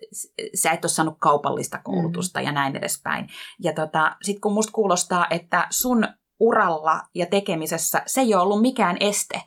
sä 0.55 0.71
et 0.71 0.85
ole 0.85 0.91
saanut 0.91 1.17
kaupallista 1.19 1.79
koulutusta 1.83 2.39
mm. 2.39 2.45
ja 2.45 2.51
näin 2.51 2.75
edespäin. 2.75 3.27
Ja 3.59 3.73
tota, 3.73 4.15
sitten 4.21 4.41
kun 4.41 4.53
musta 4.53 4.71
kuulostaa, 4.71 5.27
että 5.29 5.67
sun 5.69 6.07
uralla 6.39 7.01
ja 7.15 7.25
tekemisessä 7.25 8.01
se 8.05 8.21
ei 8.21 8.33
ole 8.33 8.43
ollut 8.43 8.61
mikään 8.61 8.97
este. 8.99 9.41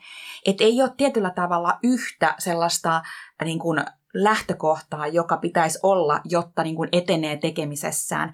Että 0.45 0.63
ei 0.63 0.81
ole 0.81 0.91
tietyllä 0.97 1.29
tavalla 1.29 1.79
yhtä 1.83 2.35
sellaista 2.39 3.01
niin 3.43 3.59
kuin 3.59 3.85
lähtökohtaa, 4.13 5.07
joka 5.07 5.37
pitäisi 5.37 5.79
olla, 5.83 6.21
jotta 6.25 6.63
niin 6.63 6.75
kuin 6.75 6.89
etenee 6.91 7.37
tekemisessään 7.37 8.33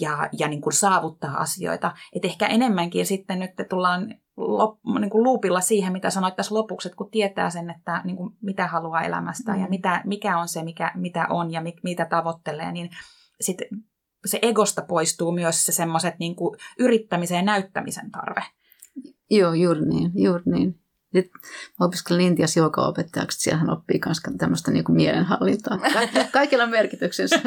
ja, 0.00 0.28
ja 0.38 0.48
niin 0.48 0.60
kuin 0.60 0.72
saavuttaa 0.72 1.36
asioita. 1.36 1.92
Et 2.16 2.24
ehkä 2.24 2.46
enemmänkin 2.46 3.06
sitten 3.06 3.38
nyt 3.38 3.50
tullaan 3.70 4.14
lop, 4.36 4.78
niin 5.00 5.10
kuin 5.10 5.22
luupilla 5.22 5.60
siihen, 5.60 5.92
mitä 5.92 6.10
sanoit 6.10 6.36
tässä 6.36 6.54
lopuksi, 6.54 6.88
että 6.88 6.96
kun 6.96 7.10
tietää 7.10 7.50
sen, 7.50 7.70
että 7.70 8.02
niin 8.04 8.16
kuin 8.16 8.36
mitä 8.42 8.66
haluaa 8.66 9.02
elämästä 9.02 9.52
mm. 9.52 9.60
ja 9.60 9.68
mitä, 9.68 10.02
mikä 10.04 10.38
on 10.38 10.48
se, 10.48 10.62
mikä, 10.62 10.92
mitä 10.94 11.26
on 11.30 11.52
ja 11.52 11.60
mi, 11.60 11.74
mitä 11.82 12.04
tavoittelee, 12.04 12.72
niin 12.72 12.90
sitten 13.40 13.68
se 14.26 14.38
egosta 14.42 14.82
poistuu 14.82 15.32
myös 15.32 15.66
se 15.66 15.72
semmoiset 15.72 16.14
niin 16.18 16.36
yrittämisen 16.78 17.36
ja 17.36 17.42
näyttämisen 17.42 18.10
tarve. 18.10 18.42
Joo, 19.30 19.52
juuri 19.52 19.86
niin, 19.86 20.10
juuri 20.14 20.42
niin. 20.46 20.79
Sitten 21.14 21.40
mä 21.80 21.86
opiskelin 21.86 22.26
Intiassa 22.26 22.60
joogaopettajaksi, 22.60 23.40
siellä 23.40 23.60
hän 23.60 23.70
oppii 23.70 24.00
myös 24.06 24.20
tämmöistä 24.38 24.70
niin 24.70 24.84
kuin 24.84 24.96
mielenhallintaa. 24.96 25.78
Ka- 25.78 26.24
kaikilla 26.32 26.64
on 26.64 26.70
merkityksensä. 26.70 27.40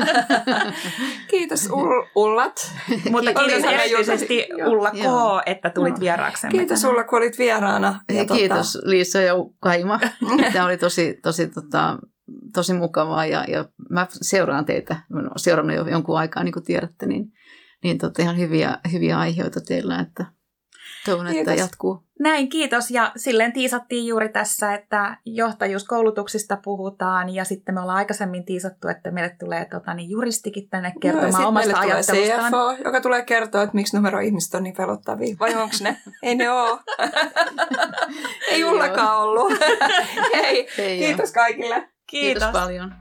Kiitos 1.32 1.70
Ull- 1.70 2.09
Ullat. 2.16 2.72
Mutta 3.11 3.34
kiitos 3.34 3.64
erityisesti. 3.64 4.47
Ulla 4.68 4.91
K, 4.91 5.03
Joo. 5.03 5.41
että 5.45 5.70
tulit 5.70 5.99
vieraaksemme. 5.99 6.57
Kiitos 6.57 6.82
sulla, 6.82 7.03
kun 7.03 7.18
olit 7.18 7.38
vieraana. 7.38 7.99
Ja 8.11 8.26
tota, 8.26 8.34
kiitos 8.34 8.78
Liisa 8.84 9.22
ja 9.22 9.34
Kaima. 9.59 9.99
Tämä 10.53 10.66
oli 10.66 10.78
tosi, 10.78 11.20
tosi, 11.24 11.47
tota, 11.47 11.97
tosi 12.53 12.74
mukavaa 12.74 13.26
ja, 13.26 13.45
ja 13.47 13.66
mä 13.89 14.07
seuraan 14.11 14.66
teitä. 14.66 14.95
Mä 15.09 15.22
seurannut 15.38 15.76
jo 15.76 15.88
jonkun 15.88 16.18
aikaa, 16.18 16.43
niin 16.43 16.53
kuin 16.53 16.66
tiedätte, 16.66 17.05
niin, 17.05 17.26
niin 17.84 17.97
tota, 17.97 18.22
ihan 18.22 18.38
hyviä, 18.38 18.78
hyviä 18.91 19.20
aiheita 19.20 19.61
teillä, 19.61 19.99
että 19.99 20.26
toivon, 21.06 21.28
että 21.28 21.36
Kiitos. 21.36 21.58
jatkuu. 21.58 22.04
Näin, 22.20 22.49
kiitos. 22.49 22.91
Ja 22.91 23.12
silleen 23.16 23.54
tiisattiin 23.54 24.08
juuri 24.08 24.30
tässä, 24.30 24.74
että 24.74 25.18
johtajuuskoulutuksista 25.26 26.58
puhutaan 26.64 27.30
ja 27.30 27.45
sitten 27.45 27.76
me 27.76 27.82
ollaan 27.82 27.97
aikaisemmin 27.97 28.45
tiisattu, 28.45 28.88
että 28.88 29.12
meille 29.12 29.36
tulee 29.39 29.66
tota, 29.66 29.93
niin 29.93 30.10
juristikin 30.10 30.70
tänne 30.70 30.89
ja 30.89 30.99
kertomaan 31.01 31.34
sit 31.34 31.45
omasta 31.45 31.54
meille 31.54 31.74
tulee 31.74 31.95
ajattelustaan. 31.95 32.51
CFO, 32.51 32.84
joka 32.84 33.01
tulee 33.01 33.22
kertoa, 33.22 33.64
että 33.64 33.76
miksi 33.76 33.97
numero-ihmiset 33.97 34.54
on 34.54 34.64
niin 34.64 34.76
pelottavia. 34.76 35.36
Vai 35.39 35.56
onko 35.62 35.76
ne? 35.82 35.97
Ei 36.24 36.36
ne 36.36 36.49
ole. 36.49 36.80
Ei 38.47 38.54
Ei 38.56 38.64
Ullakaan 38.64 39.18
ollut. 39.18 39.54
Hei, 40.36 40.68
Ei 40.78 40.97
kiitos 40.99 41.32
kaikille. 41.32 41.89
Kiitos 42.08 42.49
paljon. 42.51 42.93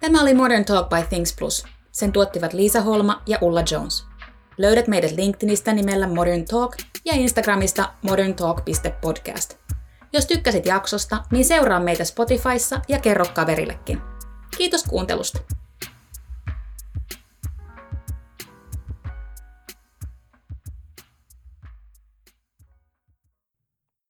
Tämä 0.00 0.22
oli 0.22 0.34
Modern 0.34 0.64
Talk 0.64 0.88
by 0.88 1.02
Things 1.08 1.36
Plus. 1.38 1.66
Sen 1.92 2.12
tuottivat 2.12 2.52
Liisa 2.52 2.80
Holma 2.80 3.22
ja 3.26 3.38
Ulla 3.40 3.62
Jones. 3.70 4.06
Löydät 4.58 4.88
meidät 4.88 5.10
LinkedInistä 5.10 5.72
nimellä 5.72 6.08
Modern 6.08 6.44
Talk 6.44 6.76
ja 7.04 7.14
Instagramista 7.14 7.92
moderntalk.podcast. 8.02 9.54
Jos 10.12 10.26
tykkäsit 10.26 10.66
jaksosta, 10.66 11.24
niin 11.30 11.44
seuraa 11.44 11.80
meitä 11.80 12.04
Spotifyssa 12.04 12.80
ja 12.88 12.98
kerro 12.98 13.24
kaverillekin. 13.34 14.00
Kiitos 14.56 14.84
kuuntelusta. 14.84 15.38